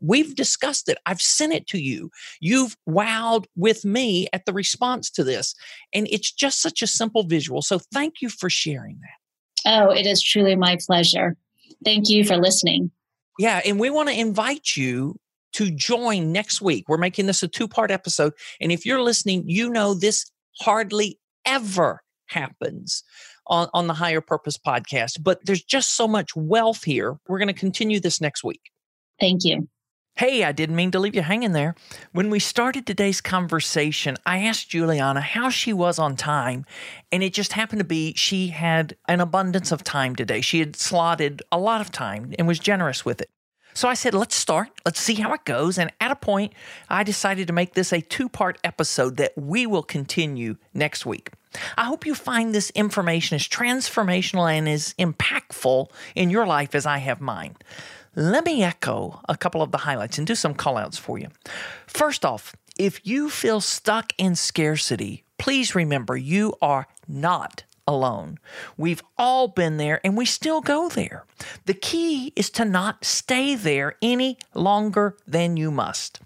we've 0.00 0.34
discussed 0.34 0.88
it. 0.88 0.98
I've 1.06 1.20
sent 1.20 1.52
it 1.52 1.66
to 1.68 1.78
you. 1.78 2.10
You've 2.40 2.76
wowed 2.88 3.46
with 3.56 3.84
me 3.84 4.28
at 4.32 4.44
the 4.46 4.52
response 4.52 5.10
to 5.10 5.24
this. 5.24 5.54
And 5.94 6.06
it's 6.10 6.32
just 6.32 6.60
such 6.60 6.82
a 6.82 6.86
simple 6.86 7.22
visual. 7.22 7.62
So 7.62 7.78
thank 7.92 8.20
you 8.20 8.28
for 8.28 8.50
sharing 8.50 8.98
that. 9.00 9.72
Oh, 9.72 9.90
it 9.90 10.06
is 10.06 10.22
truly 10.22 10.56
my 10.56 10.78
pleasure. 10.86 11.36
Thank 11.84 12.08
you 12.08 12.24
for 12.24 12.36
listening. 12.36 12.90
Yeah, 13.38 13.60
and 13.64 13.78
we 13.80 13.90
want 13.90 14.08
to 14.08 14.18
invite 14.18 14.76
you 14.76 15.16
to 15.52 15.70
join 15.70 16.32
next 16.32 16.60
week. 16.60 16.84
We're 16.88 16.98
making 16.98 17.26
this 17.26 17.42
a 17.42 17.48
two 17.48 17.68
part 17.68 17.90
episode. 17.90 18.32
And 18.60 18.70
if 18.70 18.86
you're 18.86 19.02
listening, 19.02 19.44
you 19.46 19.70
know 19.70 19.94
this 19.94 20.30
hardly 20.60 21.18
ever 21.44 22.02
happens 22.26 23.02
on, 23.46 23.68
on 23.74 23.86
the 23.86 23.94
Higher 23.94 24.20
Purpose 24.20 24.56
podcast, 24.56 25.22
but 25.22 25.44
there's 25.44 25.62
just 25.62 25.96
so 25.96 26.06
much 26.06 26.36
wealth 26.36 26.84
here. 26.84 27.18
We're 27.28 27.38
going 27.38 27.48
to 27.48 27.54
continue 27.54 28.00
this 28.00 28.20
next 28.20 28.44
week. 28.44 28.60
Thank 29.18 29.44
you. 29.44 29.68
Hey, 30.20 30.44
I 30.44 30.52
didn't 30.52 30.76
mean 30.76 30.90
to 30.90 30.98
leave 30.98 31.14
you 31.14 31.22
hanging 31.22 31.52
there. 31.52 31.74
When 32.12 32.28
we 32.28 32.40
started 32.40 32.84
today's 32.84 33.22
conversation, 33.22 34.18
I 34.26 34.40
asked 34.40 34.68
Juliana 34.68 35.22
how 35.22 35.48
she 35.48 35.72
was 35.72 35.98
on 35.98 36.14
time, 36.14 36.66
and 37.10 37.22
it 37.22 37.32
just 37.32 37.54
happened 37.54 37.78
to 37.78 37.86
be 37.86 38.12
she 38.16 38.48
had 38.48 38.98
an 39.08 39.22
abundance 39.22 39.72
of 39.72 39.82
time 39.82 40.14
today. 40.14 40.42
She 40.42 40.58
had 40.58 40.76
slotted 40.76 41.40
a 41.50 41.58
lot 41.58 41.80
of 41.80 41.90
time 41.90 42.34
and 42.38 42.46
was 42.46 42.58
generous 42.58 43.02
with 43.02 43.22
it. 43.22 43.30
So 43.72 43.88
I 43.88 43.94
said, 43.94 44.12
let's 44.12 44.34
start. 44.34 44.68
Let's 44.84 45.00
see 45.00 45.14
how 45.14 45.32
it 45.32 45.46
goes. 45.46 45.78
And 45.78 45.90
at 46.02 46.10
a 46.10 46.16
point, 46.16 46.52
I 46.90 47.02
decided 47.02 47.46
to 47.46 47.54
make 47.54 47.72
this 47.72 47.90
a 47.90 48.02
two 48.02 48.28
part 48.28 48.58
episode 48.62 49.16
that 49.16 49.32
we 49.38 49.66
will 49.66 49.82
continue 49.82 50.56
next 50.74 51.06
week. 51.06 51.30
I 51.78 51.84
hope 51.84 52.04
you 52.04 52.14
find 52.14 52.54
this 52.54 52.68
information 52.70 53.36
as 53.36 53.48
transformational 53.48 54.52
and 54.52 54.68
as 54.68 54.94
impactful 54.98 55.90
in 56.14 56.28
your 56.28 56.46
life 56.46 56.74
as 56.74 56.84
I 56.84 56.98
have 56.98 57.22
mine. 57.22 57.56
Let 58.20 58.44
me 58.44 58.62
echo 58.62 59.18
a 59.30 59.34
couple 59.34 59.62
of 59.62 59.70
the 59.70 59.78
highlights 59.78 60.18
and 60.18 60.26
do 60.26 60.34
some 60.34 60.54
callouts 60.54 60.98
for 60.98 61.18
you. 61.18 61.28
First 61.86 62.22
off, 62.22 62.54
if 62.78 63.00
you 63.02 63.30
feel 63.30 63.62
stuck 63.62 64.12
in 64.18 64.36
scarcity, 64.36 65.24
please 65.38 65.74
remember 65.74 66.18
you 66.18 66.52
are 66.60 66.86
not 67.08 67.64
alone. 67.88 68.38
We've 68.76 69.02
all 69.16 69.48
been 69.48 69.78
there 69.78 70.02
and 70.04 70.18
we 70.18 70.26
still 70.26 70.60
go 70.60 70.90
there. 70.90 71.24
The 71.64 71.72
key 71.72 72.34
is 72.36 72.50
to 72.50 72.66
not 72.66 73.06
stay 73.06 73.54
there 73.54 73.96
any 74.02 74.36
longer 74.52 75.16
than 75.26 75.56
you 75.56 75.70
must, 75.70 76.20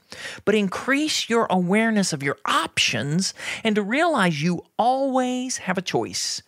but 0.45 0.57
increase 0.57 1.31
your 1.31 1.47
awareness 1.49 2.13
of 2.13 2.25
your 2.25 2.39
options 2.45 3.35
and 3.63 3.77
to 3.77 3.83
realize 3.83 4.43
you 4.43 4.65
always 4.77 5.59
have 5.59 5.79
a 5.79 5.83
choice. 5.83 6.43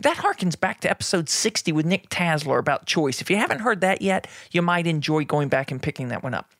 That 0.00 0.18
harkens 0.18 0.58
back 0.58 0.80
to 0.80 0.90
episode 0.90 1.28
60 1.28 1.72
with 1.72 1.86
Nick 1.86 2.08
Tasler 2.08 2.58
about 2.58 2.86
choice. 2.86 3.20
If 3.20 3.30
you 3.30 3.36
haven't 3.36 3.60
heard 3.60 3.80
that 3.80 4.02
yet, 4.02 4.26
you 4.50 4.62
might 4.62 4.86
enjoy 4.86 5.24
going 5.24 5.48
back 5.48 5.70
and 5.70 5.82
picking 5.82 6.08
that 6.08 6.22
one 6.22 6.34
up. 6.34 6.50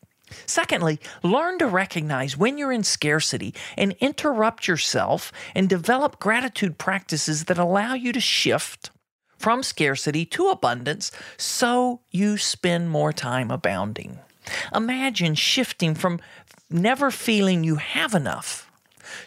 Secondly, 0.45 0.99
learn 1.21 1.59
to 1.59 1.67
recognize 1.67 2.37
when 2.37 2.57
you're 2.57 2.71
in 2.71 2.83
scarcity 2.83 3.53
and 3.77 3.95
interrupt 3.99 4.67
yourself 4.67 5.31
and 5.53 5.69
develop 5.69 6.19
gratitude 6.19 6.77
practices 6.77 7.45
that 7.45 7.57
allow 7.57 7.93
you 7.93 8.11
to 8.13 8.19
shift 8.19 8.89
from 9.37 9.61
scarcity 9.61 10.25
to 10.25 10.47
abundance 10.47 11.11
so 11.37 11.99
you 12.11 12.37
spend 12.37 12.89
more 12.89 13.11
time 13.11 13.51
abounding. 13.51 14.19
Imagine 14.73 15.35
shifting 15.35 15.95
from 15.95 16.19
never 16.69 17.11
feeling 17.11 17.63
you 17.63 17.75
have 17.75 18.13
enough 18.13 18.71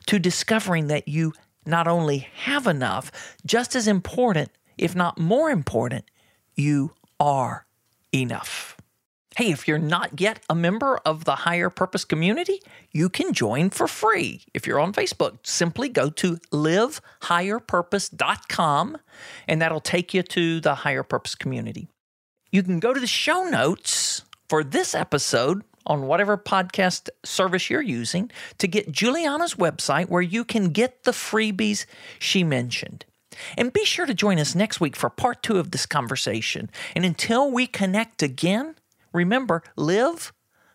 to 0.06 0.18
discovering 0.18 0.86
that 0.88 1.06
you 1.06 1.34
not 1.66 1.88
only 1.88 2.28
have 2.44 2.66
enough, 2.66 3.10
just 3.44 3.74
as 3.74 3.88
important, 3.88 4.50
if 4.78 4.94
not 4.94 5.18
more 5.18 5.50
important, 5.50 6.04
you 6.54 6.92
are 7.18 7.66
enough. 8.14 8.76
Hey, 9.36 9.50
if 9.50 9.66
you're 9.68 9.78
not 9.78 10.18
yet 10.18 10.40
a 10.48 10.54
member 10.54 10.96
of 11.04 11.24
the 11.24 11.34
Higher 11.34 11.68
Purpose 11.68 12.06
community, 12.06 12.62
you 12.90 13.10
can 13.10 13.34
join 13.34 13.68
for 13.68 13.86
free. 13.86 14.46
If 14.54 14.66
you're 14.66 14.80
on 14.80 14.94
Facebook, 14.94 15.36
simply 15.42 15.90
go 15.90 16.08
to 16.08 16.38
livehigherpurpose.com 16.52 18.96
and 19.46 19.60
that'll 19.60 19.80
take 19.80 20.14
you 20.14 20.22
to 20.22 20.60
the 20.60 20.76
Higher 20.76 21.02
Purpose 21.02 21.34
community. 21.34 21.88
You 22.50 22.62
can 22.62 22.80
go 22.80 22.94
to 22.94 23.00
the 23.00 23.06
show 23.06 23.44
notes 23.44 24.22
for 24.48 24.64
this 24.64 24.94
episode 24.94 25.64
on 25.86 26.06
whatever 26.06 26.36
podcast 26.36 27.08
service 27.24 27.70
you're 27.70 27.80
using 27.80 28.30
to 28.58 28.68
get 28.68 28.92
Juliana's 28.92 29.54
website 29.54 30.08
where 30.08 30.22
you 30.22 30.44
can 30.44 30.70
get 30.70 31.04
the 31.04 31.12
freebies 31.12 31.86
she 32.18 32.44
mentioned. 32.44 33.04
And 33.56 33.72
be 33.72 33.84
sure 33.84 34.06
to 34.06 34.14
join 34.14 34.38
us 34.38 34.54
next 34.54 34.80
week 34.80 34.96
for 34.96 35.10
part 35.10 35.42
two 35.42 35.58
of 35.58 35.70
this 35.70 35.86
conversation. 35.86 36.70
And 36.94 37.04
until 37.04 37.50
we 37.50 37.66
connect 37.66 38.22
again, 38.22 38.76
remember 39.12 39.62
live, 39.76 40.32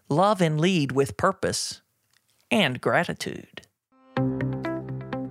love, 0.09 0.41
and 0.41 0.59
lead 0.59 0.91
with 0.91 1.17
purpose 1.17 1.81
and 2.49 2.79
gratitude. 2.79 3.61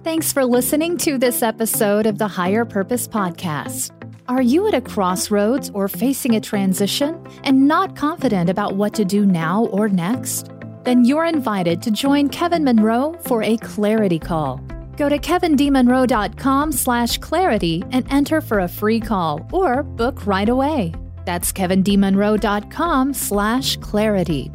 Thanks 0.03 0.33
for 0.33 0.45
listening 0.45 0.97
to 0.99 1.19
this 1.19 1.43
episode 1.43 2.07
of 2.07 2.19
the 2.19 2.27
Higher 2.27 2.65
Purpose 2.65 3.07
Podcast. 3.07 4.00
Are 4.31 4.41
you 4.41 4.69
at 4.69 4.75
a 4.75 4.81
crossroads 4.81 5.71
or 5.75 5.89
facing 5.89 6.37
a 6.37 6.41
transition 6.41 7.21
and 7.43 7.67
not 7.67 7.97
confident 7.97 8.49
about 8.49 8.77
what 8.77 8.95
to 8.95 9.05
do 9.05 9.27
now 9.27 9.65
or 9.73 9.89
next? 9.89 10.53
Then 10.85 11.05
you're 11.05 11.25
invited 11.25 11.83
to 11.83 11.91
join 11.91 12.29
Kevin 12.29 12.63
Monroe 12.63 13.17
for 13.27 13.43
a 13.43 13.57
clarity 13.57 14.21
call. 14.21 14.61
Go 14.97 15.09
to 15.09 15.19
kevindmonroe.com 15.19 16.71
slash 16.71 17.19
clarity 17.19 17.83
and 17.91 18.07
enter 18.09 18.41
for 18.41 18.61
a 18.61 18.69
free 18.69 19.01
call 19.01 19.45
or 19.53 19.83
book 19.83 20.25
right 20.29 20.49
away. 20.49 20.93
That's 21.25 21.51
kevindmonroe.com 21.51 23.15
slash 23.15 23.79
clarity. 23.79 24.53